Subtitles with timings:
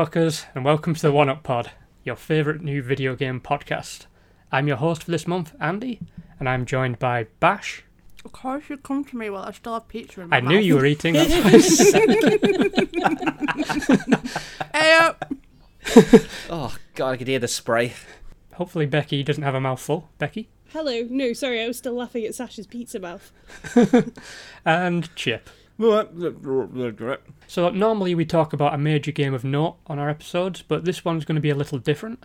[0.00, 1.72] What up, fuckers, and welcome to the One Up Pod,
[2.04, 4.06] your favourite new video game podcast.
[4.50, 6.00] I'm your host for this month, Andy,
[6.38, 7.84] and I'm joined by Bash.
[8.24, 10.52] Of course you come to me while I still have pizza in my I mouth.
[10.52, 11.12] knew you were eating.
[11.12, 12.08] That's why I said-
[14.74, 15.30] Hey up!
[15.94, 17.92] Uh, oh god, I could hear the spray.
[18.54, 20.08] Hopefully, Becky doesn't have a mouthful.
[20.16, 21.06] Becky Hello.
[21.10, 23.30] No, sorry, I was still laughing at Sasha's pizza mouth.
[24.64, 25.50] and Chip.
[27.46, 31.06] So normally we talk about a major game of note on our episodes, but this
[31.06, 32.24] one's going to be a little different.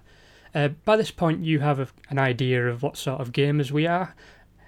[0.53, 3.87] Uh, by this point, you have a, an idea of what sort of gamers we
[3.87, 4.13] are.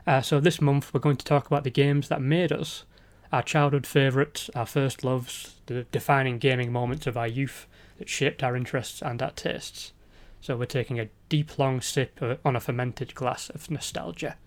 [0.05, 2.85] Uh, so this month we're going to talk about the games that made us,
[3.33, 8.41] our childhood favourites, our first loves, the defining gaming moments of our youth that shaped
[8.41, 9.91] our interests and our tastes.
[10.39, 14.37] So we're taking a deep, long sip on a fermented glass of nostalgia.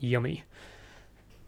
[0.00, 0.42] Yummy.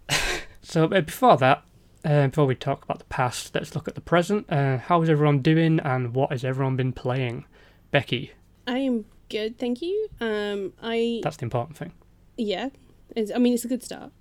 [0.63, 1.65] so uh, before that,
[2.05, 4.47] uh, before we talk about the past, let's look at the present.
[4.51, 7.45] Uh, how is everyone doing, and what has everyone been playing?
[7.91, 8.33] Becky,
[8.67, 10.09] I am good, thank you.
[10.21, 11.93] Um, I that's the important thing.
[12.37, 12.69] yeah,
[13.15, 14.13] it's, I mean it's a good start.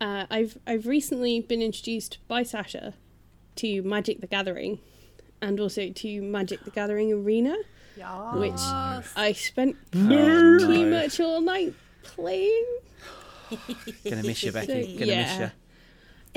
[0.00, 2.94] Uh, I've I've recently been introduced by Sasha
[3.56, 4.78] to Magic the Gathering,
[5.40, 7.56] and also to Magic the Gathering Arena,
[7.96, 8.34] Yeah.
[8.36, 8.52] which
[9.16, 10.58] I spent No.
[10.58, 12.66] too much all night playing.
[14.04, 14.66] Gonna miss you, Becky.
[14.98, 15.50] So, Gonna miss you.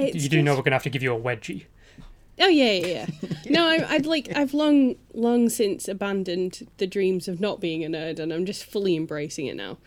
[0.02, 1.66] It's you do know we're going to have to give you a wedgie.
[2.40, 3.30] Oh yeah, yeah, yeah.
[3.50, 7.88] no, I, I'd like I've long, long since abandoned the dreams of not being a
[7.88, 9.78] nerd, and I'm just fully embracing it now.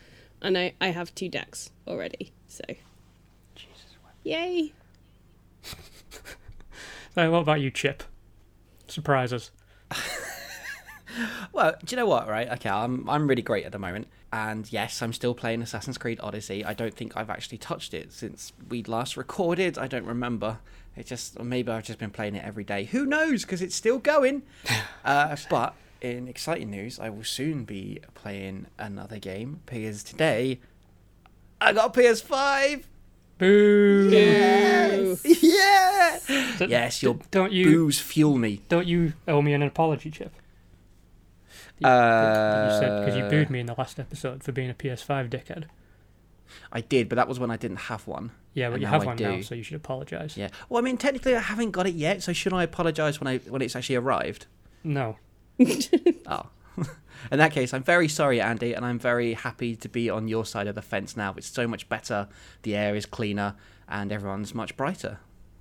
[0.41, 2.64] And I, I have two decks already, so
[3.55, 3.97] Jesus.
[4.23, 4.73] yay!
[7.17, 8.03] Uh, what about you, Chip?
[8.89, 9.53] Surprises.
[11.53, 12.29] Well, do you know what?
[12.29, 12.48] Right?
[12.51, 16.18] Okay, I'm I'm really great at the moment, and yes, I'm still playing Assassin's Creed
[16.20, 16.64] Odyssey.
[16.64, 19.78] I don't think I've actually touched it since we last recorded.
[19.78, 20.58] I don't remember.
[20.96, 22.84] It just or maybe I've just been playing it every day.
[22.84, 23.42] Who knows?
[23.42, 24.42] Because it's still going.
[25.05, 30.58] uh, but in exciting news, I will soon be playing another game because today
[31.61, 32.83] I got a PS5.
[33.39, 34.11] Boo!
[34.11, 35.17] Boo.
[35.24, 36.18] Yeah.
[36.58, 38.61] D- Yes, d- your don't you booze fuel me.
[38.68, 40.33] don't you owe me an apology, Chip?
[41.79, 44.70] You, that you said because you Uh, booed me in the last episode for being
[44.70, 45.64] a PS5 dickhead.
[46.73, 48.30] I did, but that was when I didn't have one.
[48.52, 50.36] Yeah, but And you have I one now, so you should apologise.
[50.36, 50.48] Yeah.
[50.68, 53.39] Well, I mean, technically, I haven't got it yet, so should I apologise when I
[53.39, 54.46] when it's actually arrived?
[54.85, 55.17] No.
[56.27, 56.46] Oh.
[57.30, 60.45] In that case, I'm very sorry, Andy, and I'm very happy to be on your
[60.45, 61.35] side of the fence now.
[61.36, 62.29] It's so much better.
[62.62, 63.55] The air is cleaner,
[63.89, 65.18] and everyone's much brighter.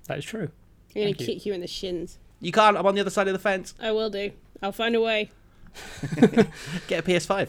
[0.08, 0.50] That is true.
[0.94, 1.26] I'm gonna Thank you.
[1.26, 2.18] kick you in the shins.
[2.40, 2.76] You can't.
[2.76, 3.74] I'm on the other side of the fence.
[3.80, 4.32] I will do.
[4.62, 5.30] I'll find a way.
[6.88, 7.48] Get a PS5.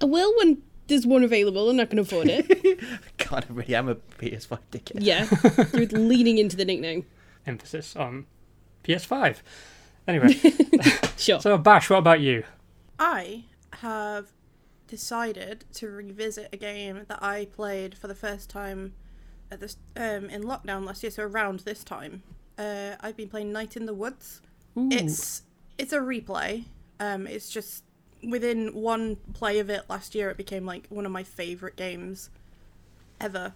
[0.00, 2.80] I will when there's one available and I can afford it.
[3.28, 4.98] God, I really am a PS5 dickhead.
[4.98, 5.26] yeah,
[5.74, 7.06] you're leaning into the nickname.
[7.46, 8.26] Emphasis on
[8.84, 9.38] PS5.
[10.08, 10.32] Anyway,
[11.16, 11.40] Sure.
[11.40, 12.42] so Bash, what about you?
[12.98, 13.44] I
[13.74, 14.32] have
[14.88, 18.94] decided to revisit a game that I played for the first time
[19.50, 22.22] at this um, in lockdown last year, so around this time.
[22.58, 24.40] Uh, I've been playing Night in the Woods.
[24.76, 25.42] It's
[25.78, 26.64] it's a replay.
[27.00, 27.84] Um, it's just
[28.28, 32.30] within one play of it last year, it became like one of my favorite games
[33.20, 33.54] ever.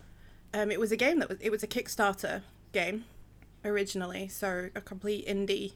[0.52, 2.42] Um, it was a game that was it was a Kickstarter
[2.72, 3.04] game
[3.64, 5.72] originally, so a complete indie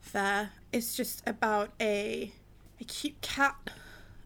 [0.00, 0.50] fair.
[0.72, 2.32] It's just about a
[2.80, 3.56] a cute cat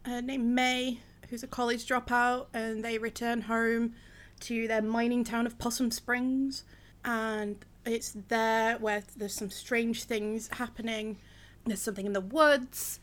[0.05, 0.99] uh, named May
[1.29, 3.93] who's a college dropout, and they return home
[4.39, 6.63] to their mining town of Possum Springs,
[7.03, 11.17] and it's there where there's some strange things happening.
[11.67, 12.99] There's something in the woods.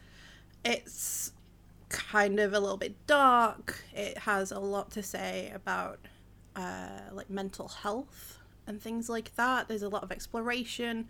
[0.64, 1.32] It's
[1.88, 3.82] kind of a little bit dark.
[3.94, 6.00] It has a lot to say about
[6.56, 9.68] uh, like mental health and things like that.
[9.68, 11.08] There's a lot of exploration,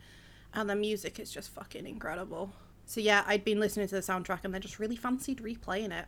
[0.52, 2.52] and the music is just fucking incredible.
[2.86, 6.06] So yeah, I'd been listening to the soundtrack and then just really fancied replaying it.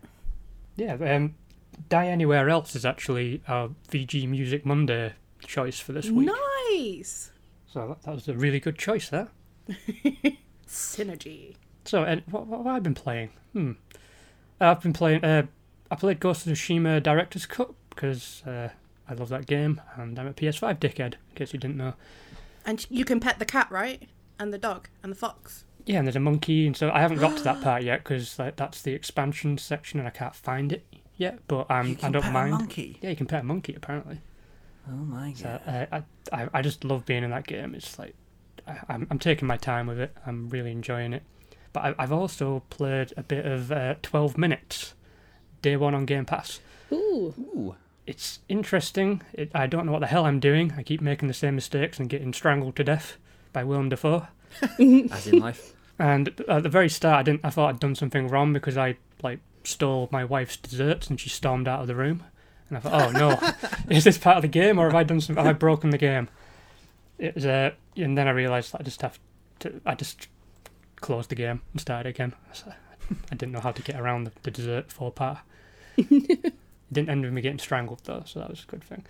[0.77, 1.35] Yeah, um,
[1.89, 6.31] Die Anywhere Else is actually our VG Music Monday choice for this week.
[6.71, 7.31] Nice
[7.67, 9.29] So that, that was a really good choice there.
[10.69, 11.57] synergy.
[11.85, 13.31] So, and what, what have I been playing?
[13.53, 13.73] Hmm.
[14.61, 15.25] I've been playing.
[15.25, 15.47] Uh,
[15.91, 18.71] I played Ghost of Tsushima Director's Cut because uh,
[19.09, 21.15] I love that game, and I'm a PS5 dickhead.
[21.15, 21.95] In case you didn't know.
[22.65, 24.09] And you can pet the cat, right?
[24.39, 25.65] And the dog and the fox.
[25.85, 28.39] Yeah, and there's a monkey, and so I haven't got to that part yet because
[28.39, 30.85] like, that's the expansion section, and I can't find it
[31.17, 31.39] yet.
[31.47, 32.51] But um, You I can don't pet a mind.
[32.51, 32.99] monkey.
[33.01, 34.21] Yeah, you can pet a monkey apparently.
[34.89, 35.89] Oh my So god.
[35.93, 36.01] uh,
[36.33, 37.75] I, I I just love being in that game.
[37.75, 38.26] It's like I,
[38.89, 40.17] I'm I'm taking my time with it.
[40.27, 41.23] I'm really enjoying it.
[41.73, 44.95] But I, I've also played a bit of uh, 12 minutes,
[45.61, 46.61] day one on Game Pass.
[46.91, 47.35] Ooh.
[47.39, 47.75] Ooh.
[48.07, 49.23] It's interesting.
[49.33, 50.73] It, I don't know what the hell I'm doing.
[50.77, 53.19] I keep making the same mistakes and getting strangled to death
[53.53, 54.29] by Willem Dafoe.
[55.11, 55.75] As in life.
[55.99, 57.41] And at the very start, I didn't.
[57.45, 61.29] I thought I'd done something wrong because I like stole my wife's desserts and she
[61.29, 62.23] stormed out of the room.
[62.69, 63.53] And I thought, oh no,
[63.95, 65.37] is this part of the game or have I done some?
[65.37, 66.29] Have I broken the game?
[67.19, 69.19] It was, uh, and then I realised that I just have
[69.61, 69.81] to.
[69.87, 70.29] I just
[70.97, 72.35] closed the game and started again.
[72.53, 72.73] So
[73.31, 75.39] I didn't know how to get around the, the dessert faux pas.
[75.97, 76.55] it
[76.93, 79.05] didn't end with me getting strangled though, so that was a good thing.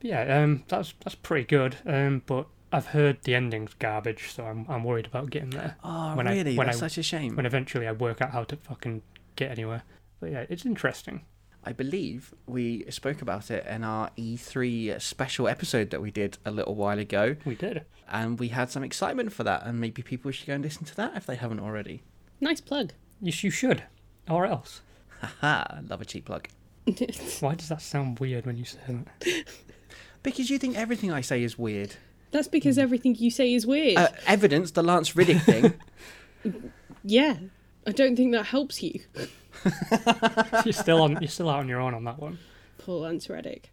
[0.00, 1.76] But yeah, um, that's that's pretty good.
[1.86, 6.14] Um, but I've heard the ending's garbage, so I'm I'm worried about getting there Oh,
[6.16, 6.56] When I- really?
[6.56, 7.36] when That's I- such a shame.
[7.36, 9.02] when eventually I work out how to fucking
[9.36, 9.82] get anywhere.
[10.20, 11.24] But yeah, it's interesting.
[11.64, 16.50] I believe we spoke about it in our E3 special episode that we did a
[16.50, 17.84] little while ago, We did.
[18.08, 20.96] and we had some excitement for that, and maybe people should go and listen to
[20.96, 22.02] that if they haven't already.
[22.40, 22.92] Nice plug.
[23.20, 23.82] Yes, you should,
[24.28, 24.82] or else.
[25.20, 26.48] Haha, love a cheap plug.
[27.40, 29.44] Why does that sound weird when you say that?
[30.22, 31.96] Because you think everything I say is weird.
[32.30, 33.96] That's because everything you say is weird.
[33.96, 35.74] Uh, evidence, the Lance Reddick thing.
[37.04, 37.36] yeah.
[37.86, 39.00] I don't think that helps you,
[40.64, 41.18] you're still on.
[41.20, 42.38] You're still out on your own on that one.
[42.78, 43.68] Paul Lance Reddick.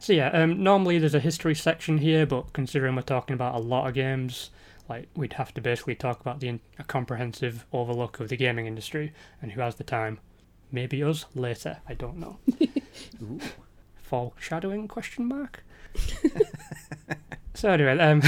[0.00, 3.58] So yeah, um, normally there's a history section here, but considering we're talking about a
[3.58, 4.50] lot of games,
[4.88, 8.66] like we'd have to basically talk about the in- a comprehensive overlook of the gaming
[8.66, 9.12] industry
[9.42, 10.18] and who has the time.
[10.72, 11.78] Maybe us later.
[11.86, 12.38] I don't know.
[13.22, 13.40] Ooh.
[13.96, 14.88] Foreshadowing?
[14.88, 15.64] Question mark.
[17.54, 18.22] so anyway, um,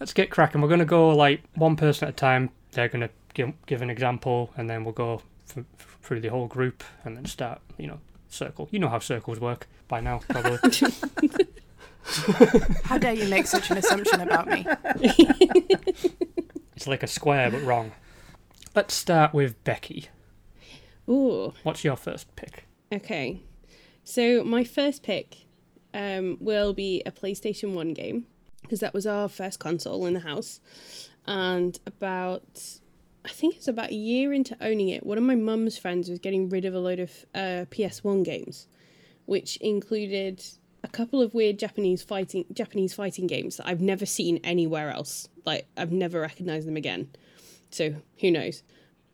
[0.00, 0.62] let's get cracking.
[0.62, 2.50] We're gonna go like one person at a time.
[2.70, 6.46] They're gonna give, give an example, and then we'll go f- f- through the whole
[6.46, 7.60] group, and then start.
[7.78, 8.68] You know, circle.
[8.70, 10.58] You know how circles work by now, probably.
[12.82, 14.66] How dare you make such an assumption about me?
[16.74, 17.92] It's like a square but wrong.
[18.74, 20.08] Let's start with Becky.
[21.08, 21.52] Ooh.
[21.62, 22.64] What's your first pick?
[22.92, 23.40] Okay.
[24.02, 25.46] So my first pick
[25.94, 28.26] um, will be a PlayStation 1 game
[28.62, 30.60] because that was our first console in the house.
[31.26, 32.80] And about,
[33.24, 36.18] I think it's about a year into owning it, one of my mum's friends was
[36.18, 38.66] getting rid of a load of uh, PS1 games,
[39.26, 40.42] which included
[40.82, 45.28] a couple of weird Japanese fighting Japanese fighting games that I've never seen anywhere else.
[45.44, 47.10] Like I've never recognized them again.
[47.70, 48.62] So who knows?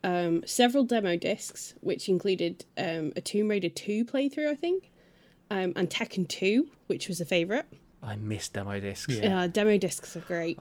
[0.04, 4.90] um, several demo discs, which included um, a Tomb Raider 2 playthrough, I think,
[5.50, 7.64] um, and Tekken 2, which was a favourite.
[8.02, 9.16] I miss demo discs.
[9.16, 9.40] Yeah.
[9.40, 10.58] Uh, demo discs are great.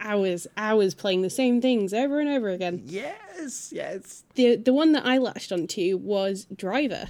[0.00, 2.82] Hours, hours playing the same things over and over again.
[2.84, 4.24] Yes, yes.
[4.34, 7.06] The the one that I latched onto was Driver,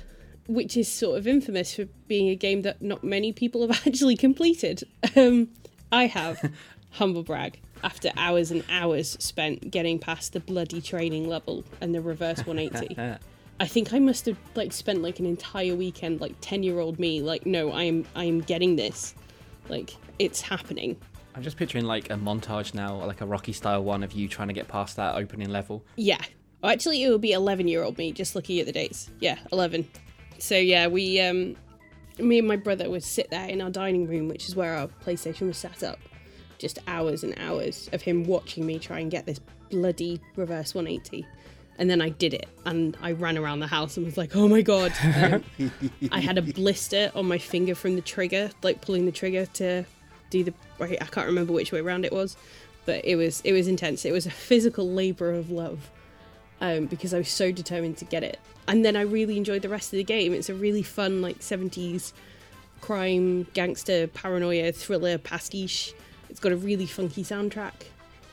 [0.46, 4.16] which is sort of infamous for being a game that not many people have actually
[4.16, 4.84] completed.
[5.16, 5.48] Um,
[5.90, 6.52] I have,
[6.90, 12.00] humble brag, after hours and hours spent getting past the bloody training level and the
[12.00, 13.18] reverse 180.
[13.60, 16.98] I think I must have like spent like an entire weekend, like ten year old
[16.98, 19.14] me, like, no, I am I am getting this.
[19.68, 20.96] Like, it's happening.
[21.34, 24.48] I'm just picturing like a montage now, like a Rocky style one of you trying
[24.48, 25.84] to get past that opening level.
[25.96, 26.20] Yeah.
[26.62, 29.10] Oh, actually, it would be 11 year old me, just looking at the dates.
[29.20, 29.88] Yeah, 11.
[30.38, 31.56] So, yeah, we, um,
[32.18, 34.88] me and my brother would sit there in our dining room, which is where our
[35.04, 35.98] PlayStation was set up.
[36.58, 41.26] Just hours and hours of him watching me try and get this bloody reverse 180.
[41.76, 44.46] And then I did it, and I ran around the house and was like, oh
[44.46, 44.92] my god.
[45.58, 45.72] Um,
[46.12, 49.84] I had a blister on my finger from the trigger, like pulling the trigger to
[50.30, 50.54] do the.
[50.78, 52.36] Right, I can't remember which way around it was,
[52.86, 54.04] but it was it was intense.
[54.04, 55.90] It was a physical labor of love
[56.60, 58.38] um, because I was so determined to get it.
[58.66, 60.32] And then I really enjoyed the rest of the game.
[60.32, 62.12] It's a really fun, like 70s
[62.80, 65.94] crime, gangster, paranoia, thriller pastiche.
[66.28, 67.72] It's got a really funky soundtrack.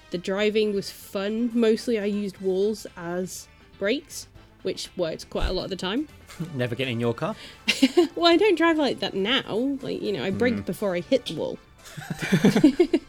[0.09, 1.51] The driving was fun.
[1.53, 3.47] Mostly I used walls as
[3.79, 4.27] brakes,
[4.63, 6.09] which worked quite a lot of the time.
[6.53, 7.35] Never get in your car.
[8.15, 9.77] Well, I don't drive like that now.
[9.81, 11.57] Like, you know, I brake before I hit the wall.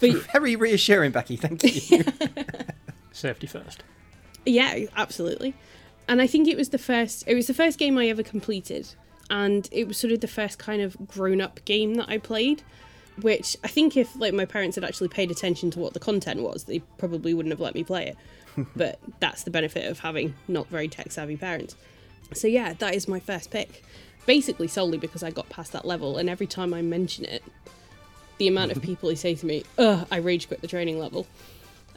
[0.00, 1.36] but Very reassuring, Becky.
[1.36, 2.04] Thank you.
[3.12, 3.82] Safety first.
[4.44, 5.54] Yeah, absolutely.
[6.08, 8.88] And I think it was the first it was the first game I ever completed
[9.28, 12.62] and it was sort of the first kind of grown-up game that I played,
[13.20, 16.42] which I think if like my parents had actually paid attention to what the content
[16.42, 18.16] was, they probably wouldn't have let me play it.
[18.76, 21.76] but that's the benefit of having not very tech-savvy parents.
[22.32, 23.84] So yeah, that is my first pick.
[24.26, 27.42] Basically solely because I got past that level and every time I mention it,
[28.38, 31.26] the amount of people who say to me, "Ugh, I rage quit the training level."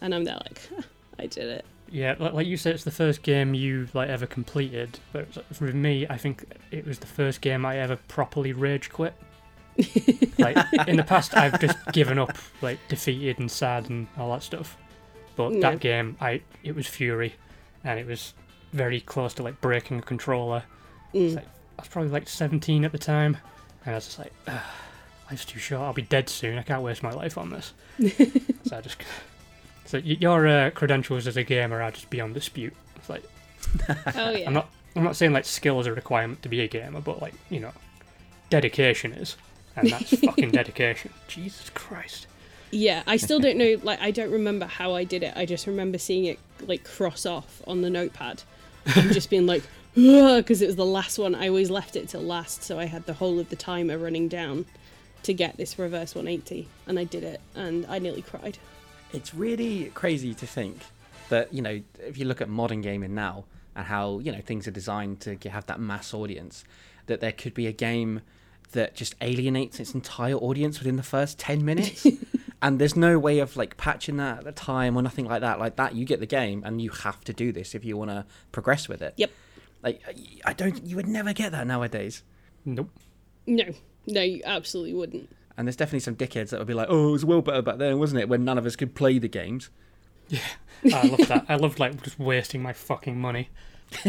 [0.01, 0.81] And I'm there like, "Huh,
[1.17, 1.65] I did it.
[1.91, 4.99] Yeah, like you said, it's the first game you like ever completed.
[5.11, 9.13] But for me, I think it was the first game I ever properly rage quit.
[10.37, 14.43] like in the past, I've just given up, like defeated and sad and all that
[14.43, 14.77] stuff.
[15.35, 15.59] But No.
[15.61, 17.33] that game, I it was fury,
[17.83, 18.33] and it was
[18.73, 20.63] very close to like breaking a controller.
[21.13, 21.35] Mm.
[21.37, 23.37] like, I was probably like 17 at the time,
[23.85, 24.59] and I was just like, "Ugh,
[25.29, 25.81] life's too short.
[25.81, 26.57] I'll be dead soon.
[26.57, 27.73] I can't waste my life on this.
[28.65, 28.97] so I just.
[29.85, 32.73] So your uh, credentials as a gamer are just beyond dispute.
[32.95, 33.23] It's like
[34.15, 34.47] Oh yeah.
[34.47, 34.69] I'm not.
[34.95, 37.59] I'm not saying like skill is a requirement to be a gamer, but like you
[37.59, 37.71] know,
[38.49, 39.37] dedication is,
[39.75, 41.13] and that's fucking dedication.
[41.27, 42.27] Jesus Christ.
[42.71, 43.77] Yeah, I still don't know.
[43.81, 45.33] Like, I don't remember how I did it.
[45.35, 48.43] I just remember seeing it like cross off on the notepad,
[48.95, 49.63] and just being like,
[49.95, 51.33] because it was the last one.
[51.35, 54.27] I always left it till last, so I had the whole of the timer running
[54.27, 54.65] down
[55.29, 58.57] to get this reverse 180, and I did it, and I nearly cried.
[59.13, 60.79] It's really crazy to think
[61.29, 63.45] that you know if you look at modern gaming now
[63.75, 66.65] and how you know things are designed to have that mass audience,
[67.05, 68.21] that there could be a game
[68.71, 72.05] that just alienates its entire audience within the first ten minutes.
[72.61, 75.59] And there's no way of like patching that at the time or nothing like that.
[75.59, 78.11] Like that, you get the game, and you have to do this if you want
[78.11, 79.13] to progress with it.
[79.15, 79.31] Yep.
[79.81, 80.01] Like
[80.43, 82.21] I don't, you would never get that nowadays.
[82.65, 82.89] Nope.
[83.47, 83.63] No,
[84.07, 85.29] no, you absolutely wouldn't.
[85.57, 87.77] And there's definitely some dickheads that would be like, "Oh, it was well better back
[87.77, 88.29] then, wasn't it?
[88.29, 89.69] When none of us could play the games."
[90.29, 90.39] Yeah,
[90.93, 91.45] I love that.
[91.49, 93.49] I loved like just wasting my fucking money.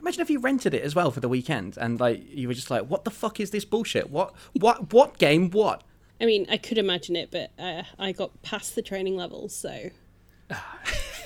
[0.00, 2.70] Imagine if you rented it as well for the weekend, and like you were just
[2.70, 4.10] like, "What the fuck is this bullshit?
[4.10, 5.50] What, what, what game?
[5.50, 5.82] What?"
[6.20, 9.90] I mean, I could imagine it, but uh, I got past the training levels, so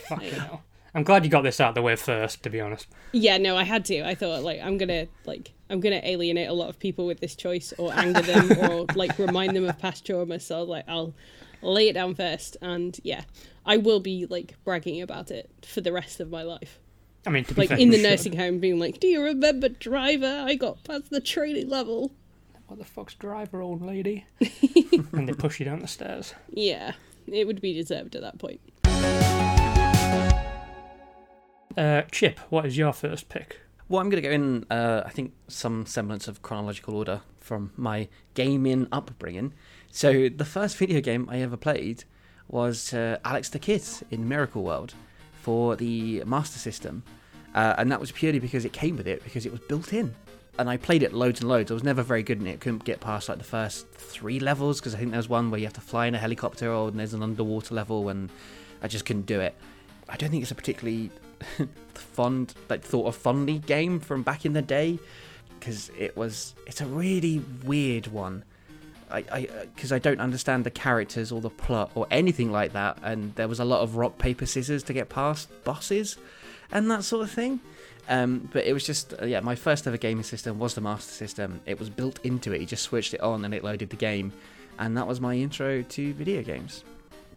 [0.08, 0.64] Fucking hell.
[0.94, 2.86] I'm glad you got this out of the way first, to be honest.
[3.12, 4.02] yeah, no, I had to.
[4.06, 7.34] I thought like I'm gonna like I'm gonna alienate a lot of people with this
[7.34, 10.38] choice, or anger them, or like remind them of past trauma.
[10.38, 11.14] So I was like, I'll
[11.62, 13.22] lay it down first, and yeah,
[13.64, 16.78] I will be like bragging about it for the rest of my life.
[17.26, 18.10] I mean, to be Like fair, in you the should.
[18.10, 20.44] nursing home, being like, "Do you remember Driver?
[20.46, 22.12] I got past the training level."
[22.66, 24.24] What the fuck's driver, old lady?
[25.12, 26.34] and they push you down the stairs.
[26.50, 26.92] Yeah,
[27.26, 28.60] it would be deserved at that point.
[31.76, 33.60] Uh, Chip, what is your first pick?
[33.92, 37.72] Well, I'm going to go in, uh, I think, some semblance of chronological order from
[37.76, 39.52] my gaming upbringing.
[39.90, 42.04] So, the first video game I ever played
[42.48, 44.94] was uh, Alex the Kid in Miracle World
[45.42, 47.02] for the Master System.
[47.54, 50.14] Uh, and that was purely because it came with it, because it was built in.
[50.58, 51.70] And I played it loads and loads.
[51.70, 52.60] I was never very good in it.
[52.60, 55.66] Couldn't get past like the first three levels because I think there's one where you
[55.66, 58.30] have to fly in a helicopter or and there's an underwater level, and
[58.82, 59.54] I just couldn't do it.
[60.08, 61.10] I don't think it's a particularly
[61.94, 64.98] fond, like thought of fondly game from back in the day,
[65.58, 66.54] because it was.
[66.66, 68.44] It's a really weird one.
[69.10, 72.98] I, I, because I don't understand the characters or the plot or anything like that,
[73.02, 76.16] and there was a lot of rock paper scissors to get past bosses,
[76.70, 77.60] and that sort of thing.
[78.08, 81.12] Um, but it was just, uh, yeah, my first ever gaming system was the Master
[81.12, 81.60] System.
[81.66, 82.60] It was built into it.
[82.60, 84.32] You just switched it on and it loaded the game,
[84.78, 86.82] and that was my intro to video games.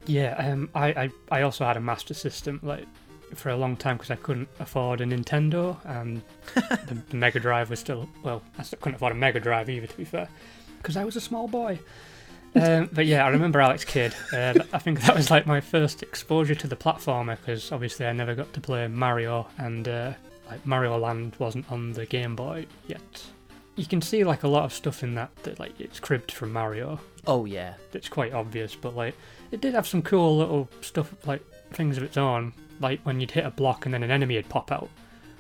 [0.08, 2.86] Yeah, um, I, I, I also had a Master System like
[3.34, 6.22] for a long time because I couldn't afford a Nintendo, and
[6.54, 8.42] the, the Mega Drive was still well.
[8.58, 10.28] I still couldn't afford a Mega Drive either, to be fair,
[10.78, 11.80] because I was a small boy.
[12.58, 14.16] Um, but yeah, I remember Alex Kidd.
[14.32, 18.14] Uh, I think that was like my first exposure to the platformer because obviously I
[18.14, 20.14] never got to play Mario, and uh,
[20.50, 23.26] like Mario Land wasn't on the Game Boy yet.
[23.76, 26.54] You can see like a lot of stuff in that that like it's cribbed from
[26.54, 29.16] Mario, Oh yeah, it's quite obvious, but like
[29.52, 32.54] it did have some cool little stuff like things of its own.
[32.80, 34.90] Like when you'd hit a block and then an enemy would pop out.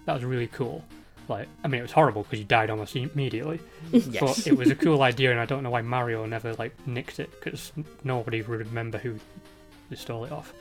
[0.05, 0.83] That was really cool.
[1.27, 3.59] Like I mean, it was horrible because you died almost immediately,
[3.91, 4.19] yes.
[4.19, 7.19] but it was a cool idea, and I don't know why Mario never like nicked
[7.19, 7.71] it because
[8.03, 9.15] nobody would remember who
[9.89, 10.53] they stole it off.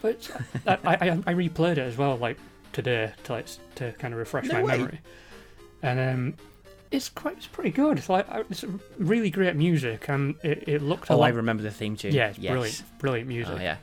[0.00, 0.30] But
[0.66, 2.38] I, I, I replayed it as well, like
[2.72, 4.76] today to like to kind of refresh No my way.
[4.78, 5.00] memory,
[5.82, 6.34] and um,
[6.90, 7.98] it's quite it's pretty good.
[7.98, 8.64] It's like it's
[8.98, 12.14] really great music, and it, it looked oh, lot I remember the theme tune.
[12.14, 12.50] yeah, yes.
[12.52, 13.54] brilliant, brilliant music.
[13.58, 13.76] Oh yeah.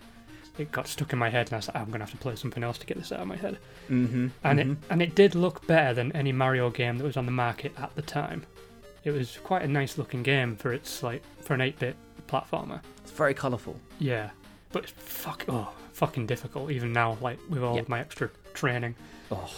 [0.58, 2.36] It got stuck in my head, and I was like, I'm gonna have to play
[2.36, 3.58] something else to get this out of my head.
[3.90, 4.28] Mm-hmm.
[4.44, 7.32] And it and it did look better than any Mario game that was on the
[7.32, 8.44] market at the time.
[9.04, 11.96] It was quite a nice looking game for its like for an 8-bit
[12.28, 12.82] platformer.
[13.04, 13.80] It's very colourful.
[14.00, 14.32] Yeah,
[14.72, 17.18] but it's fuck oh fucking difficult even now.
[17.22, 17.84] Like with all Yeah.
[17.88, 18.96] my extra training,
[19.32, 19.50] Oh,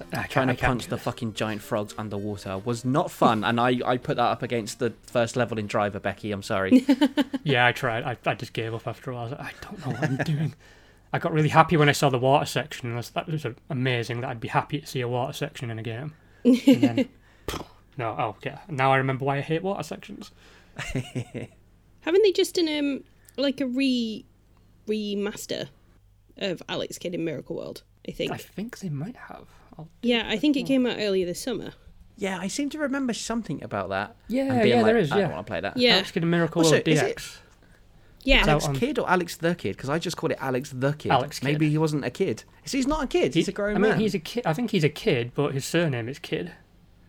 [0.00, 3.80] It's like, trying to punch the fucking giant frogs underwater was not fun, and I,
[3.84, 6.00] I put that up against the first level in Driver.
[6.00, 6.86] Becky, I'm sorry.
[7.46, 8.04] Yeah, I tried.
[8.04, 9.26] I, I just gave up after a while.
[9.26, 10.54] I was like, I don't know what I'm doing.
[11.12, 12.88] I got really happy when I saw the water section.
[12.88, 14.22] And was, that was amazing.
[14.22, 16.14] That I'd be happy to see a water section in a game.
[16.42, 17.08] And then,
[17.98, 18.60] no, oh yeah.
[18.68, 20.30] Now I remember why I hate water sections.
[20.76, 23.04] Haven't they just done um
[23.36, 24.24] like a re
[24.88, 25.68] remaster
[26.38, 27.82] of Alex Kidd in Miracle World?
[28.08, 28.32] I think.
[28.32, 29.46] I think they might have.
[29.78, 29.88] I'll...
[30.02, 31.72] Yeah, I think it came out earlier this summer.
[32.16, 34.16] yeah, I seem to remember something about that.
[34.28, 35.12] Yeah, and being yeah, like, there is.
[35.12, 35.76] I don't want to play that.
[35.76, 35.94] Yeah.
[35.94, 37.10] Alex Kidd and Miracle Also, World is DX.
[37.10, 37.38] it-
[38.24, 39.76] Yeah, out Alex on- Kid or Alex the Kid?
[39.76, 41.12] Because I just called it Alex the Kid.
[41.12, 41.44] Alex Kidd.
[41.48, 42.44] Maybe he wasn't a kid.
[42.64, 43.34] So he's not a kid.
[43.34, 44.00] He's He- a grown I mean, man.
[44.00, 44.46] he's a kid.
[44.46, 46.52] I think he's a kid, but his surname is Kid.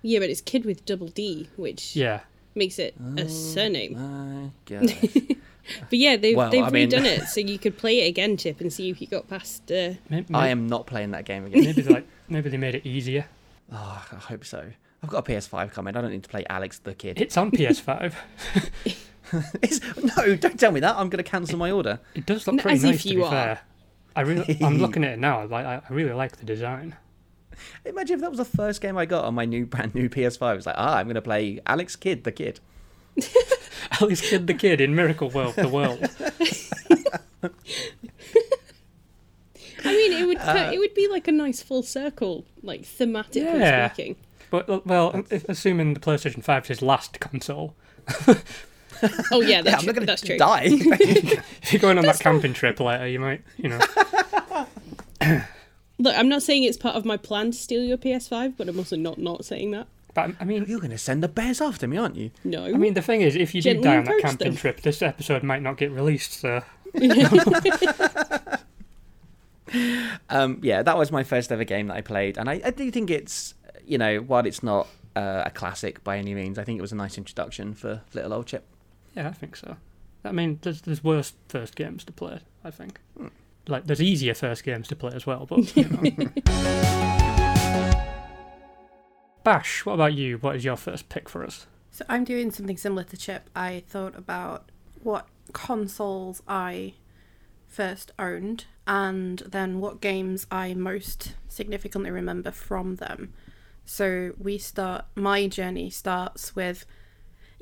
[0.02, 2.22] yeah, but it's Kid with double D, which Yeah,
[2.56, 3.22] makes it Oh.
[3.22, 3.94] a surname.
[3.94, 4.96] My gosh.
[5.90, 8.38] But yeah, they've Well, they've I mean- redone it so you could play it again,
[8.38, 9.72] Chip, and see if you got past.
[9.72, 11.64] Uh, Maybe, I am not playing that game again.
[11.64, 13.26] maybe like maybe they made it easier.
[13.74, 14.64] Oh, I hope so.
[15.02, 15.98] I've got a PS5 coming.
[15.98, 17.20] I don't need to play Alex the Kid.
[17.20, 18.14] It's on PS5.
[19.64, 19.82] It's,
[20.18, 20.96] no, don't tell me that.
[20.96, 22.00] I'm going to cancel my order.
[22.14, 23.30] It does look N- pretty as if nice to you be are.
[23.32, 23.60] fair.
[24.16, 25.44] I really, I'm looking at it now.
[25.48, 26.96] Like, I I really like the design.
[27.86, 30.58] Imagine if that was the first game I got on my new brand new PS5.
[30.58, 32.60] It's like, ah, I'm going to play Alex Kidd the Kid.
[34.02, 36.00] Alex Kid the Kid in Miracle World, the world.
[39.84, 43.36] I mean, it would Uh, it would be like a nice full circle, like thematically
[43.60, 43.92] Yeah.
[43.92, 44.16] speaking.
[44.50, 47.76] But uh, well, if, assuming the PlayStation 5 is his last console,
[49.32, 50.38] Oh yeah, Yeah, that's I'm not going That's true.
[50.38, 50.64] die.
[50.68, 53.80] if you're going on that camping trip later, you might, you know.
[55.98, 58.78] Look, I'm not saying it's part of my plan to steal your PS5, but I'm
[58.78, 59.88] also not not saying that.
[60.16, 62.32] But I mean, You're going to send the bears after me, aren't you?
[62.44, 62.66] No.
[62.66, 64.56] I mean, the thing is, if you do Gently die on that camping them.
[64.56, 66.34] trip, this episode might not get released.
[66.40, 66.64] So
[70.30, 72.90] Um, yeah, that was my first ever game that I played, and I, I do
[72.92, 73.56] think it's,
[73.86, 76.92] you know, while it's not uh, a classic by any means, I think it was
[76.92, 78.66] a nice introduction for little old Chip.
[79.16, 79.76] yeah, I think so.
[80.24, 82.40] I mean, there's there's worse first games to play.
[82.64, 83.00] I think.
[83.68, 85.84] Like, there's easier first games to play as well, but you
[86.46, 87.35] know.
[89.46, 90.40] Bash, what about you?
[90.40, 91.68] What is your first pick for us?
[91.92, 93.48] So I'm doing something similar to Chip.
[93.56, 94.72] I thought about
[95.04, 96.96] what consoles I
[97.68, 103.34] first owned and then what games I most significantly remember from them.
[103.86, 106.88] So we start my journey starts with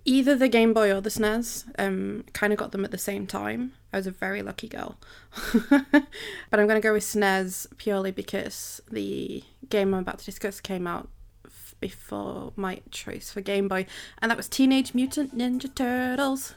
[0.05, 1.65] either the Game Boy or the SNES.
[1.77, 3.73] Um kind of got them at the same time.
[3.91, 4.99] I was a very lucky girl.
[5.69, 5.83] but
[6.53, 10.87] I'm going to go with SNES purely because the game I'm about to discuss came
[10.87, 11.09] out
[11.83, 13.85] before my choice for Game Boy,
[14.21, 16.55] and that was Teenage Mutant Ninja Turtles.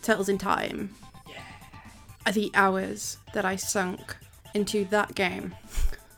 [0.00, 0.94] Turtles in Time.
[1.28, 2.32] Yeah.
[2.32, 4.16] The hours that I sunk
[4.54, 5.54] into that game,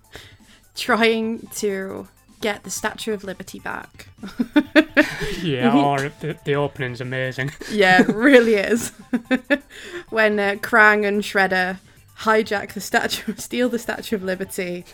[0.76, 2.06] trying to
[2.40, 4.06] get the Statue of Liberty back.
[5.42, 7.50] Yeah, or the, the opening's amazing.
[7.70, 8.90] Yeah, it really is.
[10.10, 11.78] when uh, Krang and Shredder
[12.20, 14.84] hijack the statue, steal the Statue of Liberty,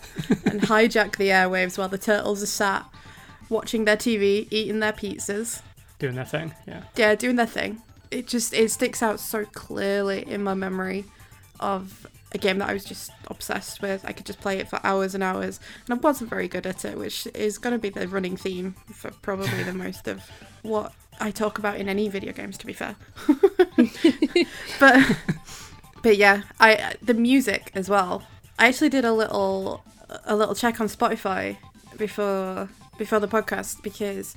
[0.44, 2.84] and hijack the airwaves while the turtles are sat
[3.50, 5.60] watching their TV, eating their pizzas.
[5.98, 6.84] Doing their thing, yeah.
[6.96, 7.82] Yeah, doing their thing.
[8.10, 11.04] It just it sticks out so clearly in my memory
[11.60, 14.04] of a game that I was just obsessed with.
[14.04, 16.84] I could just play it for hours and hours, and I wasn't very good at
[16.84, 20.22] it, which is going to be the running theme for probably the most of
[20.62, 22.56] what I talk about in any video games.
[22.58, 22.96] To be fair,
[24.80, 25.16] but
[26.02, 28.22] but yeah, I the music as well.
[28.58, 29.82] I actually did a little
[30.24, 31.56] a little check on Spotify
[31.96, 32.68] before
[33.00, 34.36] before the podcast because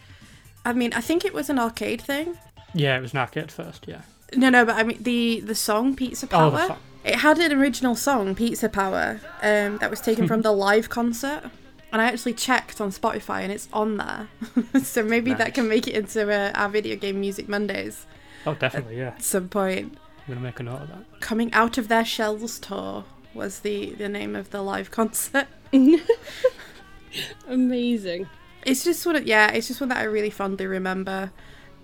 [0.66, 2.38] I mean I think it was an arcade thing.
[2.74, 4.02] Yeah, it was an arcade first, yeah.
[4.36, 6.52] No, no, but I mean the the song Pizza Oh, Power.
[6.52, 6.78] the song.
[7.04, 11.44] It had an original song, Pizza Power, um, that was taken from the live concert.
[11.92, 14.30] And I actually checked on Spotify and it's on there.
[14.82, 18.08] so maybe that can make it into uh, our video game music Mondays
[18.48, 19.10] Oh, definitely, yeah.
[19.10, 19.98] at some point.
[20.20, 21.20] I'm going to make a note of that.
[21.20, 25.48] Coming Out of Their Shells Tour was the, the name of the live concert.
[27.48, 28.28] Amazing.
[28.66, 31.32] It's just one of, yeah, it's just one that I really fondly remember.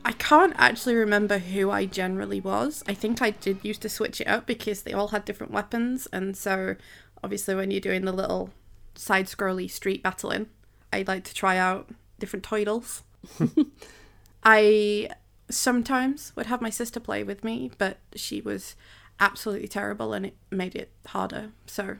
[0.05, 2.83] I can't actually remember who I generally was.
[2.87, 6.07] I think I did used to switch it up because they all had different weapons,
[6.13, 6.75] and so
[7.23, 8.51] obviously when you're doing the little
[8.95, 10.47] side scrolly street battling,
[10.93, 13.03] I like to try out different titles.
[14.43, 15.09] I
[15.49, 18.75] sometimes would have my sister play with me, but she was
[19.19, 21.51] absolutely terrible and it made it harder.
[21.65, 21.97] So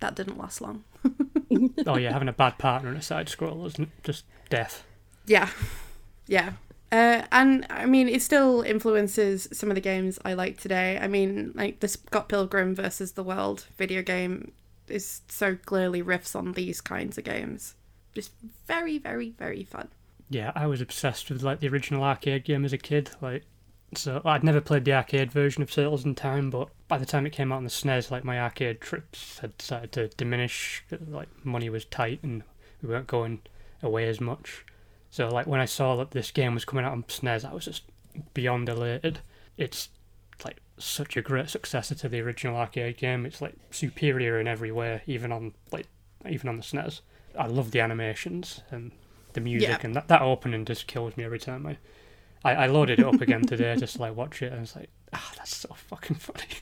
[0.00, 0.84] that didn't last long.
[1.86, 4.84] Oh, yeah, having a bad partner in a side scroll isn't just death.
[5.26, 5.48] Yeah,
[6.26, 6.52] yeah.
[6.90, 10.98] Uh, and I mean, it still influences some of the games I like today.
[11.00, 14.52] I mean, like the Scott Pilgrim versus the World video game
[14.88, 17.74] is so clearly riffs on these kinds of games.
[18.14, 18.32] Just
[18.66, 19.88] very, very, very fun.
[20.28, 23.10] Yeah, I was obsessed with like the original arcade game as a kid.
[23.22, 23.44] Like,
[23.94, 27.26] so I'd never played the arcade version of Turtles in Time, but by the time
[27.26, 30.84] it came out on the SNES, like my arcade trips had started to diminish.
[31.08, 32.42] Like money was tight and
[32.82, 33.40] we weren't going
[33.82, 34.64] away as much.
[35.10, 37.64] So like when I saw that this game was coming out on SNES, I was
[37.66, 37.82] just
[38.34, 39.20] beyond elated.
[39.56, 39.88] It's
[40.44, 43.26] like such a great successor to the original arcade game.
[43.26, 45.86] It's like superior in every way, even on like
[46.28, 47.00] even on the SNES.
[47.38, 48.92] I love the animations and
[49.32, 49.78] the music, Yeah.
[49.82, 51.78] and that, that opening just kills me every time I,
[52.44, 54.90] I, I loaded it up again today just to like watch it, and it's like,
[55.12, 56.44] ah, that's so fucking funny.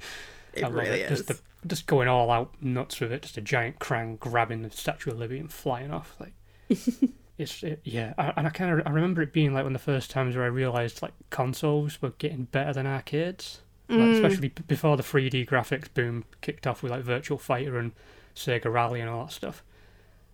[0.53, 1.13] It I love really it.
[1.13, 1.19] is.
[1.25, 3.23] Just the, just going all out nuts with it.
[3.23, 6.17] Just a giant Krang grabbing the Statue of Liberty and flying off.
[6.19, 6.33] Like,
[7.39, 9.81] It's it, yeah, I, and I kind of I remember it being like one of
[9.81, 14.15] the first times where I realized like consoles were getting better than arcades, like, Mm.
[14.15, 17.93] especially b- before the 3D graphics boom kicked off with like Virtual Fighter and
[18.35, 19.63] Sega Rally and all that stuff.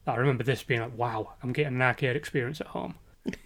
[0.07, 2.95] I remember this being like, wow, I'm getting an arcade experience at home.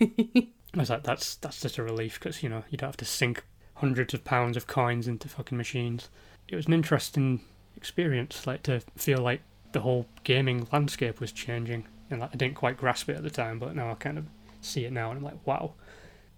[0.75, 3.05] I was like, that's that's just a relief because you know you don't have to
[3.05, 6.09] sink hundreds of pounds of coins into fucking machines.
[6.49, 7.41] It was an interesting
[7.77, 9.41] experience, like to feel like
[9.73, 13.31] the whole gaming landscape was changing, and like, I didn't quite grasp it at the
[13.31, 14.27] time, but now I kind of
[14.61, 15.73] see it now, and I'm like, wow.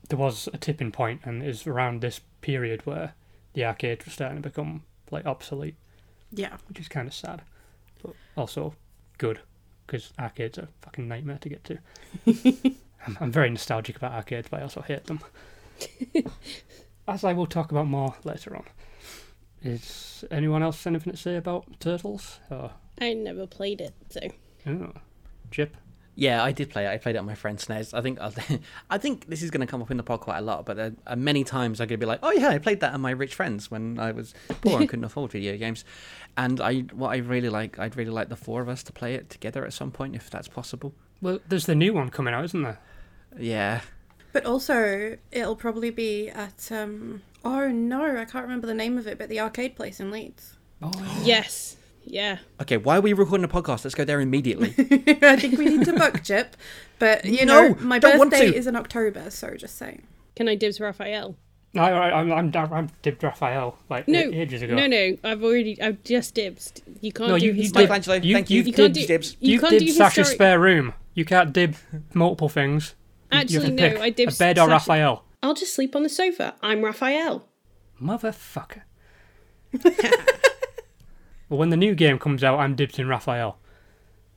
[0.09, 3.15] There was a tipping point, and it was around this period where
[3.55, 5.77] the arcade was starting to become like obsolete,
[6.33, 6.57] Yeah.
[6.69, 7.43] which is kind of sad,
[8.03, 8.75] but also
[9.19, 9.41] good
[9.87, 11.79] because arcades are a fucking nightmare to get to.
[13.07, 15.21] I'm, I'm very nostalgic about arcades, but I also hate them.
[17.09, 18.65] As I will talk about more later on.
[19.63, 22.41] Is anyone else anything to say about Turtles?
[22.51, 24.21] Or, I never played it, so
[24.67, 24.93] oh,
[25.51, 25.77] Chip?
[26.15, 26.91] Yeah, I did play it.
[26.91, 27.95] I played it on my friend's SNES.
[27.95, 28.19] I think
[28.91, 30.79] I think this is going to come up in the pod quite a lot, but
[30.79, 33.01] uh, uh, many times I'm going to be like, "Oh yeah, I played that on
[33.01, 35.85] my rich friends when I was poor and couldn't afford video games."
[36.37, 39.15] And I, what I really like, I'd really like the four of us to play
[39.15, 40.93] it together at some point, if that's possible.
[41.23, 42.79] Well, there's the new one coming out, isn't there?
[43.39, 43.81] Yeah,
[44.33, 47.23] But also, it'll probably be at um.
[47.45, 50.57] Oh no, I can't remember the name of it, but the arcade place in Leeds.
[50.81, 52.39] Oh, yes, yeah.
[52.61, 53.85] Okay, why are we recording a podcast?
[53.85, 54.75] Let's go there immediately.
[55.23, 56.57] I think we need to book Chip,
[56.99, 60.03] but you No, know my birthday is in October, so just saying.
[60.37, 61.37] Can I dibs Raphael?
[61.75, 64.75] No, I, I'm, I'm, I'm dibbed Raphael like No, ages ago.
[64.75, 66.73] No, no, I've already, I've just dibs.
[67.01, 67.89] You can't No, do you- you historic.
[67.89, 68.59] dib- Michelangelo, You- thank you.
[68.59, 69.37] you You can't Dibs, do- dibs.
[69.41, 70.95] You You, can't did do Sasha's historic- spare room.
[71.15, 71.77] You can't dib
[72.15, 72.95] multiple things.
[73.33, 75.25] You- Actually, you have to no, pick I dib a bed or Sasha- Raphael.
[75.43, 76.55] I'll just sleep on the sofa.
[76.63, 77.49] I'm Raphael.
[78.01, 78.83] Motherfucker.
[81.49, 83.59] well, when the new game comes out, I'm dibs in Raphael.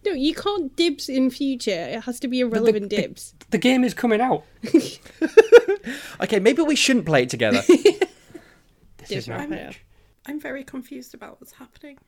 [0.06, 1.72] No, you can't dibs in future.
[1.72, 3.34] It has to be irrelevant the- dibs.
[3.50, 4.44] The game is coming out.
[6.22, 7.62] Okay, maybe we shouldn't play it together.
[8.98, 9.66] This Dibs is not Raphael.
[9.68, 9.82] much.
[10.26, 12.00] I'm very confused about what's happening.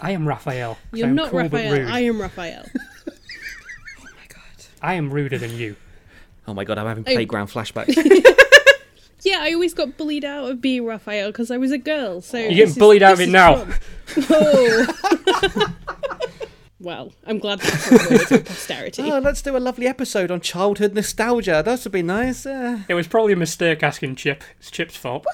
[0.00, 0.78] I am Raphael.
[0.92, 1.88] You're I'm not cool Raphael.
[1.88, 2.66] I am Raphael.
[4.82, 4.92] My god.
[4.92, 5.76] I am ruder than you.
[6.48, 7.12] oh my god, I'm having Oh.
[7.12, 7.94] playground flashbacks.
[9.22, 12.20] yeah, I always got bullied out of being Raphael because I was a girl.
[12.20, 13.66] So You're getting bullied out of it now.
[14.30, 14.86] Oh.
[16.80, 19.02] well, I'm glad that's recorded for posterity.
[19.02, 21.62] oh, let's do a lovely episode on childhood nostalgia.
[21.64, 22.46] That would be nice.
[22.46, 24.42] Uh, It was probably a mistake asking Chip.
[24.58, 25.26] It's Chip's fault.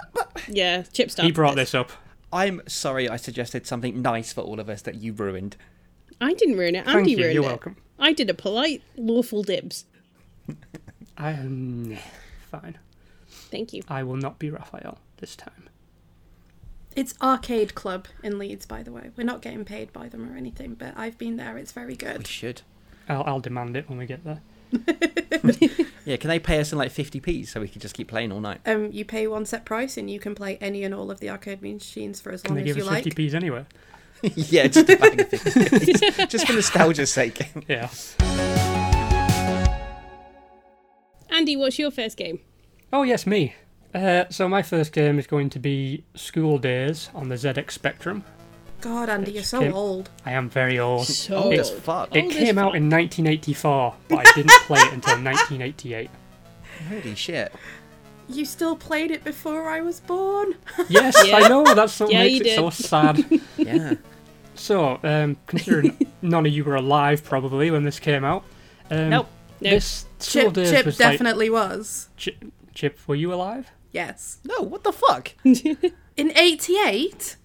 [0.49, 1.93] yeah, Chip He started brought this up.
[2.33, 5.57] I'm sorry I suggested something nice for all of us that you ruined.
[6.21, 6.85] I didn't ruin it.
[6.85, 7.17] Thank Andy you.
[7.19, 7.47] ruined You're it.
[7.47, 7.77] welcome.
[7.99, 9.85] I did a polite, lawful dibs.
[11.19, 11.97] I am
[12.51, 12.79] fine.
[13.29, 13.83] Thank you.
[13.89, 15.69] I will not be Raphael this time.
[16.95, 19.11] It's Arcade Club in Leeds, by the way.
[19.17, 21.59] We're not getting paid by them or anything, but I've been there.
[21.59, 22.13] It's very good.
[22.13, 22.27] We good.
[22.27, 22.63] should.
[23.09, 24.41] I'll, I'll demand it when we get there.
[26.07, 28.39] Yeah, can they pay us in like 50p so we can just keep playing all
[28.41, 28.61] night?
[28.65, 31.29] Um, you pay one set price and you can play any and all of the
[31.29, 33.05] arcade machines for as Can long they as give you us like.
[33.05, 33.67] 50p's anyway?
[34.35, 36.29] yeah, just a bag of 50p.
[36.29, 37.51] just for nostalgia's sake.
[37.69, 37.89] Yeah.
[41.31, 42.41] Andy, what's your first game?
[42.93, 43.55] Oh, yes, me.
[43.95, 48.25] Uh, so my first game is going to be Skool Daze on the ZX Spectrum.
[48.81, 50.11] God, Andy, you're so Kim- old.
[50.25, 51.07] I am very old.
[51.07, 52.15] So Old as fuck.
[52.15, 52.77] It Old came out fuck.
[52.77, 56.11] in 1984, but I didn't play it until 1988.
[56.89, 57.53] Holy shit.
[58.29, 60.55] You still played it before I was born.
[60.89, 61.37] Yes, Yeah.
[61.37, 61.65] I know.
[61.75, 63.25] That's what Yeah, makes you it so sad.
[63.57, 63.95] Yeah.
[64.55, 68.45] so, um, considering none of you were alive probably when this came out,
[68.91, 69.29] um, Nope.
[69.61, 69.71] No.
[69.71, 72.09] This School Chip, Days Chip was like definitely was.
[72.17, 72.99] Chip, Chip.
[73.07, 73.71] Were you alive?
[73.93, 74.39] Yes.
[74.45, 75.33] No, what the fuck?
[75.45, 77.37] In 88?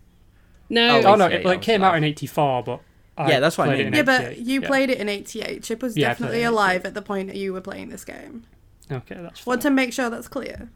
[0.70, 0.98] No.
[1.00, 2.82] Oh, Oh no, it, well, it came out in '84, but
[3.18, 3.94] I Yeah, that's what I played it mean.
[3.94, 4.68] Yeah, but you yeah.
[4.68, 5.64] played it in 88.
[5.64, 8.44] Chip was Yeah, definitely alive at the point that you were playing this game.
[8.92, 9.52] Okay, that's fine.
[9.52, 10.70] Want to make sure that's clear.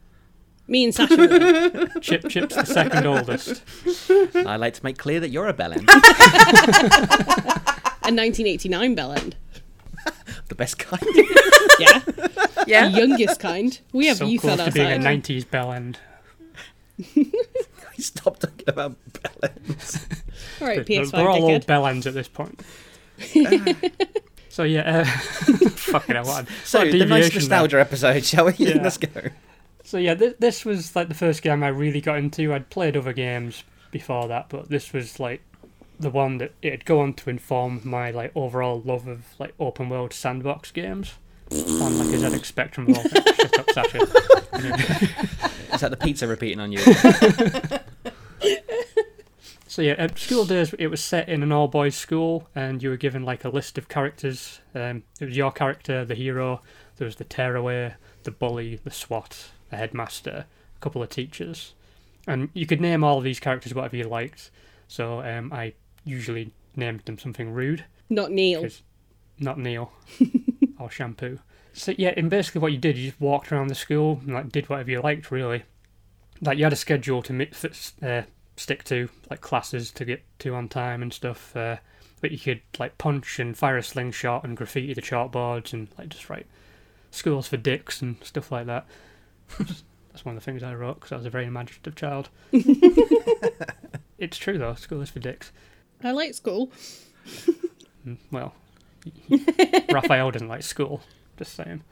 [0.67, 1.15] Me and Sasha.
[1.15, 1.99] were.
[1.99, 3.61] Chip Chip's the second oldest.
[4.35, 5.87] I like to make clear that you're a bellend.
[8.01, 9.33] a 1989 Bellend.
[10.47, 11.01] the best kind.
[11.79, 12.87] Yeah, the Yeah.
[12.87, 13.79] youngest kind.
[13.93, 15.23] We have so youth close on to our being a side.
[15.23, 15.99] '90s bell end.
[17.99, 20.03] Stop talking about bellends.
[20.61, 21.65] All right, They're, PS5 they're all old dickhead.
[21.67, 22.61] bell ends at this point.
[24.55, 25.05] So yeah, uh,
[25.69, 27.39] fucking hell, what a, So, what a the nice deviation there.
[27.59, 28.53] nostalgia episode, shall we?
[28.57, 28.81] Yeah.
[28.81, 29.09] Let's go.
[29.83, 32.53] So yeah, th- this was like the first game I really got into.
[32.53, 35.41] I'd played other games before that, but this was like
[35.99, 39.89] the one that it'd go on to inform my like overall love of like open
[39.89, 41.15] world sandbox games
[41.51, 42.87] on like a ZX Spectrum.
[42.91, 42.95] of.
[43.35, 43.97] Shut up, Sasha.
[45.73, 46.79] Is that the pizza repeating on you?
[49.75, 52.89] So yeah, at Skool Daze it was set in an all boys school, and you
[52.89, 54.61] were given like a list of characters.
[54.73, 56.61] Um, it was your character, the hero.
[56.95, 60.45] There was the tearaway, the bully, the swot, the headmaster,
[60.77, 61.73] a couple of teachers,
[62.25, 64.49] and you could name all of these characters whatever you liked.
[64.87, 65.73] So um, I
[66.05, 68.69] usually named them something rude, Not Neil.
[69.39, 69.91] not Neil
[70.79, 71.39] or shampoo.
[71.73, 74.53] So yeah, and basically what you did, you just walked around the school and like
[74.53, 75.63] did whatever you liked, really.
[76.39, 78.21] Like you had a schedule to fit, uh,
[78.55, 81.55] stick to, like classes to get to on time and stuff.
[81.55, 81.77] Uh,
[82.21, 86.09] but you could like punch and fire a slingshot and graffiti the chalkboards and like
[86.09, 86.47] just write
[87.11, 88.85] schools for dicks and stuff like that.
[89.57, 92.29] That's one of the things I wrote because I was a very imaginative child.
[94.17, 95.51] it's true though, school is for dicks.
[96.03, 96.71] I like school.
[98.07, 98.53] Mm, Well,
[99.91, 101.01] Raphael doesn't like school.
[101.37, 101.83] Just saying.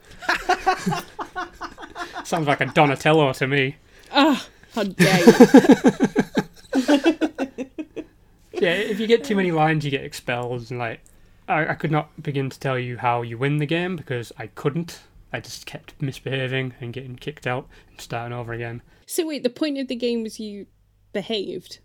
[2.24, 3.76] Sounds like a Donatello to me.
[4.10, 6.24] Ah, how dare you.
[8.94, 10.70] Yeah, if you get too many lines, you get expelled.
[10.70, 11.00] And like,
[11.48, 14.48] I, I could not begin to tell you how you win the game because I
[14.48, 15.00] couldn't.
[15.32, 18.82] I just kept misbehaving and getting kicked out and starting over again.
[19.06, 20.66] so wait, the point of the game was you
[21.12, 21.80] behaved.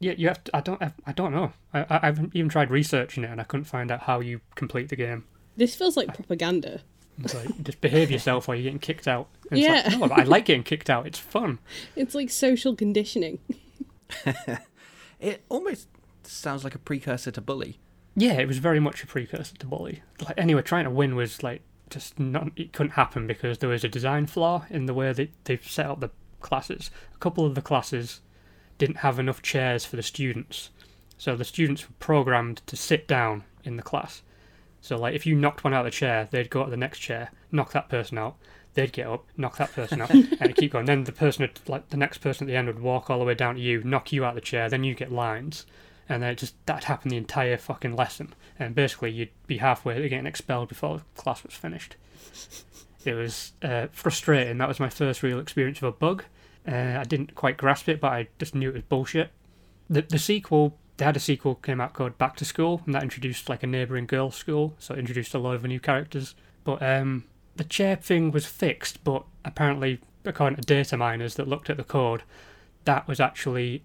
[0.00, 0.56] Yeah, you have to.
[0.56, 0.82] I don't.
[0.82, 1.52] I, I don't know.
[1.72, 4.88] I, I, I've even tried researching it and I couldn't find out how you complete
[4.88, 5.24] the game.
[5.56, 6.80] This feels like propaganda.
[7.22, 9.28] It's like just behave yourself while you're getting kicked out.
[9.50, 9.98] And it's Yeah.
[9.98, 11.06] Like, no, I like getting kicked out.
[11.06, 11.58] It's fun.
[11.96, 13.38] It's like social conditioning.
[15.20, 15.88] It almost
[16.26, 17.78] sounds like a precursor to bully.
[18.16, 20.02] Yeah, it was very much a precursor to Bully.
[20.24, 22.50] Like anyway, trying to win was like just not.
[22.56, 25.86] It couldn't happen because there was a design flaw in the way that they've set
[25.86, 26.10] up the
[26.40, 26.90] classes.
[27.14, 28.20] A couple of the classes
[28.78, 30.70] didn't have enough chairs for the students,
[31.18, 34.22] so the students were programmed to sit down in the class.
[34.80, 37.00] So like if you knocked one out of the chair, they'd go to the next
[37.00, 38.36] chair, knock that person out.
[38.74, 40.10] They'd get up, knock that person out,
[40.40, 40.86] and keep going.
[40.86, 43.24] Then the person, would, like the next person at the end, would walk all the
[43.24, 44.68] way down to you, knock you out of the chair.
[44.68, 45.64] Then you get lines,
[46.08, 48.34] and then it just that happened the entire fucking lesson.
[48.58, 51.96] And basically, you'd be halfway to getting expelled before the class was finished.
[53.04, 54.58] It was uh, frustrating.
[54.58, 56.24] That was my first real experience of a bug.
[56.66, 59.30] Uh, I didn't quite grasp it, but I just knew it was bullshit.
[59.90, 63.02] The the sequel, they had a sequel came out called Back to School, and that
[63.02, 66.34] introduced like a neighbouring girls' school, so it introduced a lot of new characters.
[66.64, 67.24] But um,
[67.56, 71.84] the chair thing was fixed, but apparently, according to data miners that looked at the
[71.84, 72.22] code,
[72.84, 73.82] that was actually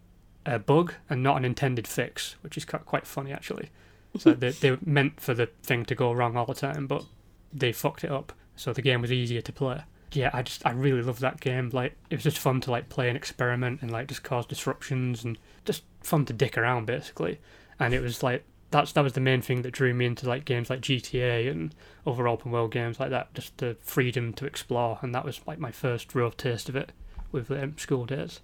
[0.55, 3.69] a bug and not an intended fix, which is quite funny actually.
[4.17, 7.05] So they they meant for the thing to go wrong all the time, but
[7.53, 9.83] they fucked it up, so the game was easier to play.
[10.11, 11.69] Yeah, I just I really love that game.
[11.71, 15.23] Like it was just fun to like play and experiment and like just cause disruptions
[15.23, 17.39] and just fun to dick around basically.
[17.79, 20.45] And it was like that's that was the main thing that drew me into like
[20.45, 23.33] games like GTA and other open world games like that.
[23.33, 26.91] Just the freedom to explore, and that was like my first real taste of it
[27.31, 28.41] with um, Skool Daze.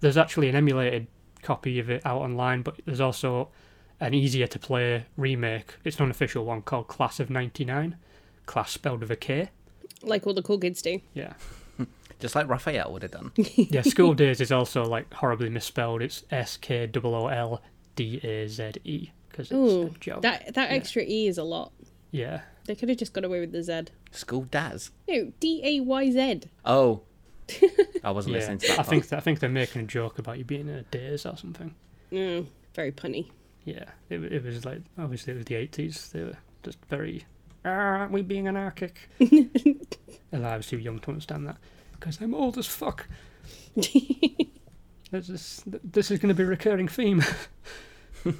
[0.00, 1.06] There's actually an emulated
[1.44, 3.48] copy of it out online, but there's also
[4.00, 5.74] an easier to play remake.
[5.84, 7.96] It's an unofficial one called Klass of '99.
[8.46, 9.50] Class spelled with a K.
[10.02, 11.00] Like all the cool kids do.
[11.14, 11.34] Yeah.
[12.20, 13.32] Just like Raphael would have done.
[13.56, 16.02] Yeah, Skool Daze is also like horribly misspelled.
[16.02, 17.62] It's S K O O L
[17.96, 20.22] D A Z E because it's Ooh, a joke.
[20.22, 20.76] that that Yeah.
[20.76, 21.72] extra E is a lot.
[22.10, 22.40] Yeah.
[22.66, 23.84] They could have just got away with the Z.
[24.10, 24.90] School Daz.
[25.08, 26.40] No, D A Y Z.
[26.64, 27.02] Oh.
[28.02, 28.38] I wasn't Yeah.
[28.40, 28.72] listening to that.
[28.72, 28.88] I part.
[28.88, 31.74] think I think they're making a joke about you being in a daze or something.
[32.12, 33.30] Mm, very punny.
[33.64, 36.10] Yeah, it, it was like obviously it was the eighties.
[36.12, 37.24] They were just very,
[37.64, 39.08] "Ah, aren't we being anarchic?
[39.20, 41.56] and I was too young to understand that
[41.92, 43.06] because I'm old as fuck.
[45.10, 47.22] This is this is going to be a recurring theme.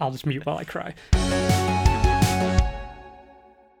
[0.00, 0.94] I'll just mute while I cry.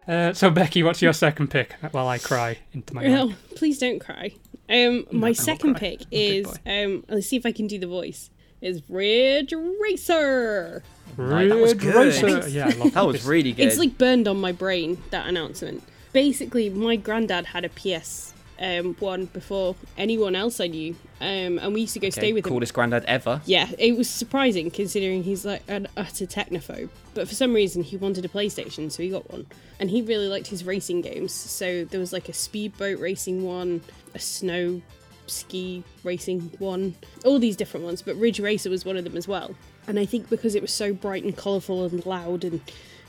[0.06, 1.74] Uh, so Becky, what's your second pick?
[1.92, 3.54] While I cry into my Well, mic?
[3.56, 4.32] please don't cry.
[4.68, 7.04] Um, my won't second pick I'm is um.
[7.08, 8.30] Let's see if I can do the voice.
[8.60, 10.82] Is Ridge Racer.
[11.16, 12.22] Right, that was Ridge good.
[12.22, 12.48] Racer.
[12.48, 13.66] Yeah, I That was really good.
[13.66, 15.82] It's like burned on my brain that announcement.
[16.12, 21.74] Basically, my granddad had a PS um, one before anyone else I knew, um, and
[21.74, 22.50] we used to go Okay, stay with him.
[22.52, 23.42] coolest granddad ever.
[23.44, 26.88] Yeah, it was surprising considering he's like an utter technophobe.
[27.14, 29.46] But for some reason, he wanted a PlayStation, so he got one.
[29.80, 31.32] And he really liked his racing games.
[31.32, 33.82] So there was like a speedboat racing one,
[34.14, 34.80] a snow
[35.26, 36.94] ski racing one,
[37.24, 38.00] all these different ones.
[38.00, 39.54] But Ridge Racer was one of them as well.
[39.88, 42.60] And I think because it was so bright and colourful and loud and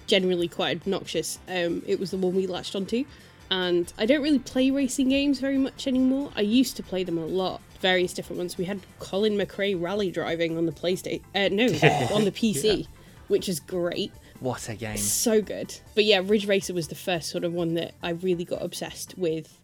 [0.08, 3.06] generally quite obnoxious, um, it was the one we latched onto.
[3.54, 6.32] And I don't really play racing games very much anymore.
[6.36, 8.58] I used to play them a lot, various different ones.
[8.58, 11.66] We had Colin McRae rally driving on the PlayStation, uh, no,
[12.16, 12.88] on the PC,
[13.28, 14.98] which is great, What a game.
[14.98, 15.80] so good.
[15.94, 19.16] But yeah, Ridge Racer was the first sort of one that I really got obsessed
[19.20, 19.60] with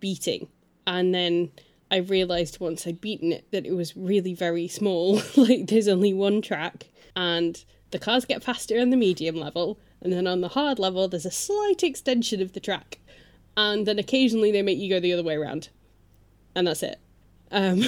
[0.00, 0.48] beating.
[0.84, 1.52] And then
[1.92, 5.22] I realised once I'd beaten it that it was really very small.
[5.36, 10.12] like there's only one track, and the cars get faster on the medium level, and
[10.12, 12.98] then on the hard level there's a slight extension of the track,
[13.58, 15.68] and then occasionally they make you go the other way around,
[16.54, 17.00] and that's it.
[17.50, 17.82] Um,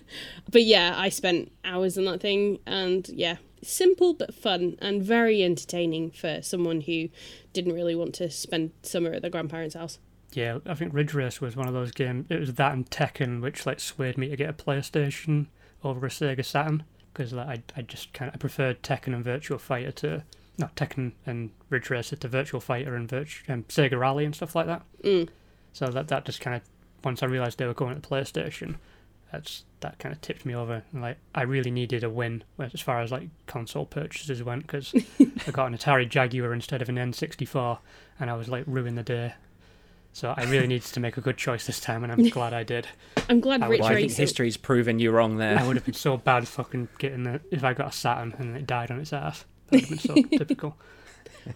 [0.50, 5.42] but yeah, I spent hours on that thing, and yeah, simple but fun and very
[5.42, 7.08] entertaining for someone who
[7.54, 9.98] didn't really want to spend summer at their grandparents' house.
[10.32, 12.26] Yeah, I think Ridge Racer was one of those games.
[12.28, 15.46] It was that and Tekken which like swayed me to get a PlayStation
[15.82, 16.82] over a Sega Saturn
[17.14, 20.24] because like, I I just kind of preferred Tekken and Virtua Fighter to
[20.58, 24.54] not Tekken and Ridge Racer to Virtua Fighter and Virtu- um, Sega Rally and stuff
[24.54, 24.82] like that.
[25.02, 25.28] Mm.
[25.72, 26.62] So that that just kind of
[27.02, 28.76] once I realised they were going to PlayStation,
[29.32, 30.84] that's that kind of tipped me over.
[30.92, 34.94] And, like I really needed a win as far as like console purchases went because
[35.46, 37.78] I got an Atari Jaguar instead of an N64,
[38.20, 39.34] and I was like ruining the day.
[40.12, 42.62] So I really needed to make a good choice this time, and I'm glad I
[42.62, 42.86] did.
[43.28, 44.22] I'm glad I Rich would- Well, I think Racer.
[44.22, 45.58] history's proven you wrong there.
[45.58, 48.56] I would have been so bad fucking getting the if I got a Saturn and
[48.56, 49.44] it died on its ass.
[49.70, 50.76] That would have been so typical.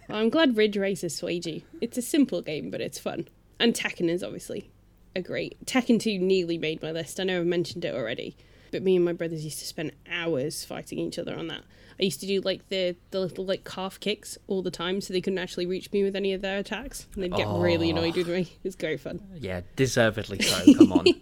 [0.09, 1.62] I'm glad Ridge Racer swayed you.
[1.81, 3.29] It's a simple game, but it's fun.
[3.59, 4.71] And Tekken is obviously
[5.16, 5.64] a great.
[5.66, 7.18] Tekken 2 nearly made my list.
[7.18, 8.37] I know I've mentioned it already,
[8.71, 11.62] but me and my brothers used to spend hours fighting each other on that.
[12.01, 15.12] I used to do like the the little like calf kicks all the time, so
[15.12, 17.97] they couldn't actually reach me with any of their attacks, and they'd get really oh.
[17.97, 18.42] annoyed with me.
[18.42, 19.21] It was great fun.
[19.35, 20.75] Yeah, deservedly so.
[20.75, 21.07] Come on.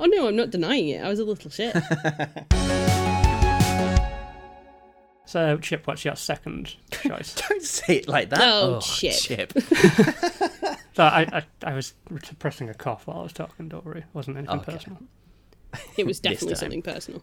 [0.00, 1.02] Oh no, I'm not denying it.
[1.02, 1.76] I was a little shit.
[5.30, 7.34] So Chip, what's your second choice?
[7.48, 8.40] Don't say it like that.
[8.42, 9.14] Oh, oh Chip.
[9.14, 9.52] Chip.
[10.92, 13.68] so I, I I was suppressing a cough while I was talking.
[13.68, 14.72] Don't worry, it wasn't anything oh, Okay.
[14.72, 14.98] personal.
[15.96, 17.22] It was definitely something personal.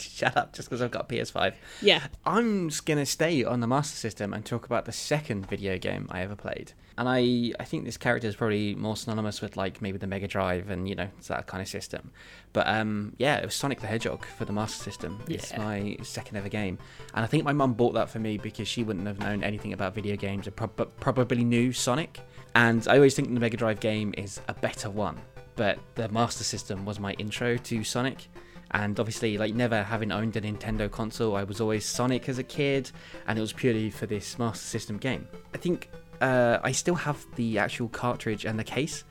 [0.00, 1.54] Shut up, just because I've got a PS5.
[1.80, 2.02] Yeah.
[2.26, 6.08] I'm just gonna stay on the Master System and talk about the second video game
[6.10, 6.72] I ever played.
[6.96, 10.28] And I, I think this character is probably more synonymous with like maybe the Mega
[10.28, 12.12] Drive and you know it's that kind of system.
[12.52, 15.20] But um, yeah, it was Sonic the Hedgehog for the Master System.
[15.28, 16.78] It's my second ever game,
[17.14, 19.72] and I think my mum bought that for me because she wouldn't have known anything
[19.72, 22.20] about video games, prob- probably knew Sonic.
[22.54, 25.20] And I always think the Mega Drive game is a better one,
[25.56, 28.28] but the Master System was my intro to Sonic.
[28.70, 32.42] And obviously like never having owned a nintendo console i was always sonic as a
[32.42, 32.90] kid.
[33.28, 35.28] And it was purely for this master system game.
[35.54, 35.90] I think
[36.24, 39.04] uh, i still have the actual cartridge and the case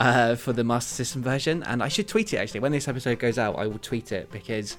[0.00, 2.60] uh, for the master system version and i should tweet it actually.
[2.60, 4.76] When this episode goes out i will tweet it because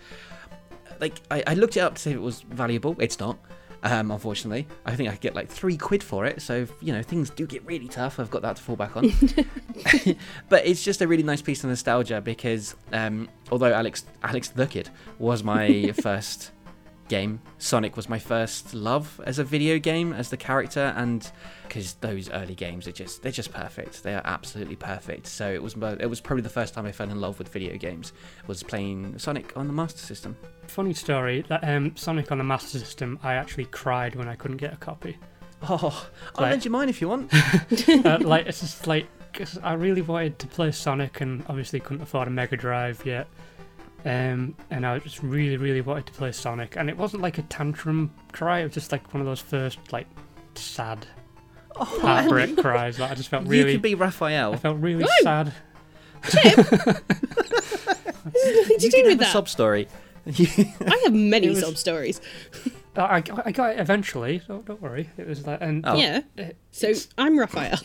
[1.00, 2.96] like I, I looked it up to see if it was valuable.
[3.00, 3.38] It's not
[3.84, 4.68] um, unfortunately.
[4.86, 7.30] I think i could get like three quid for it so if, you know things
[7.30, 9.06] do get really tough i've got that to fall back on.
[10.50, 14.68] But it's just a really nice piece of nostalgia because um, although Alex Alex the
[14.68, 16.52] Kid was my first
[17.08, 21.30] game, Sonic was my first love as a video game as the character, and
[21.68, 24.04] because those early games are just they're just perfect.
[24.04, 25.28] They are absolutely perfect.
[25.28, 27.78] So it was it was probably the first time I fell in love with video
[27.78, 28.14] games
[28.48, 30.36] was playing Sonic on the Master System.
[30.68, 31.44] Funny story.
[31.48, 34.78] That um, Sonic on the Master System, I actually cried when I couldn't get a
[34.78, 35.18] copy.
[35.68, 37.34] Oh, I'll lend you mine if you want.
[37.90, 42.04] uh, like it's just like 'cause I really wanted to play Sonic and obviously couldn't
[42.04, 43.28] afford a Mega Drive yet.
[44.06, 47.42] Um, and I just really, really wanted to play Sonic, and it wasn't like a
[47.44, 48.60] tantrum cry.
[48.60, 50.08] It was just like one of those first like
[50.54, 51.08] sad
[51.76, 53.00] Oh, heartbreak cries.
[53.00, 53.72] Like I just felt really.
[53.72, 54.54] you could be Raphael.
[54.54, 55.10] I felt really Woo!
[55.24, 55.52] sad.
[58.26, 59.32] What did you can do have with a that?
[59.34, 59.88] sob story.
[60.28, 62.20] I have many It was- sob stories.
[62.96, 64.42] I, I, I got it eventually.
[64.48, 65.10] So don't worry.
[65.18, 65.96] It was like, and Oh.
[65.96, 66.22] Yeah.
[66.38, 67.80] it, So I'm Raphael.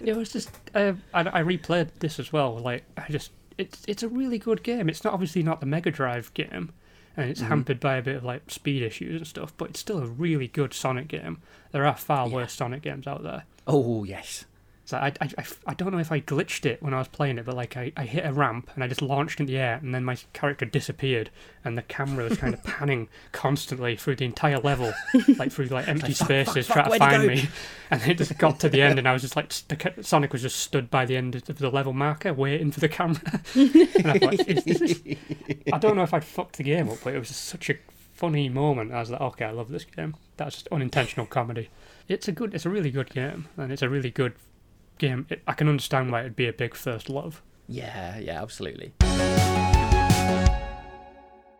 [0.00, 2.56] it was just uh, I, I replayed this as well.
[2.58, 4.88] Like I just it's it's a really good game.
[4.88, 6.72] It's not obviously not the Mega Drive game,
[7.16, 7.48] and it's Mhm.
[7.48, 9.52] hampered by a bit of like speed issues and stuff.
[9.56, 11.38] But it's still a really good Sonic game.
[11.72, 12.34] There are far Yeah.
[12.34, 13.44] worse Sonic games out there.
[13.66, 14.44] Oh yes.
[14.86, 17.38] So I, I, I, I don't know if I glitched it when I was playing
[17.38, 19.80] it, but like I, I hit a ramp and I just launched in the air,
[19.82, 21.28] and then my character disappeared,
[21.64, 24.94] and the camera was kind of panning constantly through the entire level,
[25.38, 27.48] like through like empty Like, fuck, fuck, spaces, fuck, trying to find me.
[27.90, 30.42] And it just got to the end, and I was just like, the Sonic was
[30.42, 33.20] just stood by the end of the level marker, waiting for the camera.
[33.54, 35.16] and I thought, is, is this...
[35.72, 37.74] I don't know if I'd fucked the game up, but it was just such a
[38.14, 38.92] funny moment.
[38.92, 40.14] I was like, okay, I love this game.
[40.36, 41.70] That's just unintentional comedy.
[42.08, 44.34] It's a good, it's a really good game, and it's a really good
[44.98, 45.26] game.
[45.28, 47.42] It, I can understand why it'd be a big first love.
[47.68, 48.92] Yeah, yeah, absolutely.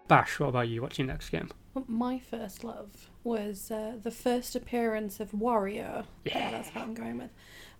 [0.09, 0.83] Bash, what about you?
[0.83, 1.51] What's your next game?
[1.89, 6.05] My first love was uh, the first appearance of Wario.
[6.25, 7.31] Yeah, that's what I'm going with.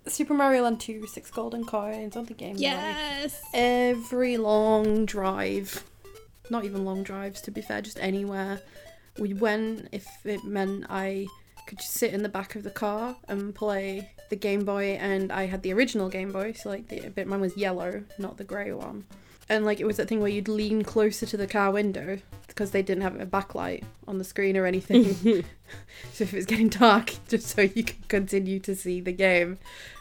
[0.07, 2.63] Super Mario Land 2, Six Golden Coins on the Game Boy.
[2.63, 3.43] Yes.
[3.55, 5.85] Every long drive,
[6.51, 8.61] not even long drives to be fair, just anywhere
[9.19, 11.27] we went, if it meant I
[11.67, 15.33] could just sit in the back of the car and play the Game Boy, and
[15.33, 18.45] I had the original Game Boy, so like the bit mine was yellow, not the
[18.45, 19.05] grey one.
[19.49, 22.73] And like it was that thing where you'd lean closer to the car window because
[22.73, 25.05] they didn't have a backlight on the screen or anything.
[26.13, 29.59] so if it was getting dark, just so you could continue to see the game.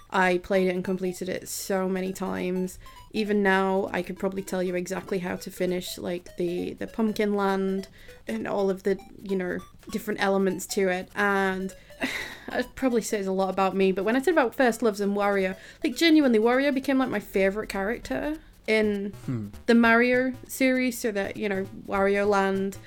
[0.09, 2.80] I played it and completed it so many times.
[3.11, 7.36] Even now, I could probably tell you exactly how to finish like the the pumpkin
[7.36, 7.88] land
[8.28, 9.57] and all of the you know
[9.91, 11.09] different elements to it.
[11.15, 11.73] And
[12.51, 13.91] it probably says a lot about me.
[13.91, 17.19] But when I said about first loves and Wario, like genuinely, Wario became like my
[17.19, 19.47] favorite character in Hmm.
[19.67, 20.97] the Mario series.
[20.97, 22.77] So that you know, Wario Land.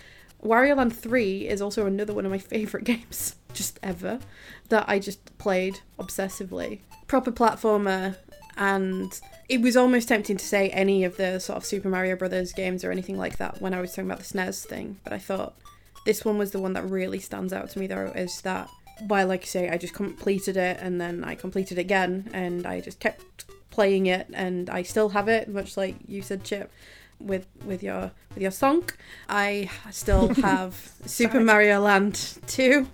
[0.45, 4.21] Wario Land 3 is also another one of my favourite games, just ever,
[4.69, 6.79] that I just played obsessively.
[7.09, 8.17] Proper platformer,
[8.57, 12.53] and it was almost tempting to say any of the sort of Super Mario Brothers
[12.53, 15.19] games or anything like that when I was talking about the SNES thing, but I
[15.19, 15.57] thought
[16.09, 18.71] this one was the one that really stands out to me though, is that
[19.09, 22.67] while like I say, I just completed it and then I completed it again and
[22.67, 26.73] I just kept playing it and I still have it, much like you said, Chip
[27.21, 28.89] with with your with your song.
[29.29, 32.89] I still have Super Mario Land 2,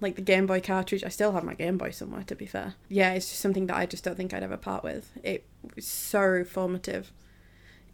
[0.00, 1.02] like the Game Boy cartridge.
[1.02, 2.22] I still have my Game Boy somewhere.
[2.22, 4.84] To be fair, yeah, it's just something that I just don't think I'd ever part
[4.84, 5.10] with.
[5.24, 5.44] It
[5.74, 7.10] was so formative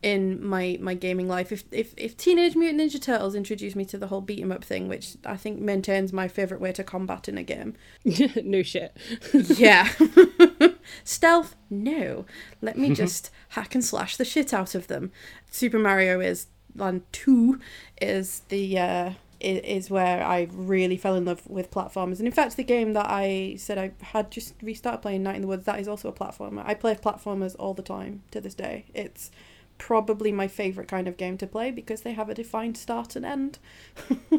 [0.02, 1.52] in my my gaming life.
[1.52, 4.64] If if if Teenage Mutant Ninja Turtles introduced me to the whole beat 'em up
[4.64, 7.74] thing, which I think maintains my favorite way to combat in a game,
[8.42, 8.96] no shit.
[9.32, 9.88] yeah.
[11.04, 11.54] Stealth?
[11.68, 12.24] No.
[12.60, 15.12] Let me just hack and slash the shit out of them.
[15.50, 17.58] Super Mario is Land 2
[18.00, 22.18] is the uh is where I really fell in love with platformers.
[22.18, 25.42] And in fact the game that I said I had just restarted playing Night in
[25.42, 26.62] the Woods, that is also a platformer.
[26.66, 28.84] I play platformers all the time to this day.
[28.94, 29.30] It's
[29.80, 33.24] probably my favourite kind of game to play because they have a defined start and
[33.24, 33.58] end.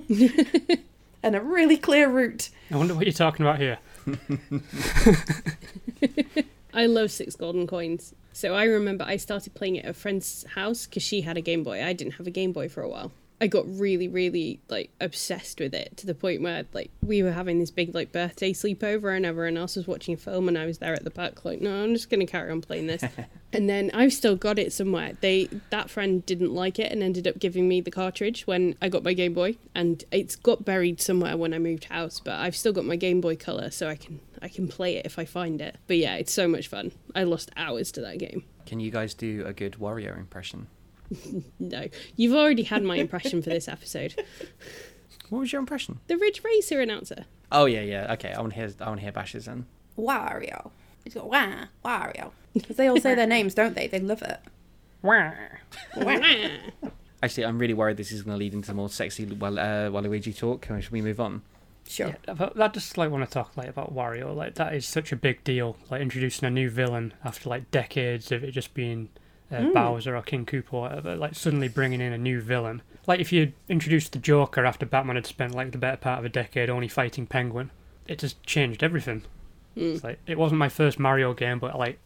[1.24, 2.50] and a really clear route.
[2.70, 3.80] I wonder what you're talking about here.
[6.74, 8.14] I love Six Golden Coins.
[8.32, 11.42] So I remember I started playing it at a friend's house because she had a
[11.42, 11.84] Game Boy.
[11.84, 13.12] I didn't have a Game Boy for a while.
[13.42, 17.32] I got really, really like obsessed with it to the point where like we were
[17.32, 20.68] having this big like birthday sleepover and everyone else was watching a film and I
[20.68, 23.04] was there at the back like, no, I'm just gonna carry on playing this.
[23.54, 25.14] and then I've still got it somewhere.
[25.22, 28.90] They that friend didn't like it and ended up giving me the cartridge when I
[28.90, 32.56] got my Game Boy and it's got buried somewhere when I moved house, but I've
[32.56, 35.26] still got my Game Boy Color so I can I can play it if I
[35.26, 35.78] find it.
[35.88, 36.92] But yeah, it's so much fun.
[37.16, 38.44] I lost hours to that game.
[38.68, 40.68] Can you guys do a good Wario impression?
[41.60, 44.16] No, you've already had my impression for this episode.
[45.30, 46.00] What was your impression?
[46.08, 47.26] The Ridge Racer announcer.
[47.52, 48.14] Oh yeah, yeah.
[48.14, 48.72] Okay, I want to hear.
[48.80, 49.66] I want to hear Bash's then.
[49.98, 50.72] Wario.
[51.06, 52.32] It's got wah, Wario.
[52.54, 53.88] Because they all say their names, don't they?
[53.88, 54.40] They love it.
[55.02, 55.32] Wah.
[57.24, 60.36] Actually, I'm really worried this is going to lead into more sexy Wal- uh, Waluigi
[60.36, 60.62] talk.
[60.62, 61.44] Can we- Should we move on?
[61.88, 62.16] Sure.
[62.28, 64.36] Yeah, but I just like want to talk like about Wario.
[64.36, 65.76] Like that is such a big deal.
[65.90, 69.10] Like introducing a new villain after like decades of it just being
[69.52, 69.74] uh, Mm.
[69.74, 71.16] Bowser or King Koopa or whatever.
[71.16, 72.82] Like suddenly bringing in a new villain.
[73.08, 76.26] Like if you introduced the Joker after Batman had spent like the better part of
[76.26, 77.72] a decade only fighting Penguin,
[78.08, 79.24] it just changed everything.
[79.76, 79.96] Mm.
[79.96, 82.00] It's like it wasn't my first Mario game, but like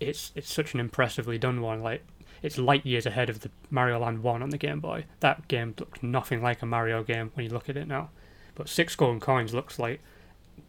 [0.00, 1.82] it's it's such an impressively done one.
[1.82, 2.02] Like
[2.42, 5.04] it's light years ahead of the Mario Land One on the Game Boy.
[5.20, 8.08] That game looked nothing like a Mario game when you look at it now.
[8.54, 10.00] But Six Golden Coins looks like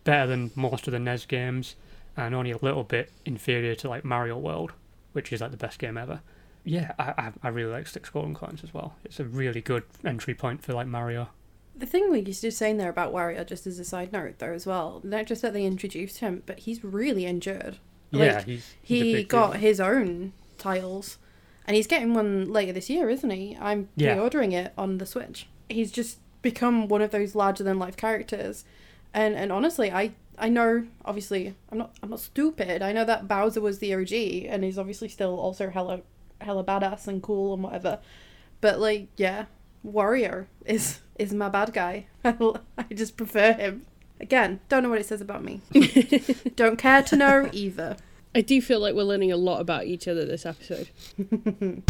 [0.04, 1.76] better than most of the NES games,
[2.18, 4.74] and only a little bit inferior to like Mario World,
[5.14, 6.22] which is like the best game ever.
[6.64, 8.96] Yeah, I I, I really like Six Golden Coins as well.
[9.04, 11.30] It's a really good entry point for like Mario.
[11.76, 14.68] The thing we just saying there about Wario, just as a side note, though, as
[14.68, 17.78] well, not just that they introduced him, but he's really endured.
[18.12, 19.62] Yeah, Like, he's, he's a He got deal.
[19.62, 21.18] his own tiles,
[21.66, 23.58] and he's getting one later this year, isn't he?
[23.60, 24.14] I'm Yeah.
[24.14, 25.48] pre-ordering it on the Switch.
[25.70, 28.66] He's just become one of those larger than life characters,
[29.14, 32.82] and and honestly, I I know obviously I'm not I'm not stupid.
[32.82, 36.02] I know that Bowser was the OG, and he's obviously still also hella
[36.40, 38.00] hella badass and cool and whatever.
[38.60, 39.46] But like, yeah,
[39.86, 42.08] Wario is is my bad guy.
[42.24, 43.86] I just prefer him.
[44.20, 45.62] Again, don't know what it says about me.
[46.56, 47.98] don't care to know either.
[48.36, 50.90] I do feel like we're learning a lot about each other this episode.
[51.18, 51.18] So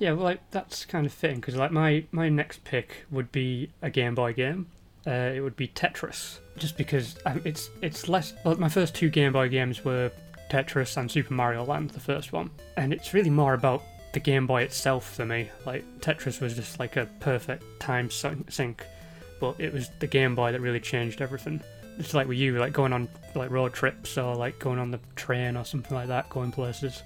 [0.00, 3.70] yeah, well, like that's kind of fitting because like my my next pick would be
[3.82, 4.66] a Game Boy game.
[5.06, 8.34] Uh, it would be Tetris, just because um, it's it's less.
[8.44, 10.10] My first two Game Boy games were
[10.50, 13.82] Tetris and Super Mario Land, the first one, and it's really more about
[14.12, 15.48] the Game Boy itself for me.
[15.64, 18.84] Like Tetris was just like a perfect time sink,
[19.40, 21.60] but it was the Game Boy that really changed everything.
[21.98, 25.00] It's like with you, like going on like road trips or like going on the
[25.16, 27.02] train or something like that, going places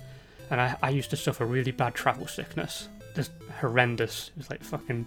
[0.50, 3.30] and I, I used to suffer really bad travel sickness just
[3.60, 5.06] horrendous it was like fucking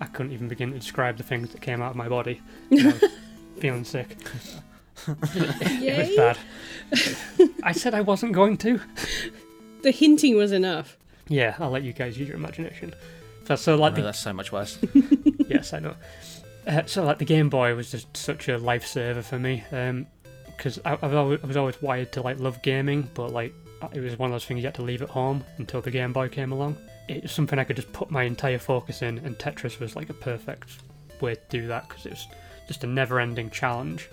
[0.00, 2.40] I couldn't even begin to describe the things that came out of my body.
[2.68, 3.04] when I was
[3.58, 4.16] feeling sick.
[5.06, 5.98] It Yay.
[6.08, 7.48] was bad.
[7.62, 8.80] I said I wasn't going to.
[9.82, 10.98] The hinting was enough.
[11.28, 12.94] Yeah, I'll let you guys use your imagination.
[13.46, 14.76] So, so like No, the that's so much worse.
[15.48, 15.94] yes, I know.
[16.66, 19.62] Uh, so like the Game Boy was just such a lifesaver for me,
[20.56, 23.54] because I, I've I was always wired to like love gaming, but like
[23.92, 26.12] it was one of those things you had to leave at home until the Game
[26.12, 26.76] Boy came along.
[27.08, 30.10] It was something I could just put my entire focus in, and Tetris was like
[30.10, 30.78] a perfect
[31.20, 32.26] way to do that because it was
[32.66, 34.08] just a never-ending challenge.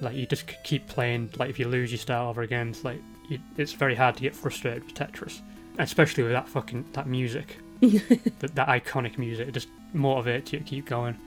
[0.00, 1.30] Like you just keep playing.
[1.36, 2.70] Like if you lose, you start over again.
[2.70, 5.40] It's like you, it's very hard to get frustrated with Tetris,
[5.78, 9.48] especially with that fucking that music, that, that iconic music.
[9.48, 11.18] It just motivates you to keep going.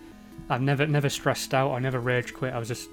[0.50, 1.72] I've never never stressed out.
[1.72, 2.54] I never rage quit.
[2.54, 2.90] I was just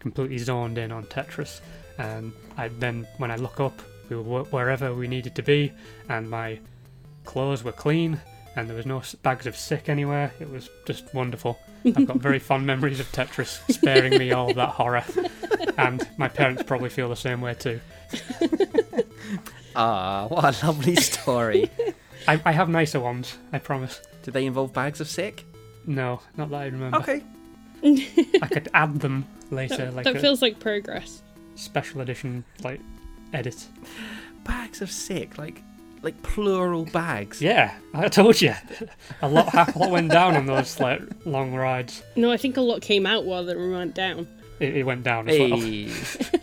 [0.00, 1.60] completely zoned in on Tetris,
[1.98, 5.72] and I then when I look up, we were wherever we needed to be,
[6.08, 6.58] and my
[7.24, 8.20] clothes were clean,
[8.56, 10.32] and there was no bags of sick anywhere.
[10.40, 11.58] It was just wonderful.
[11.84, 15.04] I've got very fond memories of Tetris, sparing me all of that horror,
[15.78, 17.80] and my parents probably feel the same way too.
[19.74, 21.70] Ah, what a lovely story.
[22.28, 24.00] I, I have nicer ones, I promise.
[24.22, 25.44] Did they involve bags of sick?
[25.86, 26.98] No, not that I remember.
[26.98, 27.22] Okay.
[27.82, 31.22] I could add them later, That, like that feels like progress.
[31.56, 32.80] special edition, like
[33.32, 33.66] edit.
[34.44, 35.62] Bags of sick, like
[36.02, 37.40] like plural bags.
[37.40, 38.54] Yeah, I told you.
[39.22, 42.02] A lot, hap- a lot went down on those like long rides.
[42.16, 44.28] No, I think a lot came out while they went down.
[44.60, 45.60] It, it went down as well.
[45.60, 45.90] Hey.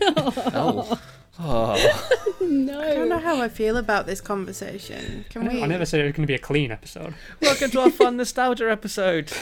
[0.54, 1.00] oh.
[1.38, 2.16] Oh.
[2.40, 2.80] No.
[2.80, 5.24] I don't know how I feel about this conversation.
[5.30, 5.62] Can we?
[5.62, 7.14] I never said it was going to be a clean episode.
[7.40, 9.32] Welcome to our fun nostalgia episode.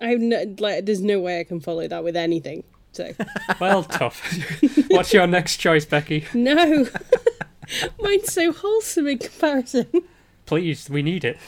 [0.00, 2.64] I have no, like, there's no way I can follow that with anything.
[2.98, 3.14] So
[3.60, 4.20] Well, tough.
[4.88, 6.24] What's your next choice, Becky?
[6.34, 6.88] no,
[8.00, 9.86] mine's so wholesome in comparison.
[10.46, 11.38] Please, we need it.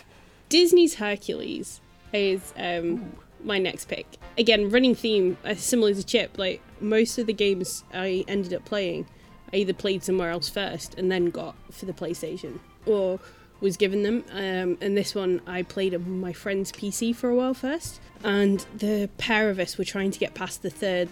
[0.49, 1.81] Disney's Hercules
[2.13, 4.07] is um, my next pick.
[4.39, 6.39] Again, running theme, uh, similar to Chip.
[6.39, 9.09] Like most of the games I ended up playing,
[9.53, 13.19] I either played somewhere else first and then got for the PlayStation, or
[13.61, 14.25] was given them.
[14.31, 18.65] Um, and this one I played on my friend's PC for a while first, and
[18.73, 21.09] the pair of us were trying to get past the third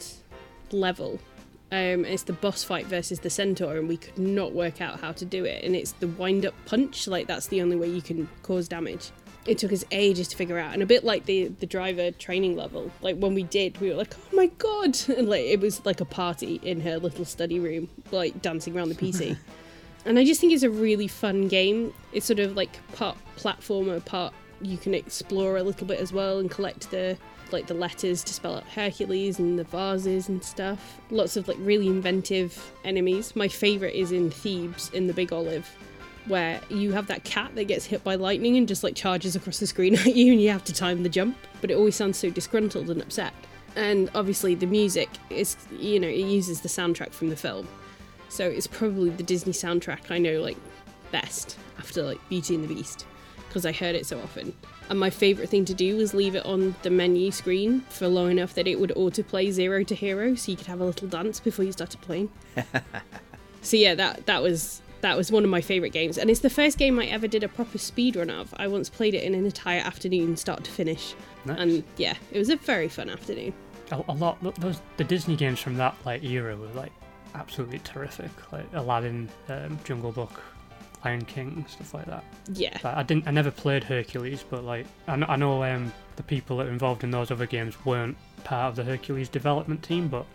[0.73, 1.19] level.
[1.71, 5.13] Um, it's the boss fight versus the centaur, and we could not work out how
[5.13, 5.65] to do it.
[5.65, 9.11] And it's the wind up punch, like that's the only way you can cause damage.
[9.47, 12.57] It took us ages to figure out, and a bit like the the driver training
[12.57, 12.91] level.
[13.03, 16.01] Like when we did, we were like, "Oh my god!" And like it was like
[16.01, 19.37] a party in her little study room, like dancing around the PC.
[20.07, 21.93] and I just think it's a really fun game.
[22.13, 26.39] It's sort of like part platformer, part you can explore a little bit as well
[26.39, 27.17] and collect the
[27.53, 31.01] like the letters to spell out Hercules and the vases and stuff.
[31.11, 33.35] Lots of like really inventive enemies.
[33.37, 35.69] My favorite is in Thebes in the Big Olive,
[36.27, 39.59] where you have that cat that gets hit by lightning and just like charges across
[39.59, 41.37] the screen at you and you have to time the jump.
[41.61, 43.33] But it always sounds so disgruntled and upset.
[43.77, 47.69] And obviously the music is you know, it uses the soundtrack from the film.
[48.29, 50.59] So it's probably the Disney soundtrack I know like
[51.11, 53.07] best after like Beauty and the Beast
[53.49, 54.55] because I heard it so often.
[54.91, 58.31] And my favourite thing to do was leave it on the menu screen for long
[58.31, 61.41] enough that it would autoplay zero to hero, so you could have a little dance
[61.41, 62.31] before you started playing.
[63.63, 66.51] so yeah, that that was that was one of my favourite games, and it's the
[66.51, 68.53] first game I ever did a proper speedrun of.
[68.57, 71.59] I once played it in an entire afternoon, start to finish, Nice.
[71.59, 73.53] and yeah, it was a very fun afternoon.
[73.93, 74.39] a, a lot.
[74.61, 76.93] Those the Disney games from that like era were like
[77.35, 78.31] absolutely terrific.
[78.53, 80.41] Like Aladdin, um, Jungle Book,
[81.05, 82.25] Lion King, stuff like that.
[82.53, 83.29] Yeah, Like, I didn't.
[83.29, 86.73] I never played Hercules, but like I know, I know um, the people that were
[86.73, 90.27] involved in those other games weren't part of the Hercules development team, but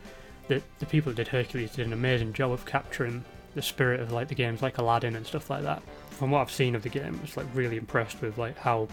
[0.48, 3.24] the the people that did Hercules did an amazing job of capturing
[3.56, 5.84] the spirit of like the games like Aladdin and stuff like that.
[6.12, 8.88] From what I've seen of the game, I was like really impressed with like how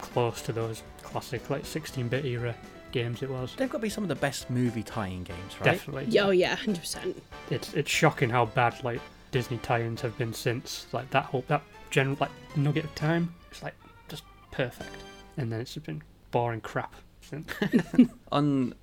[0.00, 2.54] close to those classic like 16-bit era
[2.92, 3.54] games it was.
[3.56, 5.64] They've got to be some of the best movie tie-in games, right?
[5.72, 6.06] Definitely.
[6.08, 7.22] yeah, oh yeah, hundred percent.
[7.50, 9.00] it's it's shocking how bad like
[9.30, 13.34] Disney tie-ins have been since like that whole that general like nugget of time.
[13.50, 13.74] It's like
[14.08, 14.96] just perfect,
[15.36, 17.50] and then it's just been boring crap since.
[18.32, 18.74] On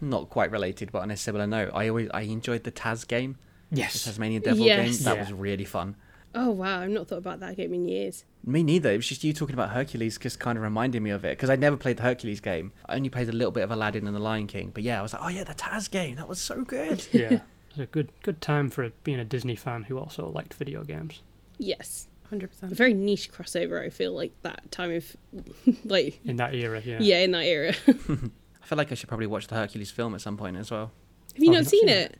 [0.00, 3.36] not quite related, but on a similar note, I always I enjoyed the Taz game,
[3.70, 4.96] the yes, Tasmanian Devil Yes.
[4.98, 5.04] game.
[5.04, 5.20] That Yeah.
[5.22, 5.96] was really fun.
[6.34, 8.24] Oh wow, I've not thought about that game in years.
[8.44, 8.90] Me neither.
[8.92, 11.50] It was just you talking about Hercules, just kind of reminding me of it because
[11.50, 12.72] I never played the Hercules game.
[12.86, 14.70] I only played a little bit of Aladdin and the Lion King.
[14.72, 16.16] But yeah, I was like, oh yeah, the Taz game.
[16.16, 17.04] That was so good.
[17.12, 17.40] yeah,
[17.70, 20.84] it was a good good time for being a Disney fan who also liked video
[20.84, 21.22] games.
[21.58, 22.72] Yes, Hundred a percent.
[22.72, 23.84] very niche crossover.
[23.84, 25.16] I feel like that time of
[25.84, 26.98] like In that era, yeah.
[27.00, 27.74] yeah, in that era.
[27.88, 30.92] I feel like I should probably watch the Hercules film at some point as well.
[31.34, 32.18] Have you Oh, not I've not seen seen it?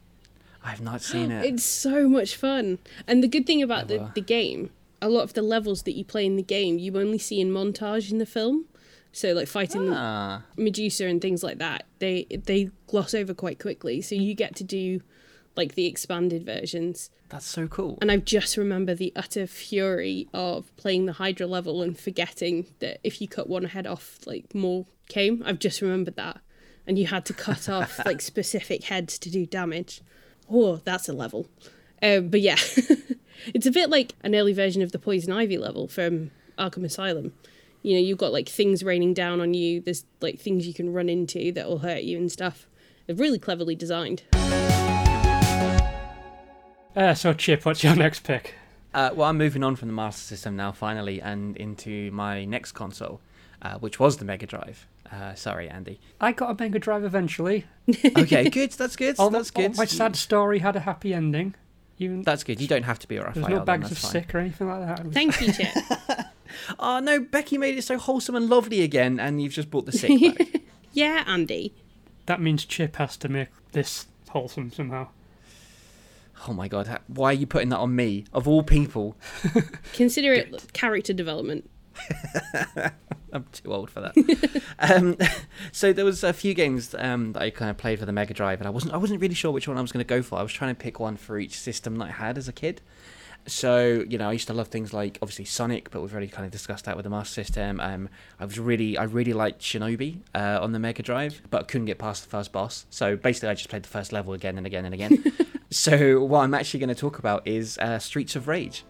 [0.62, 1.44] I have not seen it.
[1.46, 2.78] It's so much fun.
[3.07, 4.70] And the good thing about the, the game
[5.03, 7.51] a lot of the levels that you play in the game you only see in
[7.51, 8.66] montage in the film.
[9.12, 14.03] So like fighting Ah, Medusa and things like that, they they gloss over quite quickly.
[14.03, 15.01] So you get to do
[15.57, 17.11] like the expanded versions.
[17.28, 17.98] that's so cool.
[18.01, 23.01] And I just remember the utter fury of playing the Hydra level and forgetting that
[23.05, 25.42] if you cut one head off, like more came.
[25.44, 26.40] I've just remembered that.
[26.86, 30.03] And you had to cut off like specific heads to do damage.
[30.51, 31.46] Oh, that's a level.
[32.03, 32.57] Um, but yeah,
[33.55, 37.34] it's a bit like an early version of the Poison Ivy level from Arkham Asylum.
[37.82, 39.80] You know, you've got like things raining down on you.
[39.80, 42.66] There's like things you can run into that will hurt you and stuff.
[43.07, 44.22] They're really cleverly designed.
[46.97, 48.55] Uh, so, Chip, what's your next pick?
[48.93, 52.72] Uh, well, I'm moving on from the Master System now, finally, and into my next
[52.72, 53.20] console,
[53.62, 54.86] uh, which was the Mega Drive.
[55.12, 56.01] Uh, sorry, Andy.
[56.20, 57.66] I got a Mega Drive eventually.
[58.16, 58.72] Okay, good.
[58.72, 59.16] That's good.
[59.18, 59.76] All, that's all good.
[59.76, 61.55] my sad story had a happy ending.
[61.99, 62.61] Even That's good.
[62.62, 63.43] You don't have to be a Raphael.
[63.45, 64.11] there's no then, bags of fine.
[64.12, 65.05] sick or anything like that.
[65.05, 65.68] Was- Thank you, Chip.
[66.78, 69.93] Oh no, Becky made it so wholesome and lovely again, and you've just brought the
[69.93, 70.62] sick back.
[70.93, 71.74] yeah, Andy.
[72.26, 75.09] That means Chip has to make this wholesome somehow.
[76.49, 79.16] Oh my god, why are you putting that on me of all people?
[79.93, 81.68] Consider it character development.
[83.32, 84.62] I'm too old for that.
[84.78, 85.16] um,
[85.72, 88.34] so there was a few games um, that I kind of played for the Mega
[88.34, 90.22] Drive, and I wasn't I wasn't really sure which one I was going to go
[90.22, 90.38] for.
[90.38, 92.80] I was trying to pick one for each system that I had as a kid.
[93.47, 96.45] So you know, I used to love things like obviously Sonic, but we've already kind
[96.45, 97.80] of discussed that with the Master System.
[97.80, 101.64] Um, I was really I really liked Shinobi uh, on the Mega Drive, but I
[101.64, 102.86] couldn't get past the first boss.
[102.91, 105.24] So basically, I just played the first level again and again and again.
[105.70, 108.84] So what I'm actually going to talk about is uh, Streets of Rage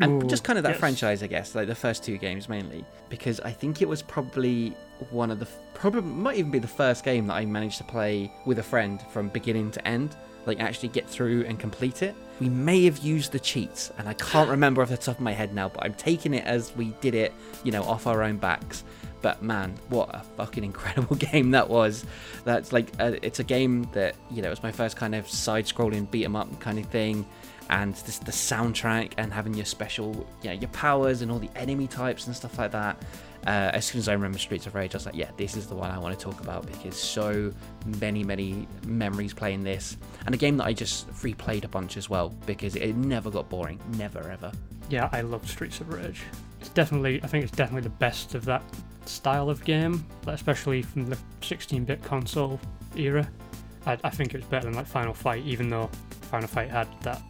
[0.00, 0.80] and Ooh, just kind of that yes.
[0.80, 4.70] franchise, I guess, like the first two games mainly, because I think it was probably
[5.10, 8.32] one of the probably might even be the first game that I managed to play
[8.46, 10.16] with a friend from beginning to end,
[10.46, 12.14] like actually get through and complete it.
[12.38, 15.32] We may have used the cheats, and I can't remember off the top of my
[15.32, 17.32] head now, but I'm taking it as we did it,
[17.64, 18.84] you know, off our own backs.
[19.20, 22.04] But man, what a fucking incredible game that was!
[22.44, 25.28] That's like uh it's a game that you know it was my first kind of
[25.28, 27.26] side-scrolling beat 'em up kind of thing
[27.70, 31.86] and the soundtrack and having your special, you know, your powers and all the enemy
[31.86, 33.02] types and stuff like that.
[33.46, 35.66] Uh, as soon as I remember Streets of Rage, I was like, yeah, this is
[35.66, 37.52] the one I want to talk about because so
[38.00, 39.96] many, many memories playing this,
[40.26, 43.48] and a game that I just replayed a bunch as well because it never got
[43.48, 44.50] boring, never ever.
[44.88, 46.22] Yeah, I love Streets of Rage.
[46.60, 48.62] It's definitely, I think it's definitely the best of that
[49.08, 52.60] style of game, especially from the 16-bit console
[52.96, 53.28] era.
[53.86, 55.90] I, I think it was better than like Final Fight, even though
[56.22, 57.22] Final Fight had that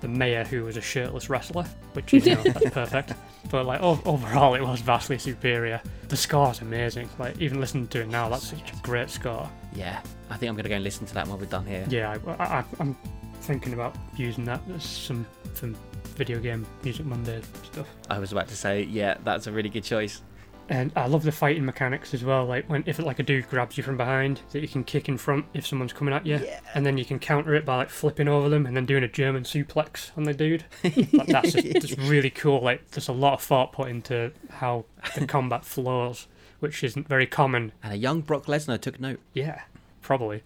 [0.00, 3.12] the mayor who was a shirtless wrestler, which is you know, that's perfect.
[3.50, 5.80] But like o- overall, it was vastly superior.
[6.08, 7.08] The score's amazing.
[7.18, 9.50] Like even listening to it now, that's such a great score.
[9.74, 11.84] Yeah, I think I'm gonna go and listen to that when we're done here.
[11.88, 12.96] Yeah, I, I, I'm
[13.40, 15.74] thinking about using that as some some
[16.14, 17.88] video game music Monday stuff.
[18.08, 20.22] I was about to say, yeah, that's a really good choice.
[20.70, 22.46] And I love the fighting mechanics as well.
[22.46, 25.18] Like when if like a dude grabs you from behind, that you can kick in
[25.18, 26.40] front if someone's coming at you,
[26.74, 29.08] and then you can counter it by like flipping over them and then doing a
[29.08, 30.64] German suplex on the dude.
[31.12, 32.60] like, that's just, just really cool.
[32.60, 34.84] Like there's a lot of thought put into how
[35.16, 36.28] the combat flows,
[36.60, 37.72] which isn't very common.
[37.82, 39.18] And a young Brock Lesnar took note.
[39.34, 39.62] Yeah,
[40.02, 40.44] probably.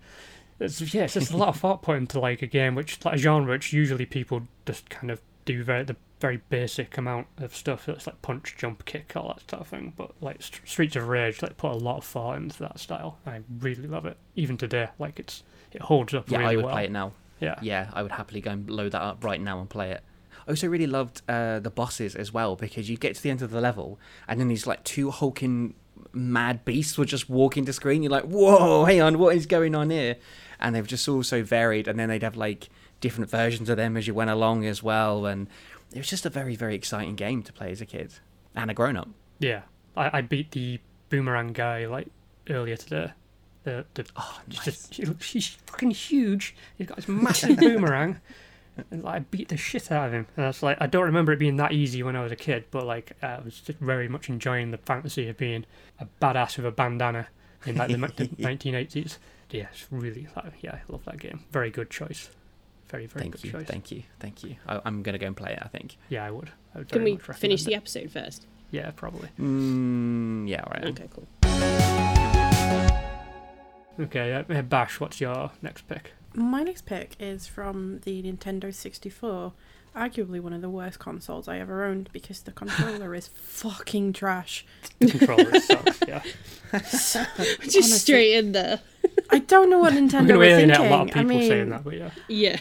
[0.58, 3.16] It's, yeah, it's just a lot of thought put into like a game which like
[3.16, 7.54] a genre which usually people just kind of do very the very basic amount of
[7.54, 7.86] stuff.
[7.86, 9.92] It's like punch, jump, kick, all that sort of thing.
[9.94, 13.18] But like St- Streets of Rage, like put a lot of thought into that style.
[13.26, 14.16] I really love it.
[14.34, 16.74] Even today, like it's it holds up Yeah, really I would well.
[16.74, 17.12] play it now.
[17.40, 17.56] Yeah.
[17.60, 20.02] yeah, I would happily go and load that up right now and play it.
[20.46, 23.42] I also really loved uh, the bosses as well because you get to the end
[23.42, 25.74] of the level and then these like two hulking
[26.12, 28.02] mad beasts would just walk into screen.
[28.02, 30.16] You're like, whoa, hang on, what is going on here?
[30.58, 31.86] And they've just all so varied.
[31.86, 32.68] And then they'd have like
[33.00, 35.26] different versions of them as you went along as well.
[35.26, 35.48] And
[35.94, 38.12] it was just a very, very exciting game to play as a kid
[38.54, 39.08] and a grown up.
[39.38, 39.62] Yeah,
[39.96, 42.08] I, I beat the boomerang guy like
[42.50, 43.12] earlier today.
[43.62, 44.64] The the Oh, nice.
[44.64, 46.54] just he looks- he's fucking huge.
[46.76, 48.20] He's got this massive boomerang.
[48.90, 50.26] And like, I beat the shit out of him.
[50.36, 52.36] And I was like, I don't remember it being that easy when I was a
[52.36, 55.64] kid, but like I was just very much enjoying the fantasy of being
[56.00, 57.28] a badass with a bandana
[57.66, 59.18] in like the, the 1980s.
[59.50, 61.44] Yeah, it's really like, yeah, I love that game.
[61.52, 62.30] Very good choice.
[62.94, 63.66] Very very Thank good you, choice.
[63.66, 64.54] thank you, thank you.
[64.68, 65.58] I, I'm gonna go and play it.
[65.60, 65.96] I think.
[66.08, 66.50] yeah, I would.
[66.74, 67.64] I would Can we much recommend finish it.
[67.66, 68.46] the episode first?
[68.70, 69.30] Yeah, probably.
[69.40, 70.84] Mm, yeah, all right.
[70.84, 71.26] Okay, cool.
[74.00, 76.12] Okay, uh, Bash, what's your next pick?
[76.34, 79.52] My next pick is from the Nintendo 64,
[79.94, 84.64] arguably one of the worst consoles I ever owned because the controller is fucking trash.
[84.98, 86.00] The controller sucks.
[86.06, 86.22] Yeah.
[86.84, 87.24] So,
[87.62, 88.80] Just honestly, straight in there.
[89.30, 90.92] I don't know what We're Nintendo going to were alienate thinking.
[90.92, 92.10] a lot of people I mean, saying that, but yeah.
[92.28, 92.56] Yeah.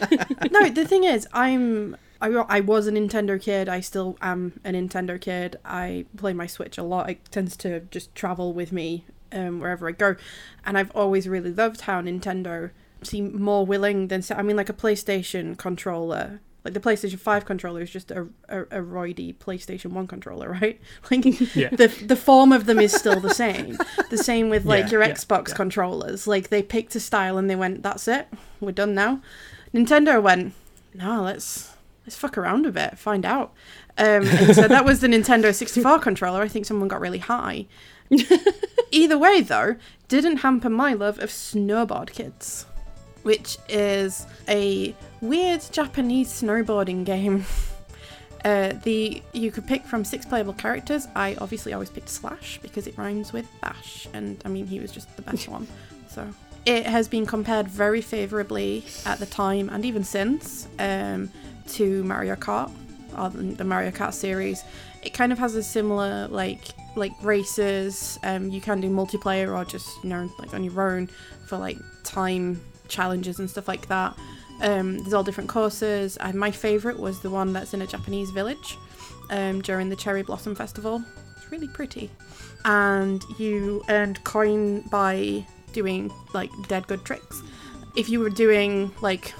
[0.50, 3.68] no, the thing is, I'm I, I was a Nintendo kid.
[3.68, 5.56] I still am a Nintendo kid.
[5.64, 7.10] I play my Switch a lot.
[7.10, 10.16] It tends to just travel with me um, wherever I go.
[10.64, 12.70] And I've always really loved how Nintendo
[13.02, 14.22] seem more willing than.
[14.30, 16.40] I mean, like a PlayStation controller.
[16.64, 20.80] Like the PlayStation 5 controller is just a, a, a roidy PlayStation 1 controller, right?
[21.10, 21.68] Like Yeah.
[21.68, 23.78] the the form of them is still the same.
[24.10, 26.26] The same with like Yeah, your yeah, Xbox controllers.
[26.26, 28.28] Like they picked a style and they went, "That's it.
[28.60, 29.20] We're done now."
[29.74, 30.54] Nintendo went,
[30.94, 31.72] "No, let's
[32.06, 33.52] let's fuck around a bit, find out."
[33.98, 36.42] Um, so that was the Nintendo 64 controller.
[36.42, 37.66] I think someone got really high.
[38.90, 39.76] Either way, though,
[40.08, 42.66] didn't hamper my love of Snowboard Kids,
[43.24, 47.44] which is a weird Japanese snowboarding game.
[48.44, 51.08] Uh, the you could pick from six playable characters.
[51.16, 54.92] I obviously always picked Slash because it rhymes with Bash, and I mean he was
[54.92, 55.66] just the best one.
[56.08, 56.28] So
[56.66, 61.30] it has been compared very favourably at the time and even since um,
[61.68, 62.70] to Mario Kart
[63.16, 64.62] or the the Mario Kart series.
[65.02, 66.66] It kind of has a similar like
[66.96, 68.18] like races.
[68.22, 71.08] Um, you can do multiplayer or just you know like on your own
[71.46, 72.60] for like time
[72.94, 74.16] challenges and stuff like that.
[74.60, 78.30] Um, there's all different courses, and my favourite was the one that's in a Japanese
[78.30, 78.78] village
[79.30, 81.02] um, during the Cherry Blossom Festival.
[81.36, 82.10] It's really pretty,
[82.64, 87.42] and you earned coin by doing like dead good tricks.
[87.96, 89.34] If you were doing like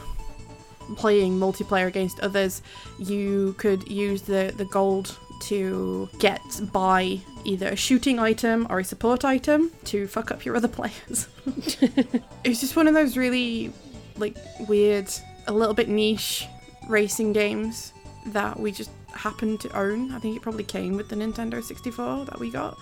[0.97, 2.63] playing multiplayer against others,
[2.99, 6.41] you could use the the gold to get
[6.73, 11.29] buy either a shooting item or a support item to fuck up your other players.
[11.47, 13.73] it was just one of those really
[14.17, 14.37] like
[14.69, 15.09] weird,
[15.47, 16.47] a little bit niche
[16.89, 17.93] racing games
[18.27, 20.13] that we just happened to own.
[20.13, 22.79] I think it probably came with the Nintendo 64 that we got.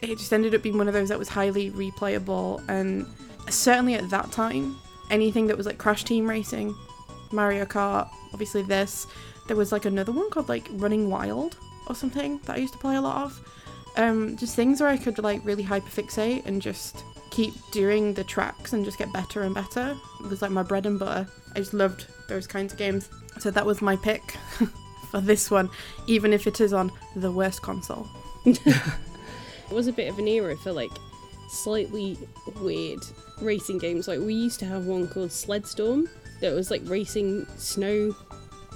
[0.00, 3.06] It just ended up being one of those that was highly replayable and
[3.48, 4.76] certainly at that time,
[5.10, 6.74] anything that was like Crash Team Racing,
[7.32, 9.06] Mario Kart, obviously this,
[9.46, 11.56] there was like another one called like Running Wild
[11.86, 13.52] or something that I used to play a lot of.
[13.96, 18.72] Um, just things where I could like really hyperfixate and just keep doing the tracks
[18.72, 19.96] and just get better and better.
[20.20, 21.26] It was like my bread and butter.
[21.54, 23.08] I just loved those kinds of games.
[23.38, 24.22] So that was my pick
[25.10, 25.70] for this one,
[26.06, 28.06] even if it is on the worst console.
[29.70, 30.92] It was a bit of an era for like
[31.48, 32.16] slightly
[32.60, 33.00] weird
[33.40, 34.06] racing games.
[34.06, 36.08] Like we used to have one called Sled Storm
[36.40, 38.14] that was like racing snow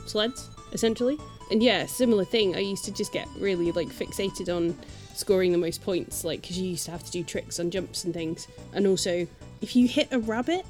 [0.07, 1.19] sleds essentially.
[1.51, 2.55] And yeah, similar thing.
[2.55, 4.77] I used to just get really like fixated on
[5.15, 8.05] scoring the most points, like because you used to have to do tricks on jumps
[8.05, 8.47] and things.
[8.73, 9.27] And also,
[9.61, 10.65] if you hit a rabbit,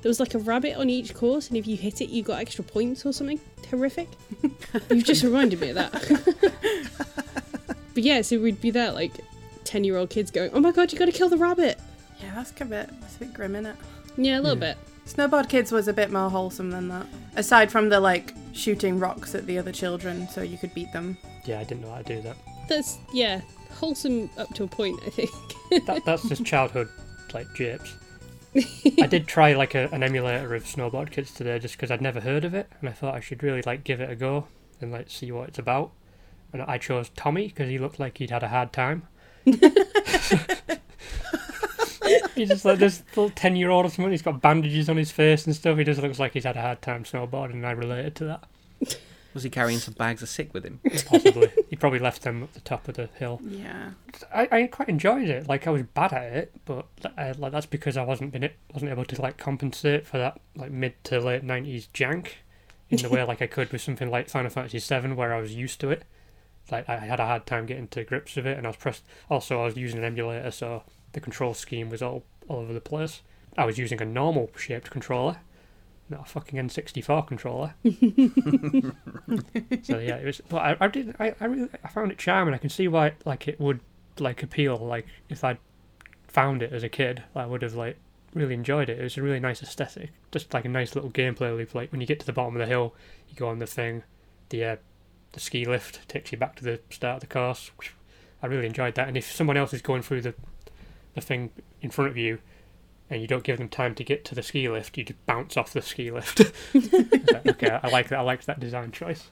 [0.00, 2.40] there was like a rabbit on each course, and if you hit it, you got
[2.40, 3.38] extra points or something.
[3.70, 4.08] Horrific.
[4.90, 6.52] You've just reminded me of that.
[7.94, 9.12] but yeah, so we'd be there like
[9.64, 11.78] 10 year old kids going, oh my god, you gotta kill the rabbit.
[12.20, 13.76] Yeah, that's a bit, that's a bit grim, is it?
[14.16, 14.74] Yeah, a little Yeah.
[14.74, 14.78] bit.
[15.06, 17.06] Snowboard Kids was a bit more wholesome than that.
[17.34, 21.16] Aside from the like shooting rocks at the other children so you could beat them.
[21.44, 22.36] Yeah, I didn't know how to do that.
[22.68, 23.40] That's, yeah,
[23.70, 25.30] wholesome up to a point, I think.
[25.86, 26.88] that that's just childhood
[27.34, 27.94] like japes.
[29.00, 32.20] I did try like a, an emulator of Snowboard Kids today just because I'd never
[32.20, 34.46] heard of it and I thought I should really like give it a go
[34.80, 35.92] and like see what it's about.
[36.52, 39.08] And I chose Tommy because he looked like he'd had a hard time.
[42.34, 44.10] he's just like this little ten year old or something.
[44.10, 45.78] He's got bandages on his face and stuff.
[45.78, 48.44] He just looks like he's had a hard time snowboarding, and I related to that.
[49.34, 50.80] Was he carrying some bags of sick with him?
[51.06, 53.40] Possibly, he probably left them at the top of the hill.
[53.42, 53.92] Yeah.
[54.34, 55.48] I, I quite enjoyed it.
[55.48, 56.86] Like I was bad at it, but
[57.16, 60.40] uh, like that's because I wasn't been it wasn't able to like compensate for that
[60.54, 62.28] like mid to late nineties jank
[62.90, 65.54] in the way like I could with something like Final Fantasy VII, where I was
[65.54, 66.04] used to it.
[66.70, 69.02] Like I had a hard time getting to grips with it, and I was pressed.
[69.30, 70.82] Also, I was using an emulator, so
[71.12, 73.22] the control scheme was all all over the place.
[73.56, 75.38] I was using a normal shaped controller,
[76.08, 77.74] not a fucking N64 controller.
[79.82, 80.40] so yeah, it was.
[80.48, 81.14] But I, I did.
[81.18, 81.68] I, I really.
[81.84, 82.54] I found it charming.
[82.54, 83.80] I can see why like it would
[84.18, 84.76] like appeal.
[84.76, 85.58] Like if I'd
[86.28, 87.98] found it as a kid, I would have like
[88.34, 88.98] really enjoyed it.
[88.98, 90.10] It was a really nice aesthetic.
[90.30, 91.74] Just like a nice little gameplay loop.
[91.74, 92.94] Like when you get to the bottom of the hill,
[93.28, 94.02] you go on the thing,
[94.48, 94.76] the uh,
[95.32, 97.70] the ski lift takes you back to the start of the course.
[98.42, 99.08] I really enjoyed that.
[99.08, 100.34] And if someone else is going through the
[101.14, 101.50] the thing
[101.80, 102.38] in front of you,
[103.10, 105.56] and you don't give them time to get to the ski lift, you just bounce
[105.56, 106.40] off the ski lift.
[107.32, 108.18] Like, okay, I like that.
[108.18, 109.28] I like that design choice.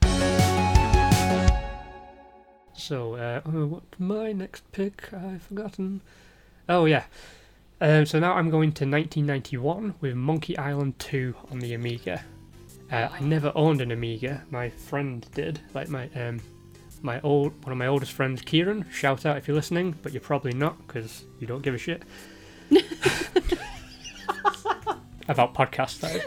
[2.73, 5.13] So, uh, oh, what's my next pick?
[5.13, 6.01] I've forgotten.
[6.67, 7.03] Oh yeah.
[7.79, 12.23] Um, so now I'm going to 1991 with Monkey Island 2 on the Amiga.
[12.91, 14.43] Uh, I never owned an Amiga.
[14.51, 15.59] My friend did.
[15.73, 16.39] Like my um,
[17.01, 18.85] my old one of my oldest friends, Kieran.
[18.91, 22.03] Shout out if you're listening, but you're probably not because you don't give a shit
[25.27, 25.99] about podcasts.
[25.99, 26.19] Though.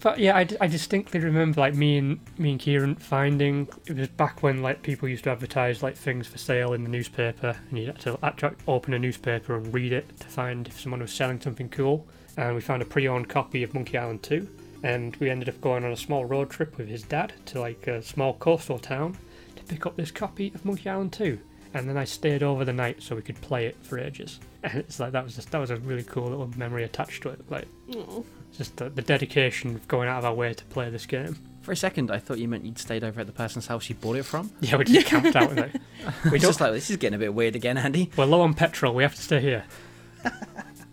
[0.00, 4.42] But yeah, I distinctly remember like me and me and Kieran finding it was back
[4.42, 7.86] when like people used to advertise like things for sale in the newspaper, and you
[7.86, 11.40] had to actually open a newspaper and read it to find if someone was selling
[11.40, 12.06] something cool.
[12.36, 14.48] And we found a pre-owned copy of Monkey Island 2,
[14.82, 17.86] and we ended up going on a small road trip with his dad to like
[17.86, 19.16] a small coastal town
[19.56, 21.38] to pick up this copy of Monkey Island 2.
[21.74, 24.40] And then I stayed over the night so we could play it for ages.
[24.60, 27.28] And it's like that was just that was a really cool little memory attached to
[27.28, 27.48] it.
[27.48, 28.22] Like Aw.
[28.56, 31.36] just the, the dedication of going out of our way to play this game.
[31.62, 33.94] For a second, I thought you meant you'd stayed over at the person's house you
[33.94, 34.50] bought it from.
[34.60, 35.80] Yeah, we just camped out with it.
[36.24, 38.10] We We just like this is getting a bit weird again, Andy.
[38.16, 38.94] We're low on petrol.
[38.94, 39.64] We have to stay here.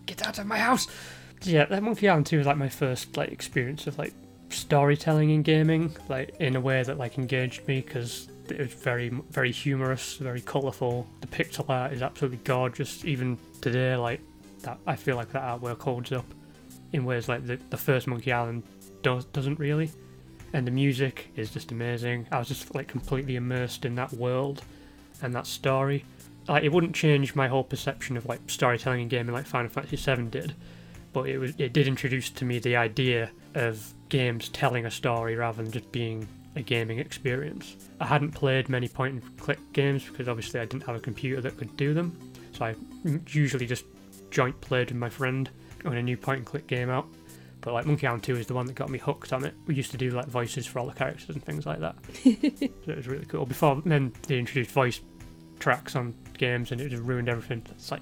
[0.06, 0.88] Get out of my house.
[1.44, 4.14] Yeah, that Monkey Island 2 was like my first like experience of like
[4.50, 9.10] storytelling in gaming, like in a way that like engaged me because it was very
[9.32, 11.08] very humorous, very colourful.
[11.22, 13.06] The pixel art is absolutely gorgeous.
[13.06, 14.22] Even today, like
[14.62, 16.26] that, I feel like that artwork holds up
[16.94, 18.64] in ways like the the first Monkey Island
[19.02, 19.92] does doesn't really.
[20.54, 22.28] And the music is just amazing.
[22.32, 24.64] I was just like completely immersed in that world
[25.22, 26.06] and that story.
[26.48, 29.98] Like it wouldn't change my whole perception of like storytelling in gaming like Final Fantasy
[29.98, 30.56] VII did,
[31.16, 35.38] but it was it did introduce to me the idea of games telling a story
[35.38, 37.78] rather than just being a gaming experience.
[38.02, 41.42] I hadn't played many point and click games because obviously I didn't have a computer
[41.42, 42.20] that could do them,
[42.52, 42.76] so I
[43.30, 43.86] usually just
[44.30, 45.50] joint played with my friend
[45.84, 47.08] when a new point and click game out.
[47.62, 49.56] But like Monkey Island 2 is the one that got me hooked on it.
[49.68, 51.96] We used to do like voices for all the characters and things like that.
[52.24, 53.46] so it was really cool.
[53.46, 55.00] Before then they introduced voice
[55.60, 57.64] tracks on games and it just ruined everything.
[57.72, 58.02] It's like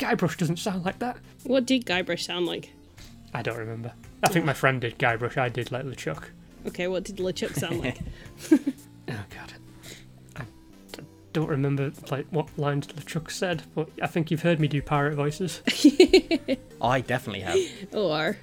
[0.00, 1.18] Guybrush doesn't sound like that.
[1.44, 2.72] What did Guybrush sound like?
[3.34, 3.92] I don't remember.
[4.24, 5.36] I think my friend did Guybrush.
[5.36, 6.24] I did like LeChuck.
[6.66, 7.98] Okay, what did LeChuck sound like?
[9.08, 9.52] Oh god,
[10.36, 10.42] I
[10.92, 14.80] d- don't remember like what lines LeChuck said, but I think you've heard me do
[14.80, 15.62] pirate voices.
[16.80, 17.58] I definitely have.
[17.92, 18.36] Oh, or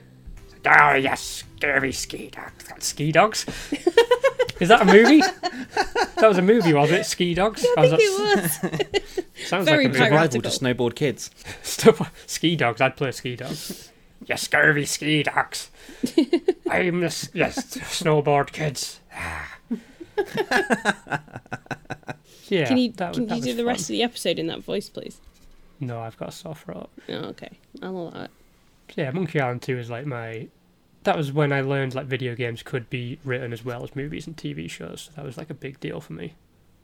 [0.68, 2.86] Oh yes, scary ski dogs.
[2.86, 3.46] Ski dogs.
[4.60, 5.20] Is that a movie?
[5.22, 7.06] that was a movie, was it?
[7.06, 7.64] Ski dogs.
[7.78, 9.24] I was think it was.
[9.48, 10.12] Sounds Very like a It's movie.
[10.12, 11.30] a rival to snowboard kids.
[11.62, 12.12] Stuff.
[12.26, 12.82] Ski dogs.
[12.82, 13.92] I'd play ski dogs.
[14.26, 15.70] you scurvy ski dogs.
[16.70, 19.00] I'm the yes snowboard kids.
[22.50, 22.66] yeah.
[22.68, 23.68] Can you that, can that you do the fun.
[23.68, 25.20] rest of the episode in that voice, please?
[25.80, 26.90] No, I've got a sore throat.
[27.10, 27.52] Oh, okay.
[27.84, 28.32] I'll allow it.
[28.96, 30.48] Yeah, Monkey Island 2 is like my.
[31.08, 34.28] That was when I learned like video games could be written as well as movies
[34.28, 35.04] and TV shows.
[35.04, 36.34] So That was like a big deal for me.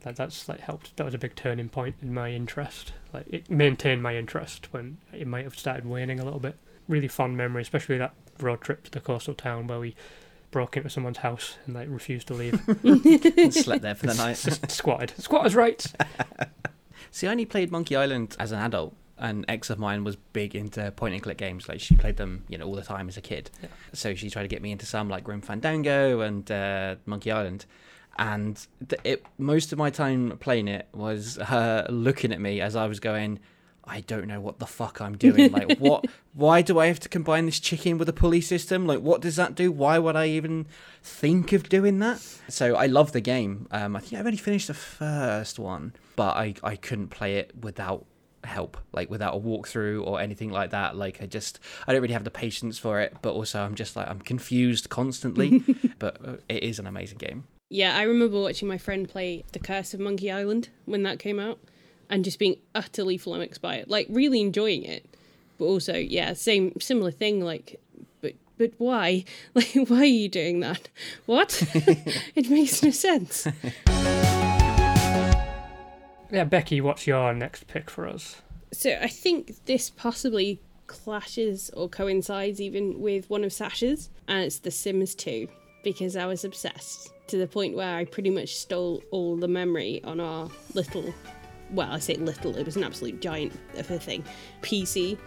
[0.03, 0.95] That that's like helped.
[0.95, 2.93] That was a big turning point in my interest.
[3.11, 6.55] Like it maintained my interest when it might have started waning a little bit.
[6.87, 9.93] Really fond memory, especially that road trip to the coastal town where we
[10.51, 12.65] broke into someone's house and like refused to leave.
[12.85, 14.39] and slept there for the night.
[14.41, 15.11] Just squatted.
[15.21, 15.91] Squatters' rights.
[17.11, 18.95] See, I only played Monkey Island as an adult.
[19.23, 21.67] An ex of mine was big into point and click games.
[21.67, 23.49] Like she played them, you know, all the time as a kid.
[23.61, 23.69] Yeah.
[23.93, 27.65] So she tried to get me into some like Grim Fandango and uh, Monkey Island.
[28.19, 28.63] And
[29.03, 32.99] it most of my time playing it was her looking at me as I was
[32.99, 33.39] going,
[33.85, 35.51] I don't know what the fuck I'm doing.
[35.51, 36.05] Like, what?
[36.33, 38.87] Why do I have to combine this chicken with a pulley system?
[38.87, 39.71] Like, what does that do?
[39.71, 40.67] Why would I even
[41.01, 42.19] think of doing that?
[42.47, 43.67] So I love the game.
[43.71, 47.51] Um, I think I've only finished the first one, but I I couldn't play it
[47.61, 48.05] without
[48.45, 52.13] help like without a walkthrough or anything like that like i just i don't really
[52.13, 55.63] have the patience for it but also i'm just like i'm confused constantly
[55.99, 59.59] but uh, it is an amazing game Yeah, I remember watching my friend play The
[59.59, 61.57] Curse of Monkey Island when that came out
[62.09, 63.89] and just being utterly flummoxed by it.
[63.89, 65.03] Like really enjoying it.
[65.57, 67.79] But also, yeah, same similar thing like
[68.21, 69.25] but but why?
[69.55, 70.89] Like why are you doing that?
[71.25, 71.63] What?
[72.35, 73.47] it makes no sense.
[76.33, 78.41] Yeah, Becky, what's your next pick for us?
[78.71, 84.57] So I think this possibly clashes or coincides even with one of Sasha's, and it's
[84.57, 85.47] The Sims 2,
[85.83, 90.03] because I was obsessed to the point where I pretty much stole all the memory
[90.03, 91.13] on our little,
[91.69, 94.23] well, I say little, it was an absolute giant of a thing,
[94.63, 95.19] PC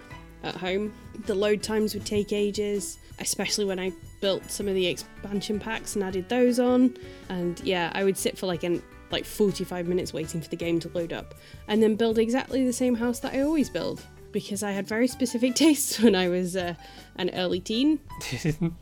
[0.42, 0.92] at home.
[1.26, 5.94] The load times would take ages, especially when I built some of the expansion packs
[5.94, 6.96] and added those on.
[7.28, 10.80] And yeah, I would sit for like an like 45 minutes waiting for the game
[10.80, 11.34] to load up
[11.68, 14.02] and then build exactly the same house that I always build
[14.32, 16.74] because I had very specific tastes when I was uh,
[17.16, 18.00] an early teen.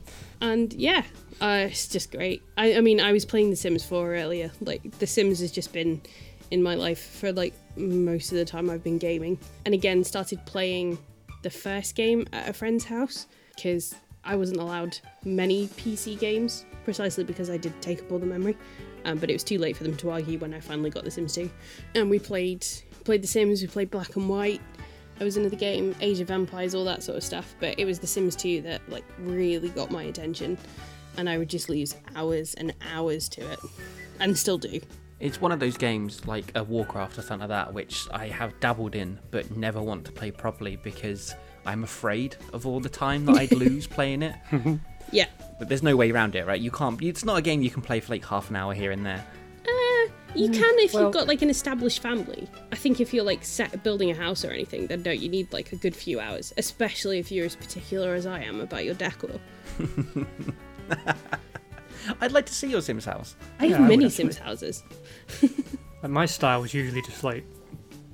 [0.45, 1.05] And yeah,
[1.41, 2.43] uh, it's just great.
[2.59, 4.53] I, I mean, I was playing The Sims 4 earlier.
[4.61, 6.03] Like, The Sims has just been
[6.51, 9.39] in my life for like most of the time I've been gaming.
[9.65, 10.99] And again, started playing
[11.43, 17.25] the first game at a friend's house because I wasn't allowed many PC games precisely
[17.25, 18.57] because I did take up all the memory.
[19.05, 21.11] Um, but it was too late for them to argue when I finally got The
[21.11, 21.51] Sims 2.
[21.95, 22.67] And we played
[23.05, 24.61] played The Sims, we played Black and White.
[25.21, 27.55] I was into the game, Age of Vampires, all that sort of stuff.
[27.61, 30.59] But it was The Sims 2 that like really got my attention.
[31.17, 33.61] and I would just lose hours and hours to it,
[34.19, 34.81] and still do.
[35.21, 38.59] It's one of those games like a Warcraft or something like that, which I have
[38.59, 41.33] dabbled in but never want to play properly because
[41.65, 44.35] I'm afraid of all the time that I'd lose playing it.
[45.15, 45.27] Yeah.
[45.59, 46.61] But there's no way around it, right?
[46.61, 47.01] You can't.
[47.01, 49.25] It's not a game you can play for like half an hour here and there.
[49.67, 52.49] Uh, you can if well- you've got like an established family.
[52.73, 55.53] I think if you're like set building a house or anything, then no, you need
[55.53, 58.95] like a good few hours, especially if you're as particular as I am about your
[58.95, 59.39] decor.
[62.21, 63.37] I'd like to see your Sims house.
[63.61, 64.11] I have I would many actually.
[64.11, 64.83] Sims houses.
[66.03, 67.45] My style was usually just like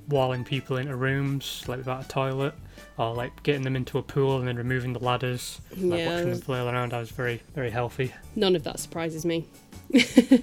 [0.07, 2.53] walling people into rooms, like without a toilet,
[2.97, 6.13] or like getting them into a pool and then removing the ladders, like Yeah.
[6.15, 6.93] watching them flail around.
[6.93, 8.13] I was very, very healthy.
[8.35, 9.45] None of that surprises me.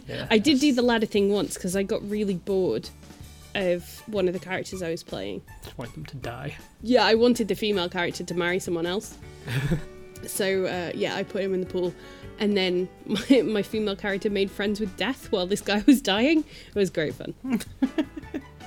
[0.09, 2.88] Yeah, I did do the ladder thing once because I got really bored
[3.55, 5.42] of one of the characters I was playing.
[5.64, 6.57] Just want them to die.
[6.82, 9.16] Yeah, I wanted the female character to marry someone else.
[10.26, 11.94] so uh, yeah, I put him in the pool,
[12.38, 16.40] and then my, my female character made friends with death while this guy was dying.
[16.40, 17.34] It was great fun.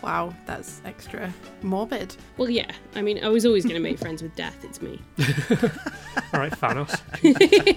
[0.01, 1.31] Wow, that's extra
[1.61, 2.15] morbid.
[2.37, 4.63] Well, yeah, I mean, I was always going to make friends with death.
[4.63, 4.99] It's me.
[6.33, 6.99] All right, Thanos.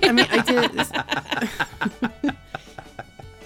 [0.05, 2.35] I mean, I did.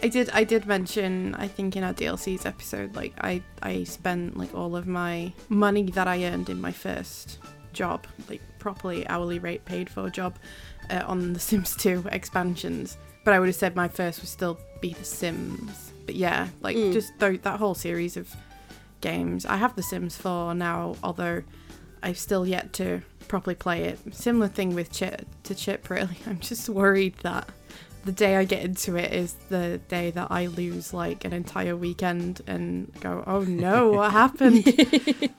[0.03, 0.31] I did.
[0.31, 1.35] I did mention.
[1.35, 5.85] I think in our DLCs episode, like I, I spent like all of my money
[5.91, 7.39] that I earned in my first
[7.73, 10.37] job, like properly hourly rate paid for job,
[10.91, 12.97] uh, on the Sims 2 expansions.
[13.25, 15.93] But I would have said my first would still be The Sims.
[16.07, 16.93] But yeah, like Mm.
[16.93, 18.35] just th- that whole series of
[19.01, 19.47] games.
[19.47, 21.43] I have The Sims 4 now, although
[22.03, 23.99] I've still yet to properly play it.
[24.15, 26.19] Similar thing with Chip to Chip, really.
[26.27, 27.49] I'm just worried that
[28.05, 31.77] the day I get into it is the day that I lose like an entire
[31.77, 34.65] weekend and go, oh no, what happened?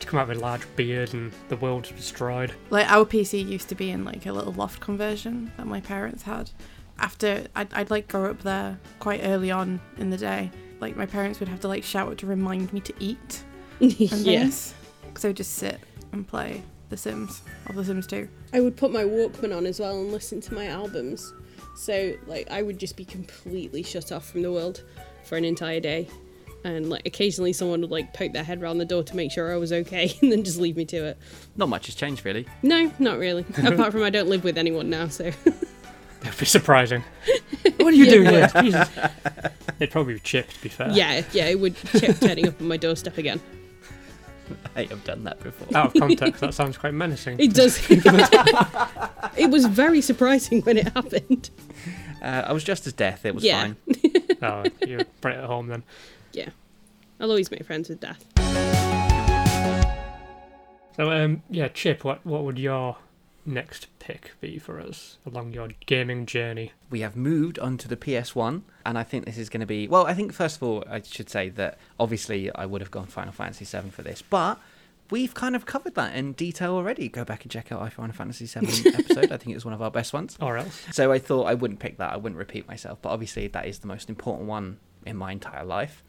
[0.00, 2.52] To come out with a large beard and the world's destroyed.
[2.70, 6.24] like our PC used to be in like a little loft conversion that my parents
[6.24, 6.50] had.
[6.98, 10.50] After I'd, I'd like go up there quite early on in the day.
[10.82, 13.44] Like my parents would have to like shout to remind me to eat
[13.80, 14.40] and yeah.
[14.40, 14.74] things.
[15.16, 15.80] So I'd just sit
[16.10, 18.28] and play The Sims or The Sims 2.
[18.52, 21.32] I would put my Walkman on as well and listen to my albums.
[21.76, 24.82] So, like, I would just be completely shut off from the world
[25.24, 26.08] for an entire day.
[26.64, 29.52] And, like, occasionally someone would, like, poke their head around the door to make sure
[29.52, 31.18] I was okay and then just leave me to it.
[31.56, 32.46] Not much has changed really.
[32.62, 33.46] No, not really.
[33.64, 35.30] Apart from I don't live with anyone now, so.
[36.20, 37.02] That'd be surprising.
[37.78, 38.48] what are you doing here?
[38.60, 38.88] Jesus.
[39.82, 40.90] It'd probably be Chip, to be fair.
[40.92, 43.40] yeah, yeah, it would chip turning up on my doorstep again.
[44.76, 45.76] I have done that before.
[45.76, 47.40] Out of context, that sounds quite menacing.
[47.40, 47.78] It does.
[47.90, 51.50] it was very surprising when it happened.
[52.22, 53.24] Uh, I was just as death.
[53.26, 53.62] It was Yeah.
[53.62, 53.76] fine.
[54.42, 55.82] oh, you're right at home then.
[56.32, 56.50] Yeah.
[57.18, 58.24] I'll always make friends with death.
[60.96, 62.96] So, um, yeah, Chip, what what would your
[63.44, 66.72] next pick be for us along your gaming journey?
[66.90, 69.88] we have moved onto the PS1, and I think this is going to be.
[69.88, 73.06] Well, I think first of all, I should say that obviously I would have gone
[73.06, 74.60] Final Fantasy VII for this, but
[75.10, 77.08] we've kind of covered that in detail already.
[77.08, 79.32] Go back and check out our Final Fantasy VII episode.
[79.32, 80.36] I think it was one of our best ones.
[80.40, 80.86] Or else?
[80.92, 82.12] So I thought I wouldn't pick that.
[82.12, 85.64] I wouldn't repeat myself, but obviously that is the most important one in my entire
[85.64, 86.02] life.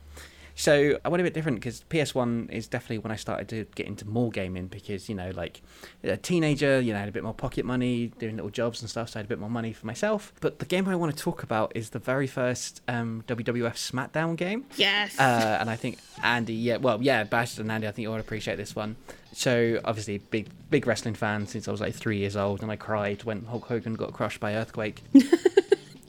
[0.55, 3.87] So I went a bit different because PS1 is definitely when I started to get
[3.87, 5.61] into more gaming because you know like
[6.03, 8.89] a teenager, you know, I had a bit more pocket money, doing little jobs and
[8.89, 10.31] stuff, so I had a bit more money for myself.
[10.41, 14.35] But the game I want to talk about is the very first um, WWF SmackDown
[14.35, 14.65] game.
[14.75, 15.19] Yes.
[15.19, 18.19] Uh, and I think Andy, yeah, well, yeah, Bash and Andy, I think you would
[18.19, 18.95] appreciate this one.
[19.33, 22.75] So obviously, big big wrestling fan since I was like three years old, and I
[22.75, 25.01] cried when Hulk Hogan got crushed by Earthquake.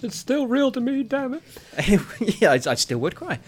[0.04, 1.42] It's still real to me, damn it.
[2.40, 3.38] yeah, I, I still would cry.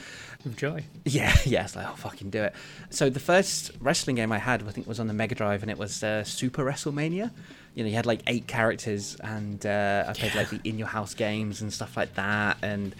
[0.46, 0.84] With joy.
[1.04, 2.54] Yeah, yeah, it's like, oh, fucking do it.
[2.90, 5.70] So the first wrestling game I had, I think, was on the Mega Drive, and
[5.70, 7.32] it was uh, Super WrestleMania.
[7.74, 10.86] You know, you had like eight characters, and uh, I played like the In Your
[10.86, 12.58] House games and stuff like that.
[12.62, 12.94] And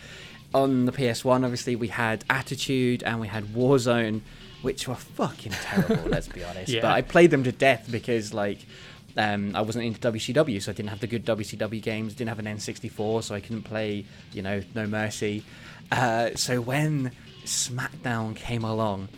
[0.53, 4.23] on the PS1, obviously, we had Attitude and we had Warzone,
[4.63, 6.73] which were fucking terrible, let's be honest.
[6.73, 6.83] Yeah.
[6.83, 8.59] But I played them to death because, like,
[9.17, 12.15] um, I wasn't into WCW, so I didn't have the good WCW games.
[12.15, 15.45] Didn't have an N64, so I couldn't play, you know, No Mercy.
[15.93, 17.13] Uh, so when
[17.47, 19.09] SmackDown came along,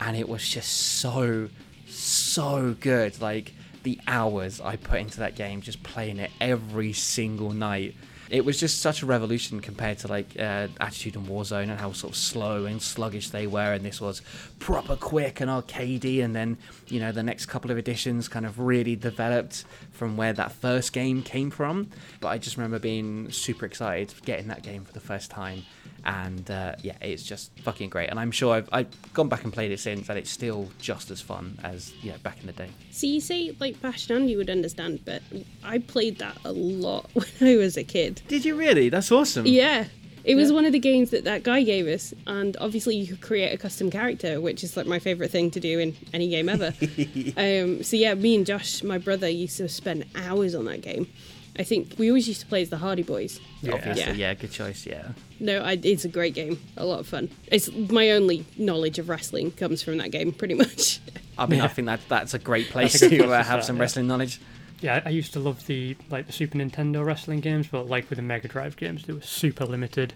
[0.00, 1.48] and it was just so,
[1.88, 3.20] so good.
[3.20, 7.94] Like the hours I put into that game, just playing it every single night.
[8.30, 11.92] It was just such a revolution compared to like uh, Attitude and Warzone and how
[11.92, 14.20] sort of slow and sluggish they were, and this was
[14.58, 16.22] proper quick and arcadey.
[16.22, 16.58] And then
[16.88, 19.64] you know the next couple of editions kind of really developed
[19.98, 21.90] from where that first game came from.
[22.20, 25.64] But I just remember being super excited getting that game for the first time
[26.04, 28.08] and uh, yeah, it's just fucking great.
[28.08, 31.10] And I'm sure I've, I've gone back and played it since, and it's still just
[31.10, 32.70] as fun as yeah back in the day.
[32.90, 35.22] So you say like Bash and Andy would understand, but
[35.64, 38.22] I played that a lot when I was a kid.
[38.28, 38.88] Did you really?
[38.88, 39.46] That's awesome.
[39.46, 39.86] Yeah.
[40.28, 43.22] It was one of the games that that guy gave us, and obviously you could
[43.22, 46.48] create a custom character, which is like my favorite thing to do in any game
[46.50, 46.66] ever.
[47.36, 51.06] um, so yeah, me and Josh, my brother, used to spend hours on that game.
[51.58, 53.40] I think we always used to play as the Hardy Boys.
[53.64, 54.12] Obviously, Yeah.
[54.12, 54.34] yeah.
[54.34, 54.86] good choice.
[54.86, 55.08] Yeah.
[55.40, 57.30] No, I, it's a great game, a lot of fun.
[57.48, 61.00] It's my only knowledge of wrestling comes from that game, pretty much.
[61.36, 63.46] I mean, I think that that's a great place That's a good to uh, have
[63.46, 63.80] start, some yeah.
[63.82, 64.40] wrestling knowledge.
[64.80, 68.08] Yeah, I I used to love the like the Super Nintendo wrestling games, but like
[68.10, 70.14] with the Mega Drive games, they were super limited.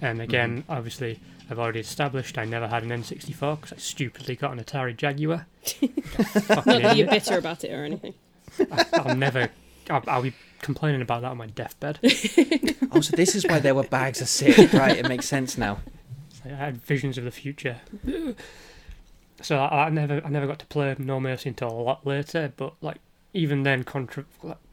[0.00, 0.24] And mm-hmm.
[0.24, 4.62] again, obviously, I've already established I never had an N64 because I stupidly got an
[4.62, 5.46] Atari Jaguar.
[5.64, 8.14] Fucking Not that you're bitter about it or anything.
[8.92, 9.50] I'll never.
[9.88, 11.98] I'll, I'll be complaining about that on my deathbed.
[12.92, 14.72] Oh, so this is why there were bags of sick.
[14.72, 15.78] Right, it makes sense now.
[16.44, 17.76] I had visions of the future.
[19.42, 22.52] So I, I never, I never got to play No Mercy until a lot later.
[22.56, 22.96] But like,
[23.32, 24.24] even then, contra-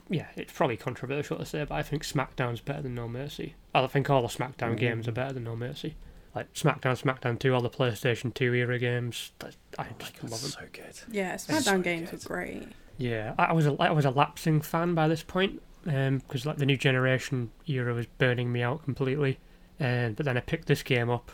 [0.09, 3.55] yeah, it's probably controversial to say, but I think SmackDown's better than No Mercy.
[3.75, 5.95] I think all the SmackDown games are better than No Mercy.
[6.35, 9.31] Like SmackDown, SmackDown Two, all the PlayStation Two era games.
[9.39, 10.51] that- I just love them.
[10.51, 10.99] So good.
[11.11, 12.67] Yeah, SmackDown games were great.
[12.97, 16.45] Yeah, I I was a I was a lapsing fan by this point um, because
[16.45, 19.39] like the new generation era was burning me out completely.
[19.79, 21.31] And but then I picked this game up,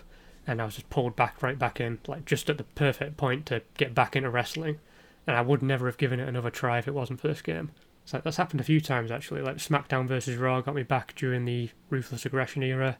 [0.47, 3.45] and I was just pulled back right back in, like just at the perfect point
[3.47, 4.80] to get back into wrestling.
[5.28, 7.71] And I would never have given it another try if it wasn't for this game.
[8.05, 9.41] So that's happened a few times actually.
[9.41, 12.97] Like SmackDown versus Raw got me back during the Ruthless Aggression era,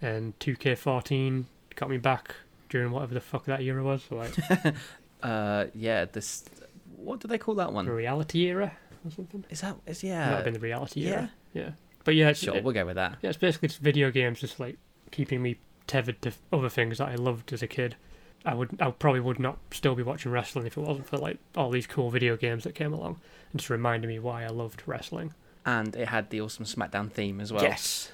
[0.00, 1.44] and 2K14
[1.74, 2.34] got me back
[2.70, 4.34] during whatever the fuck that era was, so like
[5.22, 6.04] Uh, yeah.
[6.04, 6.44] This.
[6.96, 7.86] What do they call that one?
[7.86, 8.72] the reality era
[9.04, 9.44] or something.
[9.50, 9.76] Is that?
[9.86, 10.28] Is Might yeah.
[10.36, 11.10] have been the reality yeah.
[11.10, 11.30] era.
[11.54, 11.70] Yeah,
[12.04, 13.18] but yeah, it's, Sure, it- we'll go with that.
[13.22, 14.76] yeah, it's basically just video games, just like
[15.10, 17.96] keeping me tethered to other things that I loved as a kid.
[18.44, 21.38] I would, I probably would not still be watching wrestling if it wasn't for like
[21.56, 23.20] all these cool video games that came along
[23.52, 25.34] and just reminded me why I loved wrestling.
[25.66, 27.62] And it had the awesome SmackDown theme as well.
[27.62, 28.12] Yes.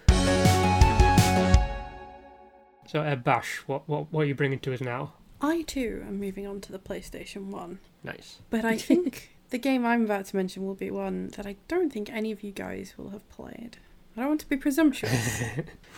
[2.87, 5.13] So, uh, Bash, what, what, what are you bringing to us now?
[5.41, 7.79] I too am moving on to the PlayStation 1.
[8.03, 8.39] Nice.
[8.51, 11.93] But I think the game I'm about to mention will be one that I don't
[11.93, 13.79] think any of you guys will have played.
[14.17, 15.43] I don't want to be presumptuous.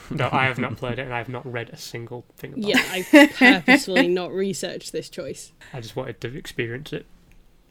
[0.09, 2.65] No, I have not played it and I have not read a single thing about
[2.65, 3.13] Yeah, it.
[3.13, 5.53] I purposefully not researched this choice.
[5.73, 7.07] I just wanted to experience it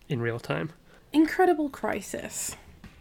[0.10, 0.72] in real time.
[1.14, 2.58] Incredible Crisis.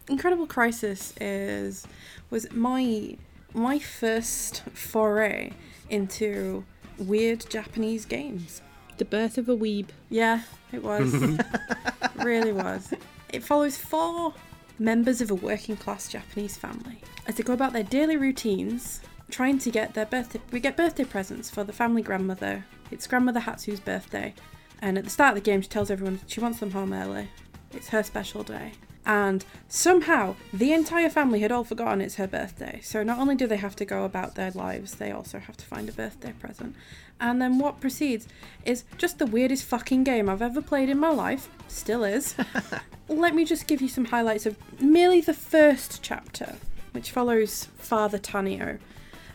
[0.09, 1.84] Incredible Crisis is
[2.30, 3.16] was my
[3.53, 5.51] my first foray
[5.90, 6.64] into
[6.97, 8.62] weird Japanese games.
[8.99, 9.88] The birth of a weeb.
[10.11, 11.12] Yeah, it was.
[12.22, 12.95] really was.
[13.32, 14.32] It follows four
[14.79, 19.01] members of a working class Japanese family as they go about their daily routines,
[19.31, 20.41] trying to get their birthday.
[20.51, 22.64] We get birthday presents for the family grandmother.
[22.91, 24.35] It's grandmother Hatsu's birthday,
[24.81, 27.29] and at the start of the game, she tells everyone she wants them home early.
[27.72, 28.72] It's her special day.
[29.07, 32.81] And somehow, the entire family had all forgotten it's her birthday.
[32.83, 35.64] So not only do they have to go about their lives, they also have to
[35.66, 36.75] find a birthday present.
[37.21, 38.27] And then what proceeds
[38.65, 41.49] is just the weirdest fucking game I've ever played in my life.
[41.69, 42.35] Still is.
[43.09, 46.57] Let me just give you some highlights of merely the first chapter,
[46.93, 48.79] which follows Father Taneo.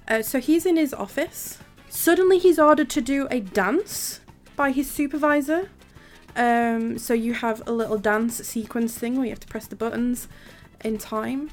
[0.08, 1.60] Uh, so he's in his office.
[1.89, 4.22] Suddenly he's ordered to do a dance
[4.56, 5.70] by his supervisor.
[6.36, 9.76] Um, so you have a little dance sequence thing where you have to press the
[9.76, 10.28] buttons
[10.84, 11.50] in time.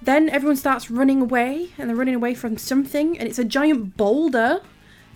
[0.00, 3.96] Then everyone starts running away, and they're running away from something, and it's a giant
[3.96, 4.60] boulder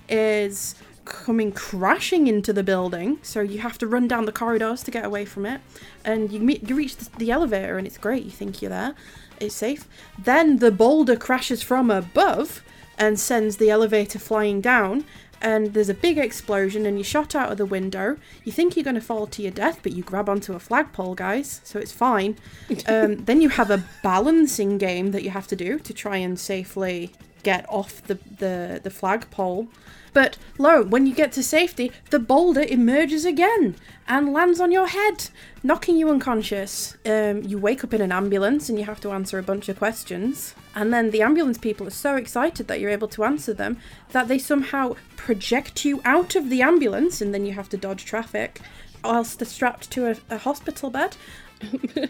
[0.09, 0.75] is
[1.05, 3.19] coming crashing into the building.
[3.23, 5.61] So you have to run down the corridors to get away from it,
[6.05, 8.25] and you meet, you reach the, the elevator, and it's great.
[8.25, 8.95] You think you're there,
[9.41, 9.87] it's safe.
[10.19, 12.63] Then the boulder crashes from above
[12.99, 15.05] and sends the elevator flying down.
[15.41, 18.17] And there's a big explosion, and you're shot out of the window.
[18.45, 21.17] You think you're going to fall to your death, but you grab onto a flagpole,
[21.17, 22.37] guys, so it's fine.
[22.87, 26.39] Um, then you have a balancing game that you have to do to try and
[26.39, 27.13] safely
[27.43, 29.69] get off the, the, the flagpole.
[30.15, 34.89] But lo, when you get to safety, the boulder emerges again and lands on your
[34.89, 35.31] head,
[35.63, 36.97] knocking you unconscious.
[37.07, 39.79] Um, you wake up in an ambulance and you have to answer a bunch of
[39.79, 40.55] questions.
[40.75, 43.79] And then the ambulance people are so excited that you're able to answer them
[44.11, 48.05] that they somehow project you out of the ambulance and then you have to dodge
[48.05, 48.61] traffic
[49.05, 51.17] whilst strapped to a, a hospital bed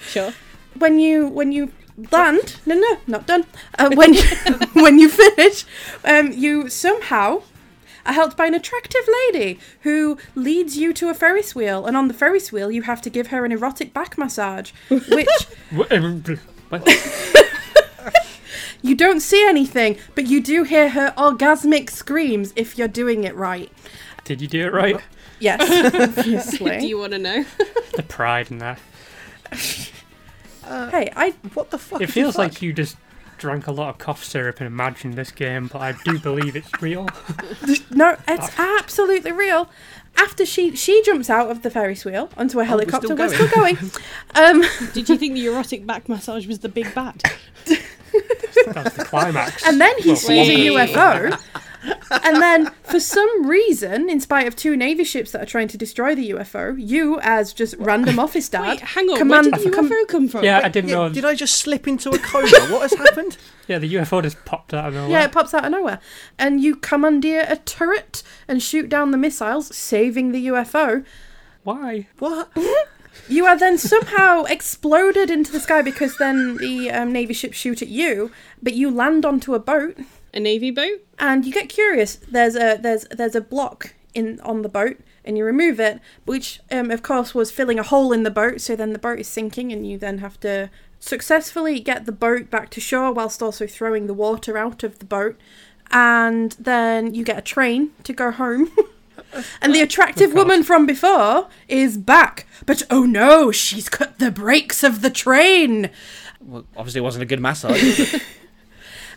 [0.00, 0.32] Sure.
[0.78, 1.72] when you when you
[2.12, 3.44] land no no not done
[3.78, 4.22] uh, when you,
[4.74, 5.64] when you finish
[6.04, 7.42] um, you somehow
[8.06, 12.08] are helped by an attractive lady who leads you to a ferris wheel and on
[12.08, 15.28] the ferris wheel you have to give her an erotic back massage which
[18.80, 23.34] You don't see anything, but you do hear her orgasmic screams if you're doing it
[23.34, 23.72] right.
[24.24, 25.00] Did you do it right?
[25.40, 25.60] Yes,
[25.94, 26.78] obviously.
[26.78, 27.44] Do you want to know?
[27.96, 28.78] The pride in that.
[30.90, 32.00] Hey, I What the fuck?
[32.00, 32.52] It feels fuck?
[32.52, 32.96] like you just
[33.38, 36.70] drank a lot of cough syrup and imagined this game, but I do believe it's
[36.82, 37.08] real.
[37.90, 39.70] no, it's absolutely real.
[40.16, 43.28] After she she jumps out of the Ferris wheel onto a we're helicopter, still we're
[43.28, 43.78] still going.
[44.34, 47.22] um, Did you think the erotic back massage was the big bad?
[48.66, 49.64] That's the climax.
[49.66, 51.40] and then he Well, sees a UFO.
[52.10, 55.76] And then, for some reason, in spite of two navy ships that are trying to
[55.78, 59.18] destroy the UFO, you, as just random office dad, Wait, hang on.
[59.18, 60.44] command- Where did the com- UFO come from?
[60.44, 61.08] Yeah, I didn't Yeah, know.
[61.10, 62.48] did I just slip into a coma?
[62.70, 63.36] what has happened?
[63.68, 65.10] Yeah, the UFO just popped out of nowhere.
[65.10, 66.00] Yeah, it pops out of nowhere.
[66.38, 71.04] And you commandeer a turret and shoot down the missiles, saving the UFO.
[71.64, 72.06] Why?
[72.18, 72.50] What?
[73.28, 77.82] You are then somehow exploded into the sky because then the um, Navy ships shoot
[77.82, 78.30] at you,
[78.62, 79.98] but you land onto a boat
[80.32, 81.00] A navy boat?
[81.18, 82.16] And you get curious.
[82.16, 86.60] There's a there's there's a block in on the boat and you remove it, which
[86.70, 88.60] um, of course was filling a hole in the boat.
[88.60, 90.70] So then the boat is sinking and you then have to
[91.00, 95.04] successfully get the boat back to shore whilst also throwing the water out of the
[95.04, 95.38] boat.
[95.90, 98.70] And then you get a train to go home.
[99.62, 102.46] and the attractive woman from before is back.
[102.66, 105.90] But oh no, she's cut the brakes of the train.
[106.40, 108.14] Well, obviously, it wasn't a good massage.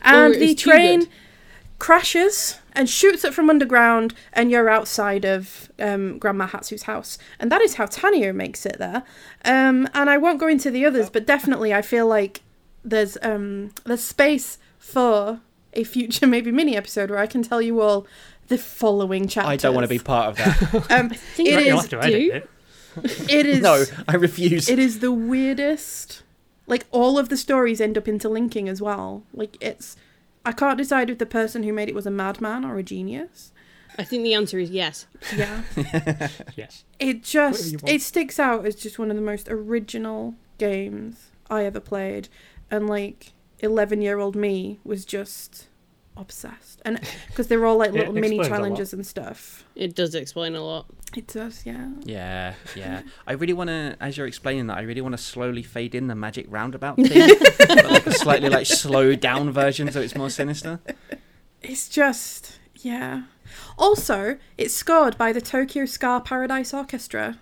[0.04, 1.08] And the train.
[1.82, 7.18] Crashes and shoots it from underground, and you're outside of um, Grandma Hatsu's house.
[7.40, 9.02] And that is how Tanya makes it there.
[9.44, 12.42] Um, and I won't go into the others, but definitely I feel like
[12.86, 15.42] there's um, there's space for
[15.74, 18.06] a future maybe mini episode where I can tell you all
[18.48, 19.50] the following chapters.
[19.50, 20.92] I don't want to be part of that.
[20.92, 22.32] Um, think it you is have to edit do.
[22.32, 23.30] it.
[23.32, 24.70] it is no, I refuse.
[24.70, 26.22] it is the weirdest.
[26.68, 29.24] Like all of the stories end up interlinking as well.
[29.34, 29.98] Like it's
[30.46, 33.52] I can't decide if the person who made it was a madman or a genius.
[33.98, 35.06] I think the answer is yes.
[35.36, 35.64] Yeah.
[36.56, 36.86] Yes.
[37.00, 41.80] it just it sticks out as just one of the most original games I ever
[41.80, 42.30] played
[42.70, 45.68] and like 11 year old me was just
[46.18, 48.58] obsessed and because they're all like little mini explains a lot.
[48.58, 50.86] challenges and stuff It does explain a lot.
[51.16, 53.02] it does yeah Yeah, yeah.
[53.28, 56.08] I really want to, as you're explaining that, I really want to slowly fade in
[56.08, 60.30] the magic roundabout thing, but like a slightly like slowed down version, so it's more
[60.30, 60.80] sinister.
[61.62, 63.24] it's just yeah
[63.78, 67.38] also it's scored by the Tokyo Ska Paradise Orchestra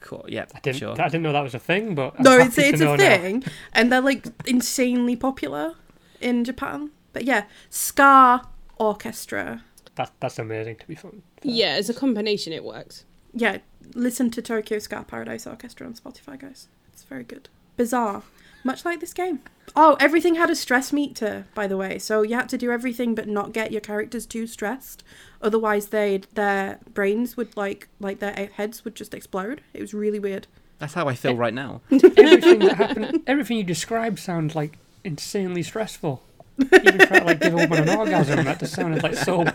[0.00, 0.24] Cool.
[0.28, 0.76] Yeah, I didn't.
[0.78, 0.92] sure.
[0.92, 2.94] I didn't know that was a thing, but I'm no happy it's to it's know
[2.94, 3.16] a now.
[3.18, 5.74] thing and they're like insanely popular
[6.20, 8.42] in Japan but yeah Ska
[8.78, 9.64] Orchestra
[9.96, 11.22] That, that's amazing to be fun.
[11.42, 13.04] Yeah, as a combination, it works.
[13.34, 13.58] yeah,
[13.94, 16.68] listen to Tokyo Ska Paradise Orchestra on Spotify, guys.
[16.92, 17.48] It's very good.
[17.76, 18.22] Bizarre.
[18.62, 19.40] Much like this game.
[19.74, 21.98] Oh, everything had a stress meter, by the way.
[21.98, 25.02] So you had to do everything but not get your characters too stressed.
[25.42, 29.62] Otherwise they their brains would like like their heads would just explode.
[29.74, 30.46] It was really weird.
[30.78, 31.36] That's how I feel eh.
[31.44, 31.80] right now.
[31.90, 36.22] Everything that happened, everything you described sounds like insanely stressful.
[36.60, 39.42] Even trying to like give a woman an orgasm, that just sounded like so.
[39.42, 39.50] Uh,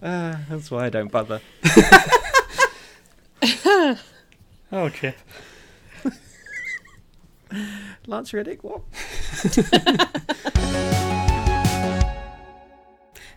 [0.48, 1.40] that's why I don't bother.
[4.72, 5.16] Oh, Chip.
[8.06, 8.82] Lance Reddick, what?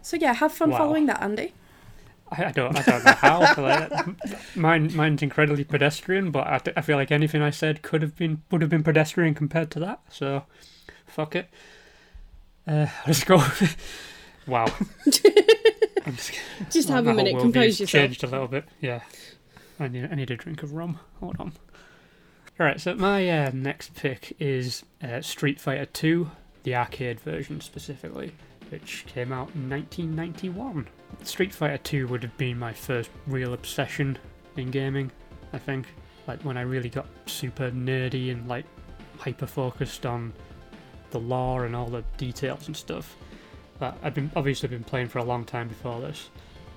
[0.02, 0.78] So yeah, have fun Wow.
[0.78, 1.54] following that, Andy.
[2.32, 2.78] I, I don't.
[2.78, 3.40] I don't know how.
[3.62, 8.16] Like, mine, mine's incredibly pedestrian, but I, I feel like anything I said could have
[8.16, 10.02] been would have been pedestrian compared to that.
[10.10, 10.44] So,
[11.14, 11.49] fuck it.
[12.68, 13.44] Uh, let's go.
[14.48, 14.65] wow.
[16.06, 16.34] I'm just,
[16.69, 18.03] Just have a minute, compose yourself.
[18.03, 18.65] Changed a little bit.
[18.81, 19.02] Yeah.
[19.80, 20.10] I need.
[20.11, 20.99] I need a drink of rum.
[21.19, 21.53] Hold on.
[22.60, 22.80] All right.
[22.80, 26.31] So my uh, next pick is uh, Street Fighter Two,
[26.64, 28.34] the arcade version specifically,
[28.69, 30.88] which came out in 1991.
[31.23, 34.18] Street Fighter 2 would have been my first real obsession
[34.57, 35.11] in gaming,
[35.53, 35.88] I think.
[36.27, 38.65] Like when I really got super nerdy and like
[39.18, 40.34] hyper focused on
[41.14, 43.15] the lore and all the details and stuff.
[43.80, 46.30] But I've been obviously been playing for a long time before this.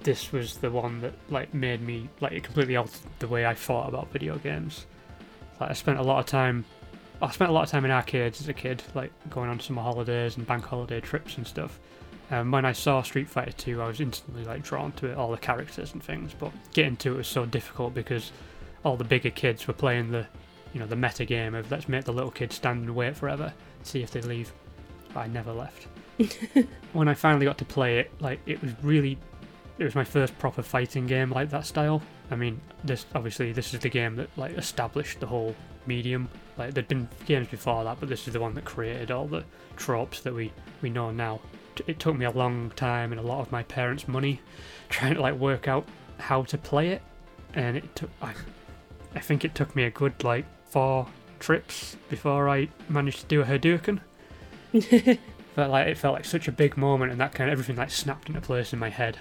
[0.03, 3.55] This was the one that like made me like it completely altered the way I
[3.55, 4.87] thought about video games.
[5.61, 6.65] Like I spent a lot of time
[7.21, 9.83] I spent a lot of time in arcades as a kid, like going on summer
[9.83, 11.79] holidays and bank holiday trips and stuff.
[12.31, 15.31] And when I saw Street Fighter 2, I was instantly like drawn to it, all
[15.31, 16.35] the characters and things.
[16.39, 18.33] But getting to it was so difficult because
[18.85, 20.27] all the bigger kids were playing the,
[20.75, 23.55] you know, the meta game of let's make the little kids stand and wait forever,
[23.87, 24.53] see if they leave.
[25.15, 25.87] But I never left.
[26.93, 29.19] when I finally got to play it, like it was really
[29.79, 32.03] it was my first proper fighting game like that style.
[32.31, 35.55] I mean, this obviously this is the game that like established the whole
[35.87, 36.29] medium.
[36.57, 39.45] Like there'd been games before that, but this is the one that created all the
[39.77, 40.53] tropes that we
[40.83, 41.41] we know now.
[41.87, 44.41] It took me a long time and a lot of my parents' money
[44.89, 45.87] trying to like work out
[46.19, 47.03] how to play it,
[47.55, 48.33] and it took I,
[49.15, 51.07] I think it took me a good like four
[51.39, 54.01] trips before I managed to do a Hadouken.
[55.55, 57.91] felt like it felt like such a big moment, and that kind of everything like
[57.91, 59.19] snapped into place in my head.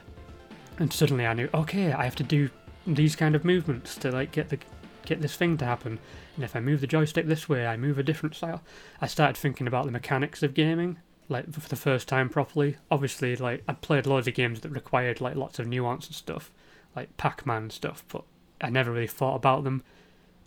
[0.78, 2.50] And suddenly I knew, okay, I have to do
[2.86, 4.60] these kind of movements to like get the
[5.06, 6.00] get this thing to happen.
[6.36, 8.62] And if I move the joystick this way, I move a different style.
[9.00, 10.98] I started thinking about the mechanics of gaming,
[11.30, 12.78] like for the first time properly.
[12.92, 16.52] Obviously, like I played loads of games that required like lots of nuance and stuff,
[16.96, 18.24] like Pac-Man stuff, but
[18.60, 19.84] I never really thought about them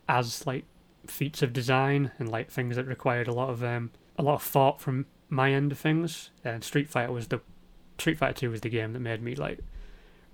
[0.09, 0.65] as like
[1.11, 4.43] feats of design and like things that required a lot of um a lot of
[4.43, 6.31] thought from my end of things.
[6.45, 7.41] And Street Fighter was the
[7.99, 9.61] Street Fighter Two was the game that made me like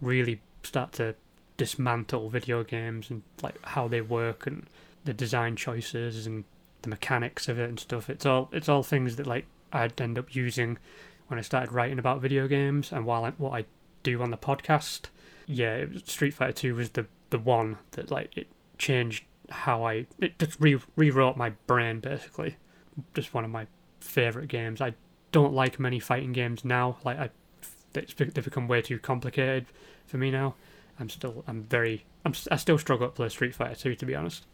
[0.01, 1.15] really start to
[1.57, 4.67] dismantle video games and like how they work and
[5.05, 6.45] the design choices and
[6.83, 8.11] the mechanics of it and stuff.
[8.11, 10.79] It's all it's all things that like I'd end up using
[11.29, 13.65] when I started writing about video games and while I, what I
[14.03, 15.07] do on the podcast.
[15.47, 18.49] Yeah, was, Street Fighter Two was the the one that like it
[18.79, 22.57] changed how I it just re- rewrote my brain basically.
[23.15, 23.67] Just one of my
[24.01, 24.81] favorite games.
[24.81, 24.95] I
[25.33, 26.99] don't like many fighting games now.
[27.05, 27.31] Like I,
[27.93, 29.67] they've become way too complicated
[30.07, 30.55] for me now.
[30.99, 34.15] I'm still I'm very I'm I still struggle to play Street Fighter 2 to be
[34.15, 34.47] honest.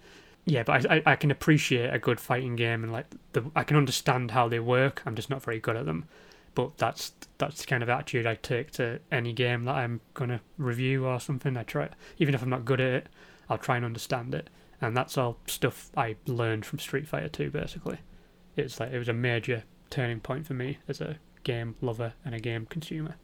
[0.47, 3.65] Yeah, but I, I I can appreciate a good fighting game and like the I
[3.65, 5.03] can understand how they work.
[5.05, 6.09] I'm just not very good at them.
[6.55, 10.41] But that's that's the kind of attitude I take to any game that I'm gonna
[10.59, 11.57] review or something.
[11.57, 13.09] I try even if I'm not good at it,
[13.49, 14.49] I'll try and understand it.
[14.81, 17.99] And that's all stuff I learned from Street Fighter 2 basically.
[18.57, 22.35] It's like it was a major turning point for me as a game lover and
[22.35, 23.17] a game consumer.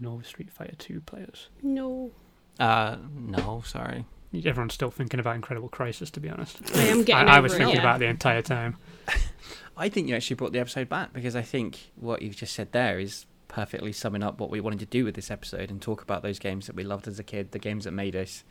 [0.00, 1.48] No Street Fighter 2 players.
[1.62, 2.12] no.
[2.60, 4.04] Uh, no, sorry.
[4.34, 6.58] Everyone's still thinking about Incredible Crisis, to be honest.
[6.74, 7.80] I am getting I, I over was it, thinking yeah.
[7.82, 8.76] about it the entire time.
[9.76, 12.72] I think you actually brought the episode back because I think what you've just said
[12.72, 16.02] there is perfectly summing up what we wanted to do with this episode and talk
[16.02, 18.44] about those games that we loved as a kid, the games that made us.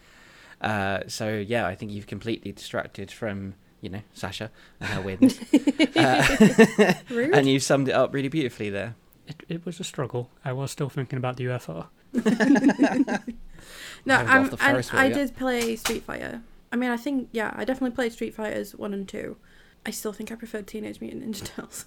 [0.61, 5.39] Uh, so yeah, I think you've completely distracted from you know Sasha and her weirdness,
[5.95, 7.33] uh, Rude.
[7.33, 8.95] and you've summed it up really beautifully there.
[9.27, 10.29] It, it was a struggle.
[10.45, 11.87] I was still thinking about the UFO.
[14.05, 15.13] No, haven't got um, and I yet.
[15.13, 16.41] did play Street Fighter.
[16.71, 19.37] I mean, I think yeah, I definitely played Street Fighters one and two.
[19.85, 21.85] I still think I preferred Teenage Mutant Ninja Turtles.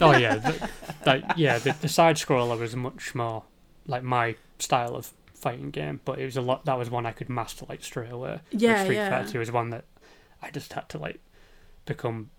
[0.00, 0.70] Oh yeah, the,
[1.04, 1.58] that, yeah.
[1.58, 3.44] The, the side scroller was much more
[3.86, 6.64] like my style of fighting game, but it was a lot.
[6.64, 8.40] That was one I could master like straight away.
[8.50, 9.10] Yeah, Street yeah.
[9.10, 9.84] Fighter Two was one that
[10.42, 11.20] I just had to like
[11.86, 12.30] become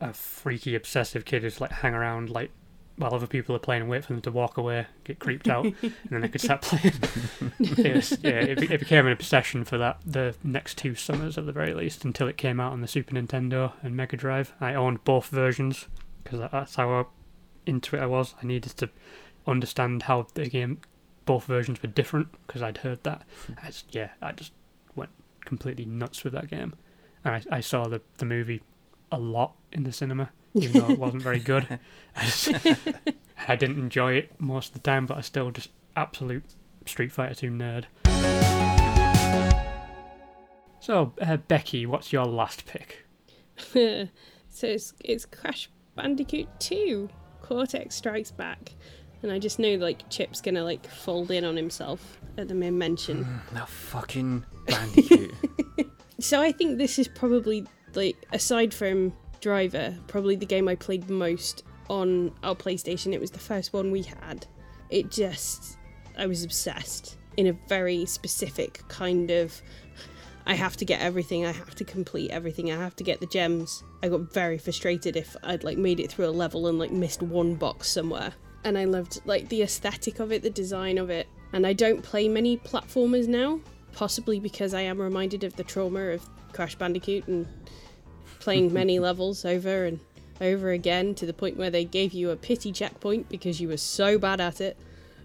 [0.00, 2.50] a freaky obsessive kid who's like hang around like
[2.96, 5.64] while other people are playing and wait for them to walk away, get creeped out,
[5.64, 6.94] and then I could start playing.
[7.58, 11.46] it was, yeah, it, it became an obsession for that the next two summers at
[11.46, 14.52] the very least until it came out on the Super Nintendo and Mega Drive.
[14.60, 15.88] I owned both versions
[16.22, 17.08] because that's how
[17.66, 18.34] into it I was.
[18.40, 18.90] I needed to
[19.46, 20.80] understand how the game,
[21.24, 23.22] both versions were different because I'd heard that.
[23.62, 24.52] I just, yeah, I just
[24.94, 25.10] went
[25.44, 26.74] completely nuts with that game,
[27.24, 28.62] and I, I saw the the movie
[29.10, 31.78] a lot in the cinema, even though it wasn't very good.
[32.16, 32.48] I, just,
[33.48, 36.44] I didn't enjoy it most of the time, but I still just absolute
[36.86, 37.84] Street Fighter 2 nerd.
[40.80, 43.06] So, uh, Becky, what's your last pick?
[43.56, 44.08] so
[44.62, 47.08] it's, it's Crash Bandicoot 2.
[47.40, 48.72] Cortex Strikes Back.
[49.24, 52.70] And I just know like Chip's gonna like fold in on himself at the mere
[52.70, 53.40] mention.
[53.54, 55.34] Now fucking Bandicoot.
[56.20, 61.10] So I think this is probably like aside from Driver, probably the game I played
[61.10, 63.12] most on our PlayStation.
[63.12, 64.46] It was the first one we had.
[64.90, 65.76] It just
[66.16, 69.60] I was obsessed in a very specific kind of
[70.46, 73.26] I have to get everything, I have to complete everything, I have to get the
[73.26, 73.82] gems.
[74.02, 77.22] I got very frustrated if I'd like made it through a level and like missed
[77.22, 78.32] one box somewhere.
[78.64, 81.28] And I loved like the aesthetic of it, the design of it.
[81.52, 83.60] And I don't play many platformers now,
[83.92, 87.46] possibly because I am reminded of the trauma of Crash Bandicoot and
[88.40, 90.00] playing many levels over and
[90.40, 93.76] over again to the point where they gave you a pity checkpoint because you were
[93.76, 94.76] so bad at it.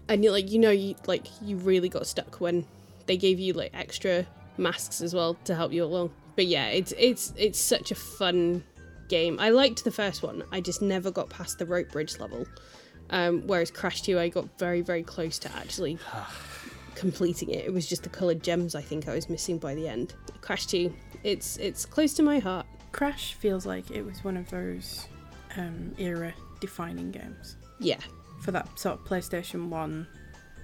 [0.08, 2.66] And you're like you know you like you really got stuck when
[3.06, 4.26] they gave you like extra
[4.56, 6.10] masks as well to help you along.
[6.36, 8.64] But yeah, it's it's it's such a fun
[9.08, 9.38] game.
[9.40, 10.42] I liked the first one.
[10.52, 12.46] I just never got past the rope bridge level.
[13.10, 15.98] Um, whereas Crash 2, I got very, very close to actually
[16.94, 17.64] completing it.
[17.64, 20.14] It was just the coloured gems I think I was missing by the end.
[20.40, 20.92] Crash 2,
[21.22, 22.66] it's it's close to my heart.
[22.92, 25.06] Crash feels like it was one of those
[25.56, 28.00] um, era defining games Yeah,
[28.40, 30.06] for that sort of PlayStation 1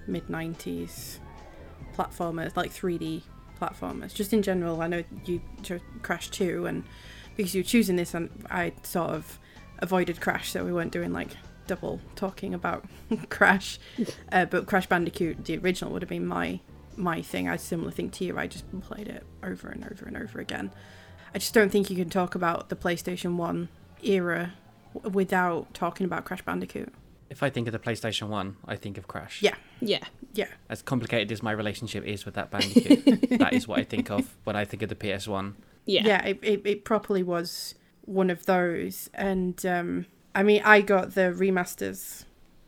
[0.07, 1.19] mid 90s
[1.97, 3.23] platformers, like 3D
[3.61, 4.15] platformers.
[4.15, 6.85] Just in general, I know you chose Crash 2, and
[7.37, 9.39] because you were choosing this, and I sort of
[9.79, 11.31] avoided Crash, so we weren't doing like
[11.67, 12.85] double talking about
[13.29, 13.79] Crash.
[14.31, 16.61] Uh, but Crash Bandicoot, the original, would have been my
[16.97, 17.49] my thing.
[17.49, 18.39] I a similar thing to you.
[18.39, 20.71] I just played it over and over and over again.
[21.35, 23.69] I just don't think you can talk about the PlayStation 1
[24.03, 24.55] era
[24.95, 26.93] w- without talking about Crash Bandicoot.
[27.29, 29.43] If I think of the PlayStation 1, I think of Crash.
[29.43, 29.57] Yeah.
[29.81, 30.05] Yeah.
[30.33, 30.49] Yeah.
[30.71, 33.05] As complicated as my relationship is with that Bandicoot,
[33.39, 35.55] that is what I think of when I think of the PS1.
[35.85, 36.03] Yeah.
[36.07, 37.75] yeah it, it, it properly was
[38.07, 40.07] one of those and um
[40.37, 42.25] i mean i got the remasters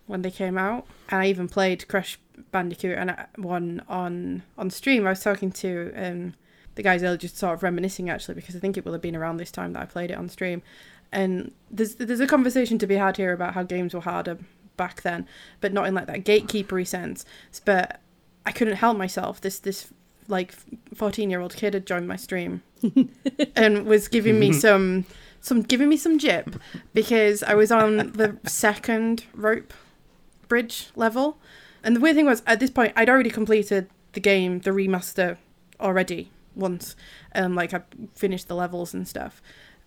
[0.07, 2.19] when they came out and i even played crash
[2.51, 5.07] bandicoot and one on on stream.
[5.07, 6.35] I was talking to um
[6.75, 9.17] the guys earlier just sort of reminiscing actually because i think it will have been
[9.17, 10.63] around this time that i played it on stream.
[11.11, 14.39] And there's there's a conversation to be had here about how games were harder
[14.77, 15.27] back then
[15.61, 17.25] but not in like that gatekeepery sense.
[17.65, 18.01] But
[18.47, 19.41] i couldn't help myself.
[19.41, 19.93] This this
[20.29, 20.55] like
[20.95, 22.63] 14 year old kid had joined my stream
[23.57, 25.07] and was giving me some
[25.41, 26.57] some giving me some jip
[26.95, 29.73] because I was on the second rope
[30.49, 31.39] bridge level.
[31.83, 35.37] And the weird thing was at this point I'd already completed the game, the remaster
[35.81, 36.97] already once.
[37.35, 37.83] Um like I
[38.15, 39.41] finished the levels and stuff.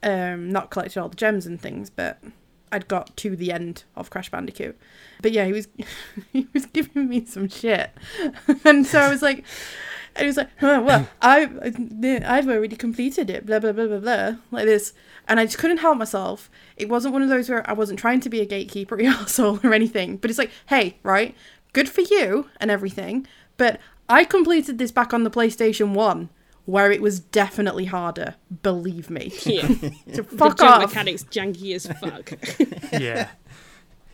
[0.04, 2.22] Um not collected all the gems and things, but
[2.72, 4.78] I'd got to the end of Crash Bandicoot.
[5.22, 5.68] But yeah, he was
[6.32, 7.92] he was giving me some shit.
[8.66, 9.44] and so I was like
[10.16, 11.50] and he was like, oh, well, I,
[12.26, 14.94] I've already completed it, blah, blah, blah, blah, blah, like this.
[15.32, 16.52] And I just couldn't help myself.
[16.76, 19.74] It wasn't one of those where I wasn't trying to be a gatekeeper asshole or
[19.74, 20.18] anything.
[20.18, 21.34] But it's like, hey, right,
[21.72, 23.26] good for you and everything.
[23.56, 23.80] But
[24.10, 26.28] I completed this back on the PlayStation 1,
[26.66, 29.32] where it was definitely harder, believe me.
[29.46, 29.68] Yeah.
[30.14, 30.90] So the fuck jump off.
[30.90, 32.34] mechanics janky as fuck.
[33.02, 33.30] Yeah.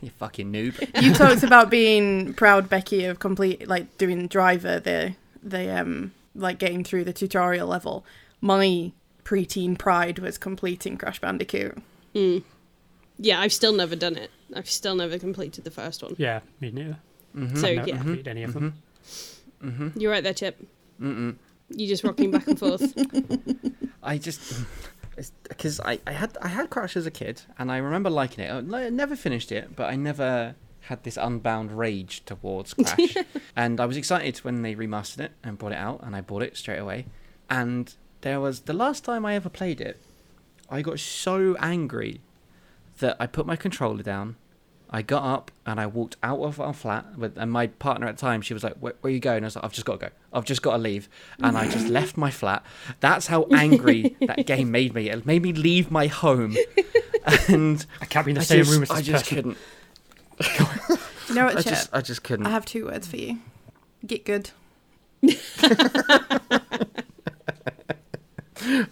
[0.00, 1.02] You fucking noob.
[1.02, 6.60] you talked about being proud, Becky, of complete like doing driver the the um like
[6.60, 8.04] getting through the tutorial level.
[8.40, 8.92] My
[9.28, 11.76] preteen pride was completing Crash Bandicoot.
[12.14, 12.42] Mm.
[13.18, 14.30] Yeah, I've still never done it.
[14.54, 16.14] I've still never completed the first one.
[16.16, 16.96] Yeah, me neither.
[17.36, 17.56] Mm-hmm.
[17.56, 18.82] So I've never yeah, any of them.
[19.62, 20.00] Mm-hmm.
[20.00, 20.66] you're right there, Chip.
[20.98, 21.36] Mm-mm.
[21.68, 22.94] You're just rocking back and forth.
[24.02, 24.64] I just
[25.42, 28.50] because I, I had I had Crash as a kid and I remember liking it.
[28.50, 33.16] I never finished it, but I never had this unbound rage towards Crash.
[33.56, 36.42] and I was excited when they remastered it and brought it out, and I bought
[36.42, 37.04] it straight away.
[37.50, 40.00] And there was the last time I ever played it,
[40.70, 42.20] I got so angry
[42.98, 44.36] that I put my controller down.
[44.90, 48.16] I got up and I walked out of our flat, with, and my partner at
[48.16, 49.84] the time, she was like, "Where, where are you going?" I was like, "I've just
[49.84, 50.12] got to go.
[50.32, 51.10] I've just got to leave,"
[51.42, 52.64] and I just left my flat.
[53.00, 55.10] That's how angry that game made me.
[55.10, 56.56] It made me leave my home,
[57.48, 59.56] and I can't be in the I same just, room as I this just person.
[60.40, 60.98] couldn't.
[61.28, 61.72] You know what, I Chip?
[61.72, 62.46] just, I just couldn't.
[62.46, 63.40] I have two words for you.
[64.06, 64.50] Get good.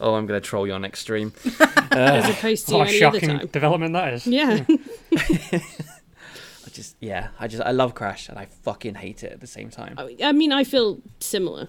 [0.01, 1.33] Oh, I'm gonna troll you on next stream.
[1.91, 3.47] as opposed to What a any other shocking time.
[3.49, 4.27] development that is.
[4.27, 4.65] Yeah.
[5.53, 9.47] I just, yeah, I just, I love Crash, and I fucking hate it at the
[9.47, 9.95] same time.
[9.99, 11.69] I I mean, I feel similar,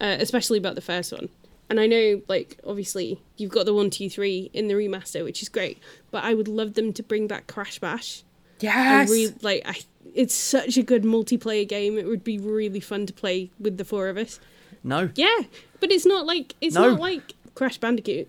[0.00, 1.28] uh, especially about the first one.
[1.70, 5.40] And I know, like, obviously, you've got the one, two, three in the remaster, which
[5.40, 5.78] is great.
[6.10, 8.22] But I would love them to bring back Crash Bash.
[8.60, 9.10] I Yes.
[9.10, 9.62] really like.
[9.66, 9.74] I,
[10.14, 11.96] it's such a good multiplayer game.
[11.98, 14.38] It would be really fun to play with the four of us.
[14.84, 15.36] No, Yeah,
[15.80, 16.90] but it's not like it's No.
[16.90, 18.28] not like Crash Bandicoot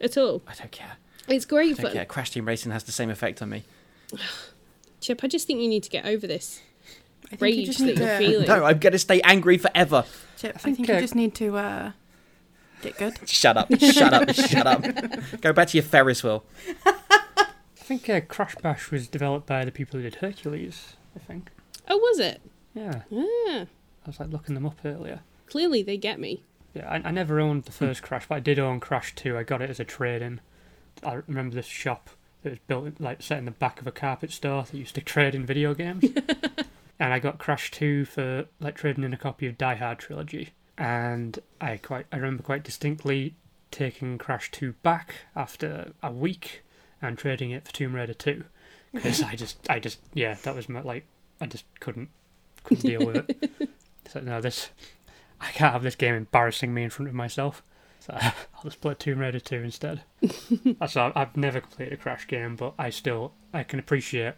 [0.00, 0.42] at all.
[0.46, 0.92] I don't care.
[1.26, 1.92] It's great I don't fun.
[1.92, 2.04] care.
[2.04, 3.64] Crash Team Racing has the same effect on me.
[5.00, 6.60] Chip, I just think you need to get over this
[7.32, 8.18] I think you rage just that need you're to.
[8.18, 8.46] feeling.
[8.48, 10.04] No, I'm gonna stay angry forever.
[10.36, 11.92] Chip, I think, think uh, you just need to uh,
[12.82, 13.18] get good.
[13.28, 13.68] Shut up!
[13.80, 14.32] Shut up!
[14.34, 14.84] Shut up!
[15.40, 16.44] Go back to your Ferris wheel.
[16.86, 17.46] I
[17.76, 20.96] think uh, Crash Bash was developed by the people who did Hercules.
[21.16, 21.50] I think.
[21.88, 22.40] Oh, was it?
[22.74, 23.64] Yeah, Yeah.
[23.64, 25.20] I was like looking them up earlier.
[25.48, 26.42] Clearly they get me.
[26.74, 29.36] Yeah, I, I never owned the first Crash, but I did own Crash 2.
[29.36, 30.40] I got it as a trade-in.
[31.02, 32.10] I remember this shop
[32.42, 35.00] that was built, like, set in the back of a carpet store that used to
[35.00, 36.04] trade in video games.
[37.00, 40.50] and I got Crash 2 for, like, trading in a copy of Die Hard Trilogy.
[40.76, 43.34] And I quite, I remember quite distinctly
[43.70, 46.62] taking Crash 2 back after a week
[47.02, 48.44] and trading it for Tomb Raider 2.
[48.90, 51.04] Because I just, I just, yeah, that was my, like,
[51.42, 52.08] I just couldn't,
[52.64, 53.70] couldn't deal with it.
[54.10, 54.70] So, no, this,
[55.40, 57.62] I can't have this game embarrassing me in front of myself.
[58.00, 60.02] So I'll just play Tomb Raider 2 instead.
[60.80, 64.34] That's I've never completed a Crash game, but I still I can appreciate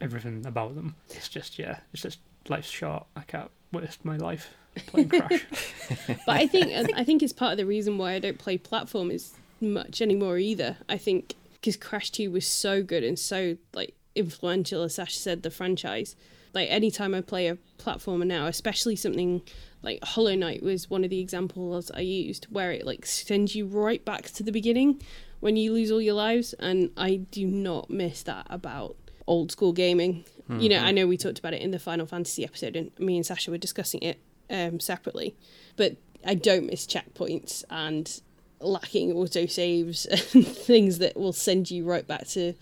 [0.00, 0.96] everything about them.
[1.10, 2.18] It's just yeah, it's just
[2.48, 3.06] life's short.
[3.16, 4.54] I can't waste my life
[4.86, 5.44] playing Crash.
[6.26, 9.32] But I think I think it's part of the reason why I don't play platformers
[9.60, 10.78] much anymore either.
[10.88, 15.42] I think because Crash Two was so good and so like influential as Sasha said
[15.42, 16.16] the franchise.
[16.54, 19.42] Like anytime I play a platformer now, especially something
[19.82, 23.66] like Hollow Knight was one of the examples I used where it like sends you
[23.66, 25.02] right back to the beginning
[25.40, 29.72] when you lose all your lives and I do not miss that about old school
[29.72, 30.24] gaming.
[30.60, 33.16] You know, I know we talked about it in the Final Fantasy episode and me
[33.16, 34.20] and Sasha were discussing it
[34.50, 35.34] um, separately,
[35.76, 38.20] but I don't miss checkpoints and
[38.60, 42.54] lacking autosaves and things that will send you right back to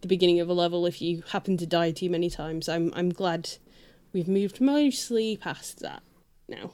[0.00, 2.68] the beginning of a level if you happen to die too many times.
[2.68, 3.50] I'm I'm glad
[4.12, 6.02] we've moved mostly past that
[6.48, 6.72] now.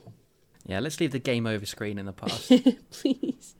[0.65, 2.51] Yeah, let's leave the game over screen in the past.
[2.91, 3.55] Please.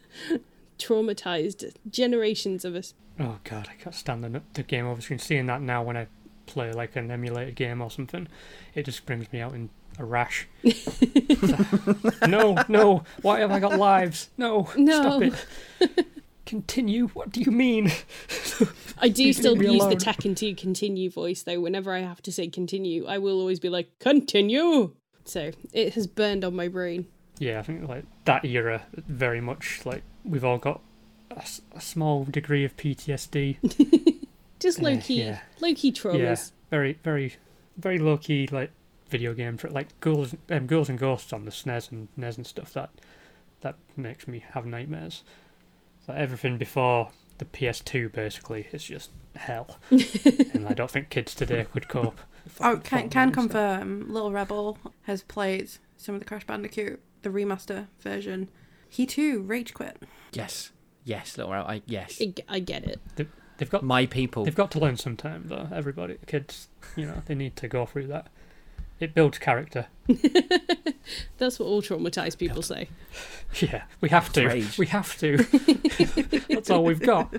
[0.77, 2.94] Traumatized generations of us.
[3.19, 5.19] Oh god, I can't stand the, the game over screen.
[5.19, 6.07] Seeing that now when I
[6.45, 8.27] play like an emulated game or something,
[8.76, 10.48] it just brings me out in a rash.
[12.27, 14.30] no, no, why have I got lives?
[14.38, 15.02] No, No.
[15.02, 16.07] stop it.
[16.48, 17.07] Continue.
[17.10, 17.91] What do you mean?
[18.98, 19.98] I do still me use the alone.
[19.98, 21.60] Tekken 2 continue voice though.
[21.60, 24.95] Whenever I have to say continue, I will always be like, continue!
[25.26, 27.06] So it has burned on my brain.
[27.38, 30.82] Yeah, I think like that era very much like we've all got
[31.32, 33.57] a, s- a small degree of PTSD.
[34.60, 35.40] Just Uh, low key, yeah.
[35.60, 36.52] low key traumas.
[36.72, 37.36] Very, very,
[37.78, 38.72] very low key like
[39.10, 42.48] video game for like ghouls, um, ghouls and ghosts on the SNES and NES and
[42.48, 42.74] stuff.
[42.74, 42.90] That
[43.61, 45.24] that makes me have nightmares.
[46.07, 51.65] So everything before the PS2 basically is just hell, and I don't think kids today
[51.71, 52.19] could cope.
[52.61, 54.11] Oh, can can so- confirm.
[54.11, 58.47] Little Rebel has played some of the Crash Bandicoot, the remaster version.
[58.88, 60.01] He too rage quit.
[60.31, 60.71] yes,
[61.03, 62.21] yes, little I yes.
[62.21, 63.01] I, I get it.
[63.57, 64.45] They've got My people.
[64.45, 65.67] they've got to learn sometime though.
[65.73, 68.27] Everybody, kids, you know, they need to go through that.
[68.99, 69.86] It builds character.
[71.38, 72.90] That's what all traumatized people say.
[73.60, 74.48] Yeah, we have to.
[74.48, 74.78] Rage.
[74.78, 75.38] We have to.
[76.49, 77.32] That's all we've got.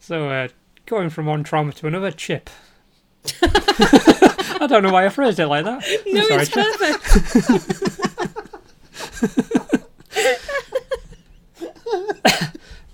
[0.00, 0.48] so, uh,
[0.86, 2.48] going from one trauma to another, Chip.
[3.42, 5.84] I don't know why I phrased it like that.
[6.06, 6.64] I'm No, sorry, it's Chip.
[6.78, 7.98] perfect.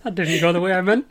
[0.04, 1.06] That didn't go the way I meant.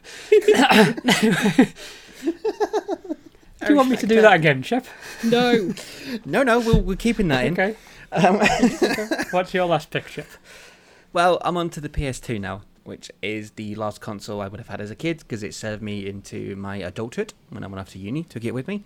[3.62, 4.86] do you want me to do that again, Chip?
[5.24, 5.74] No.
[6.26, 7.54] no, no, we'll, we're keeping that in.
[7.54, 7.76] Okay.
[8.12, 8.40] Um,
[9.32, 10.28] What's your last pick, Chip?
[11.14, 14.68] Well, I'm on to the PS2 now, which is the last console I would have
[14.68, 17.90] had as a kid because it served me into my adulthood when I went off
[17.92, 18.84] to uni, took it with me.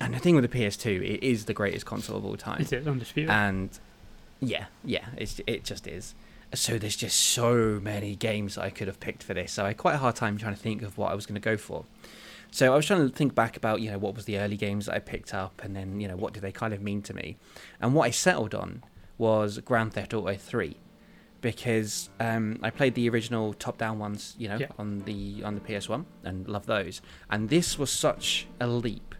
[0.00, 2.60] And the thing with the PS2, it is the greatest console of all time.
[2.60, 3.30] Is it undisputed?
[3.30, 3.70] And
[4.40, 6.14] yeah, yeah, it's, it just is.
[6.54, 9.52] So there's just so many games I could have picked for this.
[9.52, 11.34] So I had quite a hard time trying to think of what I was going
[11.34, 11.84] to go for.
[12.50, 14.86] So I was trying to think back about, you know, what was the early games
[14.86, 17.14] that I picked up and then, you know, what did they kind of mean to
[17.14, 17.36] me?
[17.80, 18.82] And what I settled on
[19.18, 20.76] was Grand Theft Auto 3
[21.40, 24.68] because um, I played the original top-down ones, you know, Yeah.
[24.78, 27.00] on the on the PS1 and love those.
[27.30, 29.14] And this was such a leap,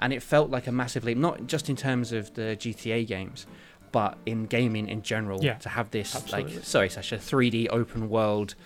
[0.00, 3.46] and it felt like a massive leap, not just in terms of the GTA games,
[3.92, 5.42] but in gaming in general.
[5.44, 6.54] Yeah, to have this absolutely.
[6.56, 8.56] like, sorry, Sasha, 3D open world,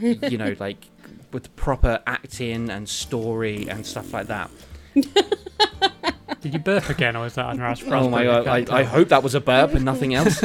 [0.00, 0.86] you know, like
[1.32, 4.50] with proper acting and story and stuff like that.
[6.40, 8.00] Did you burp again, or is that raspberry?
[8.00, 8.48] Oh my god!
[8.48, 10.42] I, I hope that was a burp and nothing else.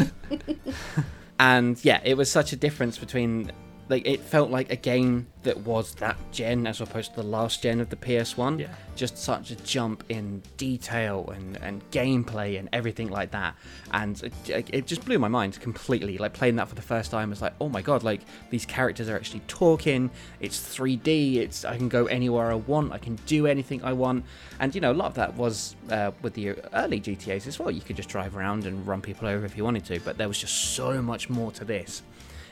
[1.40, 3.52] and yeah, it was such a difference between
[3.90, 7.64] like it felt like a game that was that gen as opposed to the last
[7.64, 8.60] gen of the PS1.
[8.60, 8.68] Yeah.
[8.96, 13.56] Just such a jump in detail and, and gameplay and everything like that.
[13.92, 16.18] And it, it just blew my mind completely.
[16.18, 18.04] Like playing that for the first time was like, oh my god!
[18.04, 20.10] Like these characters are actually talking.
[20.42, 21.36] It's 3D.
[21.36, 22.92] It's I can go anywhere I want.
[22.92, 24.26] I can do anything I want.
[24.60, 27.72] And you know, a lot of that was uh, with the early GTA's as well.
[27.72, 30.00] You could just drive around and run people over if you wanted to.
[30.02, 32.02] But there was just so much more to this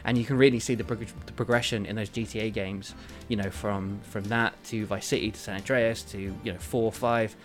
[0.05, 2.93] and you can really see the, prog- the progression in those GTA games.
[3.27, 6.91] You know, from from that to Vice City to San Andreas to you know four,
[6.91, 7.35] five.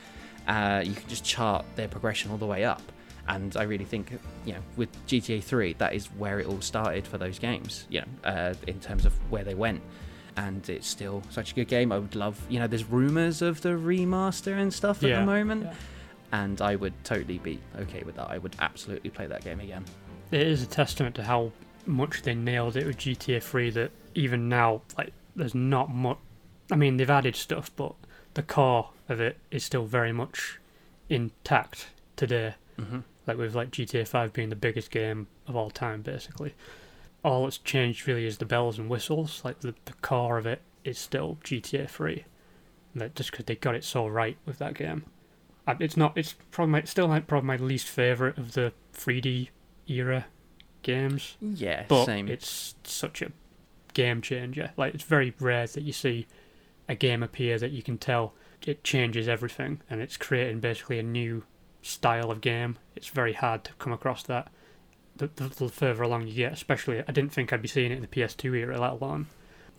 [0.46, 2.82] Uh, you can just chart their progression all the way up.
[3.28, 4.10] And I really think,
[4.44, 7.86] you know, with GTA 3, that is where it all started for those games.
[7.88, 9.82] You know, uh, in terms of where they went.
[10.36, 11.92] And it's still such a good game.
[11.92, 15.64] I would love, you know, there's rumors of the remaster and stuff at the moment,
[15.64, 15.74] yeah.
[16.32, 18.30] and I would totally be okay with that.
[18.30, 19.84] I would absolutely play that game again.
[20.30, 21.52] It is a testament to how
[21.86, 26.18] much they nailed it with GTA 3 that even now, like, there's not much.
[26.70, 27.94] I mean, they've added stuff, but
[28.34, 30.58] the core of it is still very much
[31.08, 32.54] intact today.
[32.78, 36.54] hmm Like, with like GTA 5 being the biggest game of all time, basically.
[37.24, 39.42] All that's changed really is the bells and whistles.
[39.44, 42.24] Like, the, the core of it is still GTA 3.
[42.94, 45.04] Like, just because they got it so right with that game.
[45.78, 46.16] It's not.
[46.16, 49.50] It's probably my, still like probably my least favorite of the 3D
[49.86, 50.26] era
[50.82, 52.28] games Yeah, but same.
[52.28, 53.32] it's such a
[53.94, 54.72] game changer.
[54.76, 56.26] Like it's very rare that you see
[56.88, 58.34] a game appear that you can tell
[58.66, 61.44] it changes everything and it's creating basically a new
[61.82, 62.78] style of game.
[62.94, 64.48] It's very hard to come across that.
[65.16, 67.96] The, the, the further along you get, especially, I didn't think I'd be seeing it
[67.96, 69.26] in the PS2 era, let alone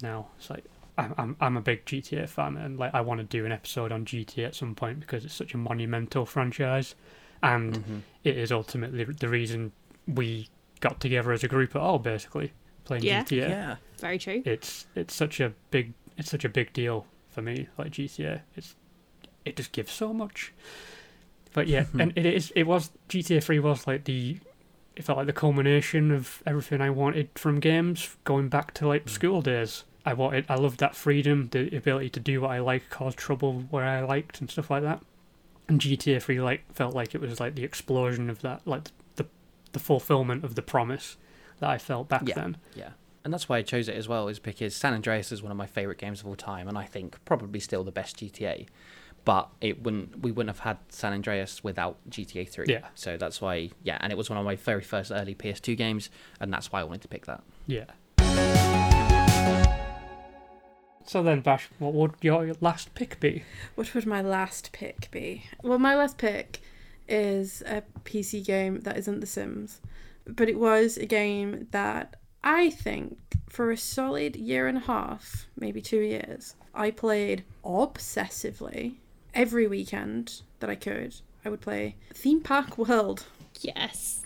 [0.01, 0.27] now.
[0.37, 0.65] It's like
[0.97, 3.91] I'm I'm I'm a big GTA fan and like I want to do an episode
[3.91, 6.95] on GTA at some point because it's such a monumental franchise,
[7.41, 7.97] and Mm-hmm.
[8.23, 9.71] it is ultimately the reason
[10.07, 10.49] we
[10.81, 12.51] got together as a group at all, basically
[12.83, 13.23] playing Yeah.
[13.23, 13.49] GTA.
[13.49, 13.75] Yeah.
[13.99, 14.41] Very true.
[14.45, 17.69] It's it's such a big it's such a big deal for me.
[17.77, 18.75] Like GTA, it's
[19.45, 20.51] it just gives so much.
[21.53, 24.39] But yeah, and it is it was GTA Three was like the
[24.95, 29.05] it felt like the culmination of everything I wanted from games, going back to like
[29.05, 29.09] mm.
[29.09, 29.85] school days.
[30.05, 33.65] I wanted I loved that freedom, the ability to do what I like, cause trouble
[33.69, 35.01] where I liked and stuff like that.
[35.67, 38.87] And GTA Three like felt like it was like the explosion of that, like
[39.73, 41.17] the the fulfillment of the promise
[41.59, 42.35] that I felt back Yeah.
[42.35, 42.57] then.
[42.75, 42.89] Yeah.
[43.23, 45.57] And that's why I chose it as well, is because San Andreas is one of
[45.57, 48.67] my favourite games of all time, and I think probably still the best GTA.
[49.25, 52.65] But it wouldn't we wouldn't have had San Andreas without GTA three.
[52.67, 52.87] Yeah.
[52.95, 56.09] So that's why yeah, and it was one of my very first early PS2 games,
[56.39, 57.43] and that's why I wanted to pick that.
[57.67, 57.85] Yeah.
[61.05, 63.43] So then, Bash, what would your last pick be?
[63.75, 65.43] What would my last pick be?
[65.61, 66.61] Well, my last pick
[67.11, 69.81] is a PC game that isn't The Sims,
[70.25, 73.17] but it was a game that I think
[73.49, 78.95] for a solid year and a half, maybe two years, I played obsessively
[79.33, 81.15] every weekend that I could.
[81.43, 83.25] I would play Theme Park World.
[83.59, 84.25] Yes.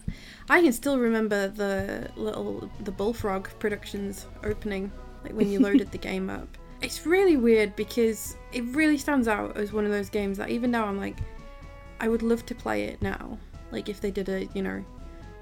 [0.50, 4.92] I can still remember the little the Bullfrog Productions opening,
[5.24, 6.48] like when you loaded the game up.
[6.82, 10.70] It's really weird because it really stands out as one of those games that even
[10.72, 11.18] now I'm like,
[12.00, 13.38] I would love to play it now.
[13.72, 14.84] Like if they did a you know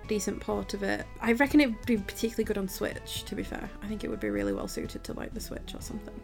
[0.08, 1.06] decent port of it.
[1.22, 3.24] I reckon it would be particularly good on Switch.
[3.26, 5.74] To be fair, I think it would be really well suited to like the Switch
[5.74, 6.20] or something.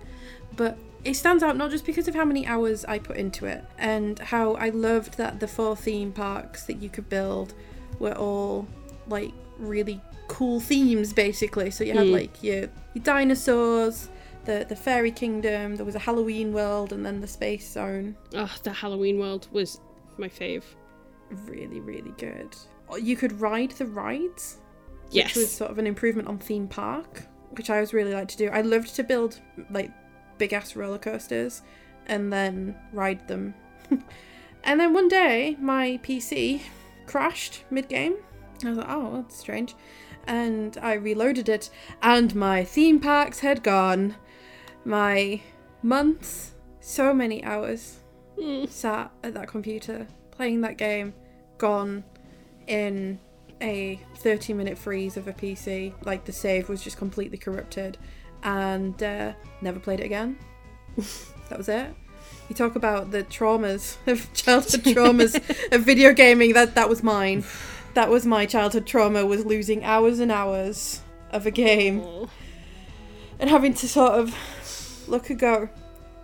[0.56, 3.64] But it stands out not just because of how many hours I put into it
[3.78, 7.54] and how I loved that the four theme parks that you could build
[8.00, 8.68] were all
[9.08, 11.72] like really cool themes basically.
[11.72, 12.12] So you had Mm.
[12.14, 14.10] like your, your dinosaurs,
[14.46, 18.16] the the fairy kingdom, there was a Halloween world and then the space zone.
[18.36, 19.80] Oh, the Halloween world was
[20.20, 20.64] my fave.
[21.46, 22.56] Really, really good.
[22.90, 24.58] Oh, you could ride the rides,
[25.12, 25.28] Yes.
[25.28, 28.38] which was sort of an improvement on theme park, which I always really like to
[28.38, 28.50] do.
[28.50, 29.40] I loved to build
[29.70, 29.92] like
[30.38, 31.62] big ass roller coasters
[32.08, 33.54] and then ride them.
[34.64, 36.62] and then one day my PC
[37.06, 38.16] crashed mid game.
[38.66, 39.76] I was like, oh, that's strange.
[40.28, 41.70] And I reloaded it,
[42.04, 44.16] and my theme parks had gone.
[44.86, 45.42] My
[45.82, 48.00] months, so many hours
[48.40, 48.70] Mm.
[48.70, 51.14] sat at that computer playing that game,
[51.58, 52.04] gone
[52.68, 53.20] in
[53.62, 55.94] a 30 minute freeze of a PC.
[56.06, 57.98] Like the save was just completely corrupted
[58.44, 60.38] and uh, never played it again.
[61.50, 61.94] that was it.
[62.48, 65.36] You talk about the traumas of childhood traumas
[65.74, 66.54] of video gaming.
[66.54, 67.44] That that was mine.
[67.96, 71.02] That was my childhood trauma was losing hours and hours
[71.32, 72.30] of a game Oh.
[73.40, 74.34] and having to sort of
[75.08, 75.70] look and go.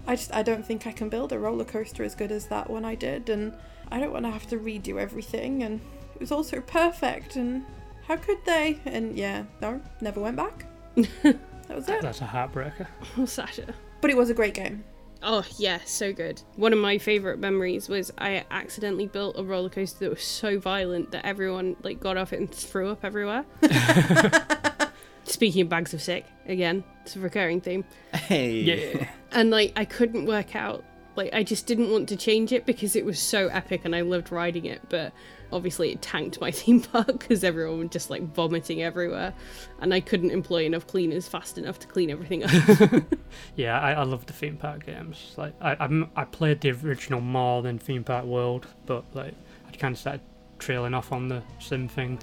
[0.08, 2.70] I just I don't think I can build a roller coaster as good as that
[2.70, 3.54] one I did, and
[3.92, 5.64] I don't want to have to redo everything.
[5.64, 5.82] And
[6.14, 7.66] it was also perfect, and
[8.08, 8.80] how could they?
[8.86, 10.66] And yeah, no, never went back.
[10.96, 11.38] that
[11.70, 12.02] was it.
[12.02, 12.88] That's a heartbreaker.
[13.18, 13.74] Oh, Sasha.
[14.02, 14.84] But it was a great game.
[15.24, 16.42] Oh yeah, so good.
[16.56, 20.60] One of my favorite memories was I accidentally built a roller coaster that was so
[20.60, 23.44] violent that everyone like got off it and threw up everywhere.
[25.26, 27.84] Speaking of bags of sick, again, it's a recurring theme.
[28.14, 28.62] Hey.
[28.62, 29.08] Yeah.
[29.32, 30.84] And like I couldn't work out
[31.16, 34.02] like I just didn't want to change it because it was so epic and I
[34.02, 35.14] loved riding it, but
[35.52, 39.34] obviously it tanked my theme park because everyone was just like vomiting everywhere
[39.80, 43.04] and I couldn't employ enough cleaners fast enough to clean everything up.
[43.56, 45.34] Yeah, I, I love the theme park games.
[45.38, 49.34] Like I I'm, I played the original more than Theme Park World, but like
[49.68, 50.22] I kind of started
[50.58, 52.20] trailing off on the sim thing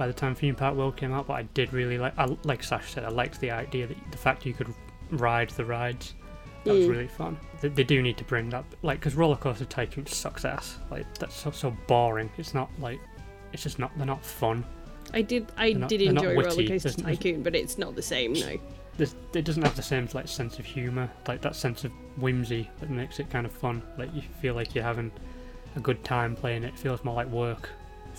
[0.00, 1.26] by the time Theme Park World came out.
[1.26, 4.16] But I did really like, I, like Sash said, I liked the idea that the
[4.16, 4.72] fact you could
[5.10, 6.14] ride the rides.
[6.64, 6.90] That was Mm.
[6.90, 7.36] really fun.
[7.60, 10.78] They, they do need to bring that, like, because Roller Coaster Tycoon sucks ass.
[10.90, 12.30] Like that's so so boring.
[12.38, 12.98] It's not like,
[13.52, 13.90] it's just not.
[13.98, 14.64] They're not fun.
[15.12, 16.34] I did I not- did enjoy.
[16.34, 18.56] Roller Coaster Tycoon, but it's not the same, no.
[19.34, 22.88] It doesn't have the same like sense of humor, like that sense of whimsy that
[22.88, 23.82] makes it kind of fun.
[23.98, 25.10] Like you feel like you're having
[25.76, 26.68] a good time playing it.
[26.68, 27.68] It feels more like work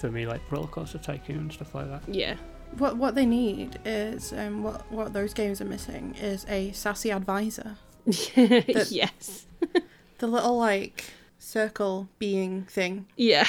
[0.01, 2.01] for me, like Roller Coaster Tycoon and stuff like that.
[2.13, 2.35] Yeah.
[2.77, 7.11] What what they need is um what what those games are missing is a sassy
[7.11, 7.77] advisor.
[8.05, 9.45] yes.
[10.17, 11.05] The little like
[11.37, 13.47] circle being thing Yeah.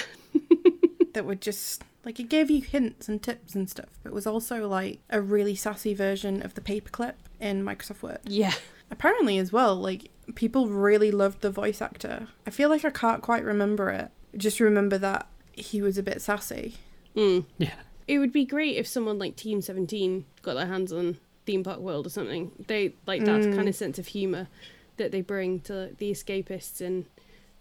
[1.15, 4.69] that would just like it gave you hints and tips and stuff, but was also
[4.69, 8.19] like a really sassy version of the paperclip in Microsoft Word.
[8.25, 8.53] Yeah.
[8.91, 12.29] Apparently, as well, like people really loved the voice actor.
[12.47, 14.11] I feel like I can't quite remember it.
[14.37, 16.75] Just remember that he was a bit sassy.
[17.17, 17.45] Mm.
[17.59, 17.75] Yeah.
[18.09, 21.79] It would be great if someone like Team 17 got their hands on Theme Park
[21.81, 22.51] World or something.
[22.67, 23.55] They like that Mm.
[23.57, 24.49] kind of sense of humor
[24.97, 27.07] that they bring to the escapists and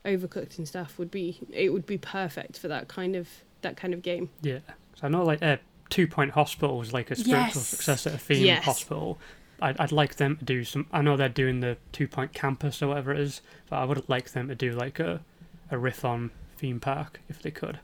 [0.03, 3.27] Overcooked and stuff would be it would be perfect for that kind of
[3.61, 4.29] that kind of game.
[4.41, 4.57] Yeah.
[4.95, 5.57] So I know like uh,
[5.91, 7.67] Two Point Hospital was like a spiritual Yes.
[7.67, 8.63] successor to Theme Yes.
[8.65, 9.19] Hospital.
[9.61, 10.87] I'd, I'd like them to do some.
[10.91, 14.09] I know they're doing the Two Point Campus or whatever it is, but I would
[14.09, 15.21] like them to do like a,
[15.69, 16.31] a riff on
[16.61, 17.79] Theme Park if they could.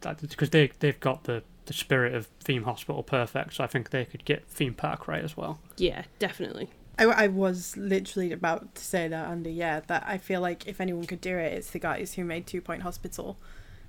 [0.00, 4.04] Because they they've got the the spirit of Theme Hospital perfect, so I think they
[4.04, 5.58] could get Theme Park right as well.
[5.76, 6.70] Yeah, definitely.
[6.98, 9.50] I, I was literally about to say that, Andy.
[9.50, 12.46] Yeah, that I feel like if anyone could do it, it's the guys who made
[12.46, 13.36] Two Point Hospital,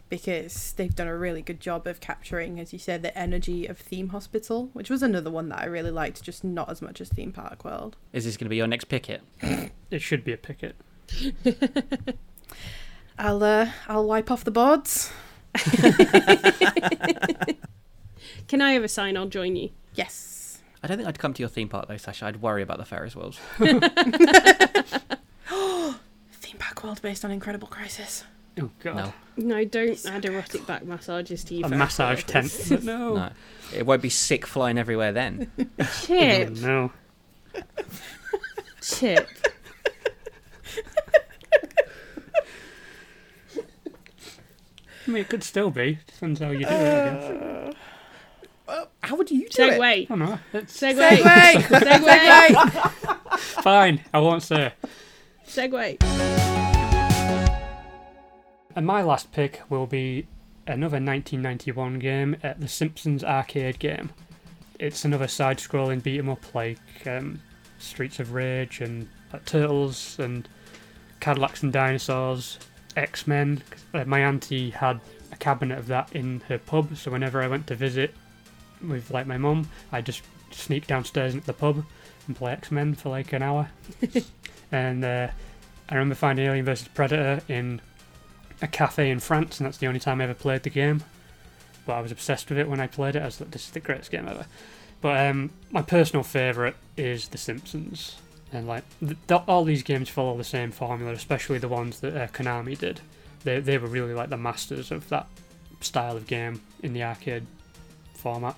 [0.10, 3.78] because they've done a really good job of capturing, as you said, the energy of
[3.78, 7.10] Theme Hospital, which was another one that I really liked, just not as much as
[7.10, 7.98] Theme Park World.
[8.14, 9.22] Is this going to be your next picket?
[9.92, 10.76] It should be a picket.
[13.18, 15.12] I'll uh, I'll wipe off the boards.
[18.48, 19.18] Can I have a sign?
[19.18, 19.70] I'll join you.
[19.94, 20.60] Yes.
[20.84, 22.26] I don't think I'd come to your theme park though, Sasha.
[22.28, 23.40] I'd worry about the Ferris wheels.
[23.58, 23.82] Theme
[26.60, 28.24] Park World based on Incredible Crisis.
[28.60, 28.96] Oh god.
[28.96, 29.14] No,
[29.58, 31.66] No, don't add erotic back massages to you.
[31.66, 32.84] A massage tent.
[32.84, 33.16] No.
[33.16, 33.30] no,
[33.74, 35.52] it won't be sick flying everywhere then.
[36.04, 37.62] Chip, Oh, no.
[38.82, 39.28] chip.
[45.08, 46.00] I mean, it could still be.
[46.08, 47.24] Depends how you do it, I guess.
[47.24, 47.74] Uh,
[48.68, 49.80] well, how would you do it?
[49.80, 50.02] Segway.
[50.04, 50.40] I don't know.
[50.54, 51.10] It's Segue.
[51.22, 51.54] Segway.
[51.62, 53.40] Segway.
[53.40, 54.02] fine.
[54.14, 54.74] I won't say.
[55.48, 56.02] Segway.
[58.76, 60.28] And my last pick will be
[60.68, 64.10] another 1991 game, uh, the Simpsons arcade game.
[64.80, 67.42] It's another side-scrolling beat 'em up like um,
[67.80, 70.50] Streets of Rage and like, Turtles and
[71.22, 72.60] Cadillacs and Dinosaurs,
[72.96, 73.64] X Men.
[73.94, 75.00] Uh, my auntie had
[75.32, 78.14] a cabinet of that in her pub, so whenever I went to visit
[78.86, 81.84] with like my mum, I just sneak downstairs into the pub
[82.28, 83.70] and play X Men for like an hour.
[84.72, 85.28] and uh,
[85.90, 87.82] I remember finding Alien vs Predator in
[88.62, 91.04] a cafe in France, and that's the only time I ever played the game.
[91.86, 93.22] But I was obsessed with it when I played it.
[93.22, 94.48] I was like, this is the greatest game ever.
[95.02, 98.16] But um, my personal favourite is The Simpsons.
[98.54, 102.16] And like th- th- all these games follow the same formula, especially the ones that
[102.16, 103.02] uh, Konami did.
[103.44, 105.28] They they were really like the masters of that
[105.82, 107.46] style of game in the arcade
[108.14, 108.56] format.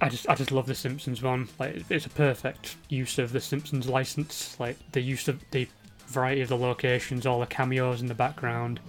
[0.00, 1.48] I just I just love the Simpsons one.
[1.58, 4.58] Like it's a perfect use of the Simpsons license.
[4.58, 5.68] Like the use of the
[6.06, 8.80] variety of the locations, all the cameos in the background.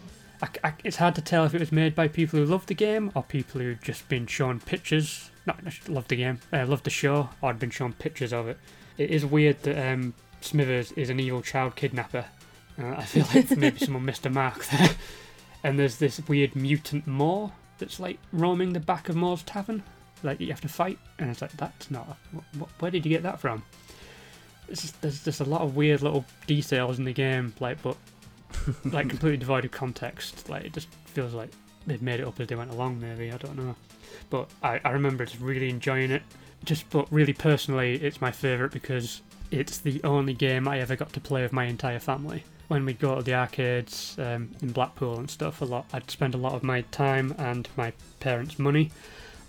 [0.41, 2.73] I, I- it's hard to tell if it was made by people who love the
[2.73, 5.29] game or people who've just been shown pictures.
[5.45, 8.57] Not love the game, uh, love the show, or had been shown pictures of it.
[9.01, 12.25] It is weird that um, Smithers is an evil child kidnapper.
[12.79, 14.91] Uh, I feel like maybe someone missed a mark there.
[15.63, 19.83] And there's this weird mutant Moe that's like roaming the back of Moe's tavern.
[20.23, 22.17] Like you have to fight, and it's like that's not.
[22.59, 23.63] Wh- where did you get that from?
[24.69, 27.97] It's just, there's just a lot of weird little details in the game, like but
[28.85, 30.47] like completely devoid of context.
[30.47, 31.49] Like it just feels like
[31.87, 32.99] they've made it up as they went along.
[32.99, 33.75] Maybe I don't know,
[34.29, 36.21] but I, I remember just really enjoying it.
[36.63, 41.11] Just but really personally, it's my favourite because it's the only game I ever got
[41.13, 42.43] to play with my entire family.
[42.67, 46.35] When we'd go to the arcades um, in Blackpool and stuff, a lot I'd spend
[46.35, 48.91] a lot of my time and my parents' money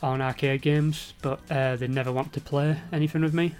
[0.02, 3.54] on arcade games, but uh, they'd never want to play anything with me,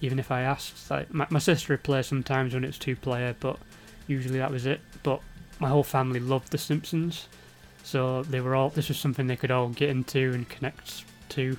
[0.00, 0.90] even if I asked.
[0.90, 3.58] Like my, my sister would play sometimes when it's two player, but
[4.08, 4.80] usually that was it.
[5.04, 5.20] But
[5.60, 7.28] my whole family loved The Simpsons,
[7.84, 8.70] so they were all.
[8.70, 11.56] This was something they could all get into and connect to,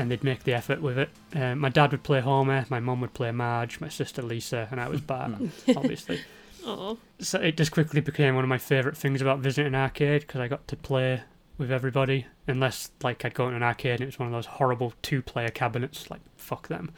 [0.00, 1.10] and they'd make the effort with it.
[1.34, 4.80] Uh, my dad would play Homer, my mum would play Marge, my sister Lisa, and
[4.80, 5.32] I was Bart,
[5.76, 6.20] obviously.
[6.62, 10.20] Oh, So it just quickly became one of my favourite things about visiting an arcade
[10.20, 11.22] because I got to play
[11.56, 12.26] with everybody.
[12.46, 15.48] Unless like I'd go to an arcade and it was one of those horrible two-player
[15.48, 16.92] cabinets, like fuck them.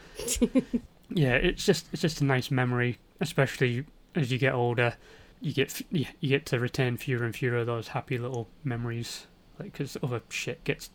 [1.09, 3.85] yeah, it's just it's just a nice memory, especially
[4.15, 4.95] as you get older.
[5.39, 9.27] You get you you get to retain fewer and fewer of those happy little memories,
[9.59, 10.89] like because other shit gets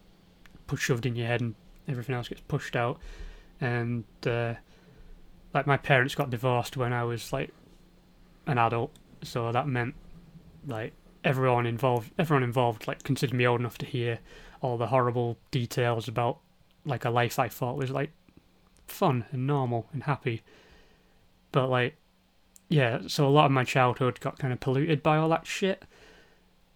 [0.66, 1.54] pushed shoved in your head and
[1.88, 2.98] everything else gets pushed out.
[3.60, 4.54] And uh,
[5.54, 7.50] like my parents got divorced when I was like
[8.46, 8.92] an adult,
[9.22, 9.94] so that meant
[10.66, 10.92] like
[11.24, 14.20] everyone involved, everyone involved, like considered me old enough to hear
[14.60, 16.38] all the horrible details about
[16.84, 18.10] like a life I thought was like
[18.86, 20.42] fun and normal and happy,
[21.52, 21.96] but like
[22.68, 25.84] yeah, so a lot of my childhood got kind of polluted by all that shit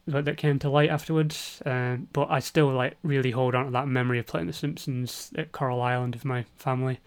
[0.06, 1.62] that, that came to light afterwards.
[1.64, 5.32] Um, but I still like really hold on to that memory of playing The Simpsons
[5.36, 7.00] at Coral Island with my family.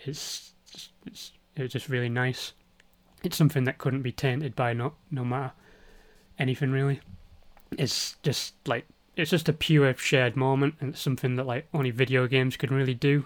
[0.00, 0.52] It's
[1.06, 2.52] it's it's just really nice.
[3.22, 5.52] It's something that couldn't be tainted by no no matter
[6.38, 7.00] anything really.
[7.78, 8.86] It's just like
[9.16, 12.72] it's just a pure shared moment, and it's something that like only video games can
[12.74, 13.24] really do.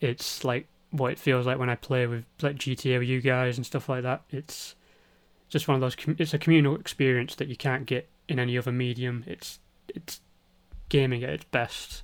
[0.00, 3.56] It's like what it feels like when I play with like GTA with you guys
[3.56, 4.22] and stuff like that.
[4.30, 4.74] It's
[5.48, 5.96] just one of those.
[5.96, 9.24] com- It's a communal experience that you can't get in any other medium.
[9.26, 9.58] It's
[9.88, 10.20] it's
[10.88, 12.02] gaming at its best.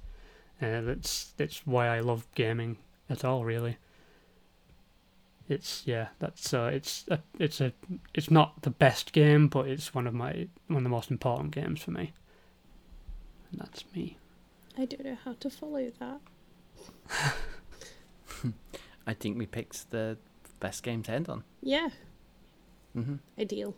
[0.62, 2.78] Uh, that's that's why I love gaming
[3.10, 3.44] at all.
[3.44, 3.76] Really.
[5.48, 6.08] It's yeah.
[6.20, 6.70] That's uh.
[6.72, 7.72] It's a, it's a.
[8.14, 11.50] It's not the best game, but it's one of my one of the most important
[11.54, 12.12] games for me.
[13.52, 14.16] And that's me.
[14.78, 16.20] I don't know how to follow that.
[19.06, 20.16] I think we picked the
[20.60, 21.44] best game to end on.
[21.62, 21.88] Yeah,
[22.94, 23.74] hmm ideal.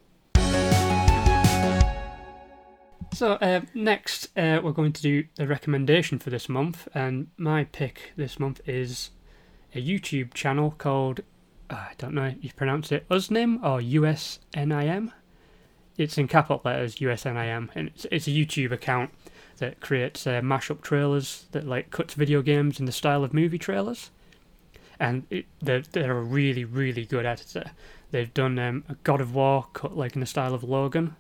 [3.15, 7.65] So uh, next, uh, we're going to do the recommendation for this month, and my
[7.65, 9.11] pick this month is
[9.75, 11.21] a YouTube channel called
[11.71, 15.13] uh, I don't know if you pronounce it Usnim or USNIM.
[15.97, 19.11] It's in capital letters USNIM, and it's, it's a YouTube account
[19.59, 23.59] that creates uh, mashup trailers that like cuts video games in the style of movie
[23.59, 24.11] trailers,
[25.01, 27.71] and it, they're they're a really really good editor.
[28.11, 31.16] They've done um, a God of War cut like in the style of Logan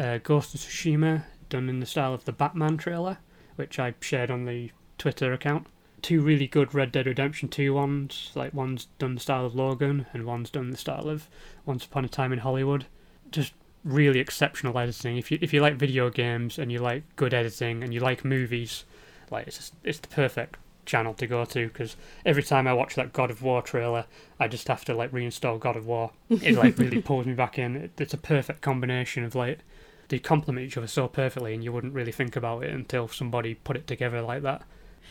[0.00, 3.18] uh, Ghost of Tsushima, done in the style of the Batman trailer,
[3.56, 5.66] which I shared on the Twitter account.
[6.00, 10.06] Two really good Red Dead Redemption 2 ones, like one's done the style of Logan
[10.14, 11.28] and one's done the style of
[11.66, 12.86] Once Upon a Time in Hollywood.
[13.30, 13.52] Just
[13.84, 15.18] really exceptional editing.
[15.18, 18.24] If you if you like video games and you like good editing and you like
[18.24, 18.84] movies,
[19.30, 21.96] like it's just, it's the perfect channel to go to because
[22.26, 24.06] every time I watch that God of War trailer,
[24.38, 26.10] I just have to like reinstall God of War.
[26.28, 27.76] It like really pulls me back in.
[27.76, 29.60] It, it's a perfect combination of like
[30.08, 33.54] they complement each other so perfectly, and you wouldn't really think about it until somebody
[33.54, 34.62] put it together like that.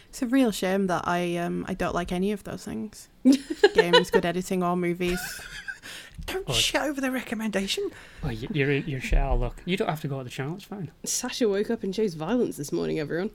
[0.09, 3.07] It's a real shame that I um I don't like any of those things.
[3.73, 5.19] Games, good editing, or movies.
[6.25, 7.89] Don't Well, shout over the recommendation.
[8.21, 9.55] Well, you- you're in, you're shall look.
[9.65, 10.55] You don't have to go to the channel.
[10.55, 10.91] It's fine.
[11.05, 13.31] Sasha woke up and chose violence this morning, everyone.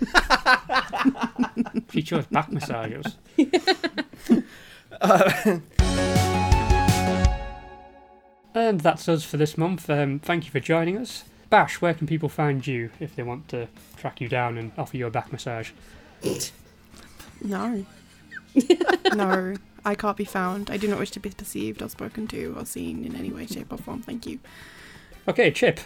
[1.90, 3.16] She chose back massages.
[8.54, 9.88] and that's us for this month.
[9.88, 11.24] Um, thank you for joining us.
[11.50, 14.96] Bash, where can people find you if they want to track you down and offer
[14.96, 15.70] you a back massage?
[17.40, 17.86] No.
[19.14, 19.54] no,
[19.84, 20.70] I can't be found.
[20.70, 23.46] I do not wish to be perceived or spoken to or seen in any way,
[23.46, 24.02] shape, or form.
[24.02, 24.40] Thank you.
[25.28, 25.78] Okay, Chip.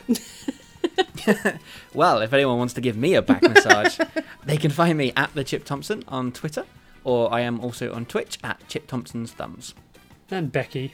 [1.94, 3.98] Well, if anyone wants to give me a back massage,
[4.44, 6.64] they can find me at the Chip Thompson on Twitter,
[7.04, 9.74] or I am also on Twitch at Chip Thompson's Thumbs.
[10.30, 10.92] And Becky.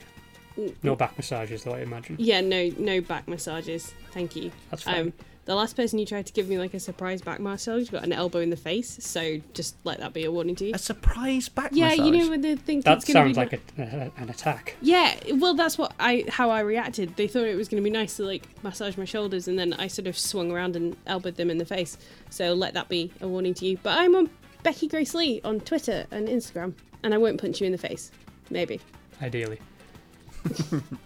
[0.83, 2.17] No back massages, though, I imagine.
[2.19, 3.93] Yeah, no, no back massages.
[4.11, 4.51] Thank you.
[4.69, 4.99] That's fine.
[4.99, 5.13] Um,
[5.49, 8.03] the last person you tried to give me like a surprise back massage you got
[8.03, 10.75] an elbow in the face, so just let that be a warning to you.
[10.75, 12.05] A surprise back Yeah, massage.
[12.05, 14.75] you know when they think that it's gonna sounds be like a, a, an attack.
[14.79, 17.15] Yeah, well, that's what I how I reacted.
[17.15, 19.73] They thought it was going to be nice to like massage my shoulders, and then
[19.73, 21.97] I sort of swung around and elbowed them in the face.
[22.29, 23.79] So let that be a warning to you.
[23.81, 24.29] But I'm on
[24.61, 28.11] Becky Grace Lee on Twitter and Instagram, and I won't punch you in the face.
[28.51, 28.79] Maybe.
[29.19, 29.59] Ideally.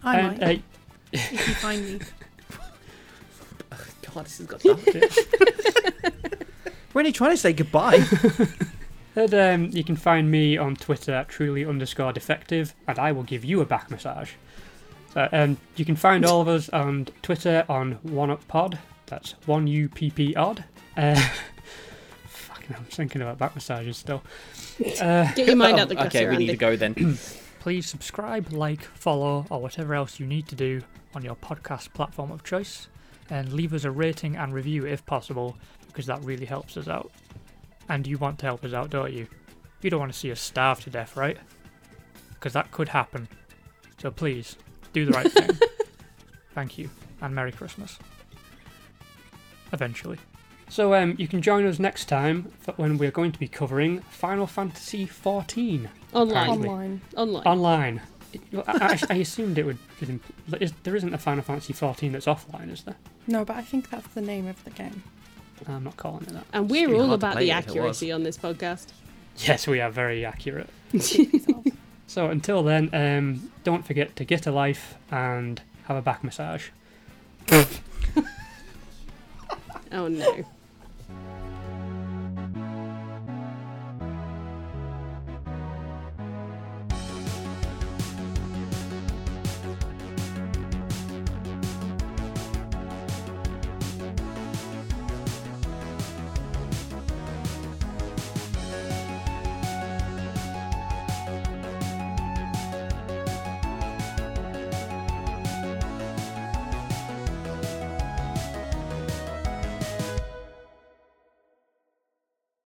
[0.03, 0.61] I and, might, uh,
[1.14, 1.99] if you find me.
[4.14, 4.80] God, this has got dark.
[6.94, 8.03] We're only trying to say goodbye.
[9.15, 13.22] And um, you can find me on Twitter at truly underscore defective, and I will
[13.23, 14.31] give you a back massage.
[15.14, 18.80] So, um, you can find all of us on Twitter on OneUpPod.
[19.06, 20.64] That's one U P P odd.
[20.98, 21.14] Uh,
[22.27, 24.23] fucking, I'm thinking about back massages still.
[24.99, 26.53] Uh, Get your mind out the gutter, okay, we need Andy.
[26.53, 27.19] to go then.
[27.60, 30.81] please subscribe, like, follow, or whatever else you need to do
[31.14, 32.88] on your podcast platform of choice,
[33.34, 35.58] and leave us a rating and review if possible,
[35.88, 37.12] because that really helps us out.
[37.90, 39.28] And you want to help us out, don't you?
[39.82, 41.38] You don't want to see us starve to death, right?
[42.30, 43.28] Because that could happen.
[43.98, 44.56] So please,
[44.94, 45.50] do the right thing.
[46.54, 46.92] Thank you,
[47.22, 47.98] and Merry Christmas.
[49.72, 50.20] Eventually.
[50.70, 54.02] So um, you can join us next time for when we're going to be covering
[54.02, 56.38] Final Fantasy XIV Online.
[56.38, 56.70] Apparently.
[56.70, 57.02] Online.
[57.16, 57.44] Online.
[57.48, 58.02] online.
[58.34, 59.78] It- well, I, I, I assumed it would.
[60.00, 60.20] be
[60.84, 62.96] there isn't a Final Fantasy XIV that's offline, is there?
[63.28, 65.04] No, but I think that's the name of the game.
[65.68, 66.46] I'm not calling it that.
[66.52, 67.76] and we're all about the it if it was.
[67.78, 68.88] accuracy on this podcast.
[69.38, 70.70] Yes, we are very accurate.
[72.06, 76.68] So until then, um, don't forget to get a life and have a back massage.
[79.92, 80.44] Oh no.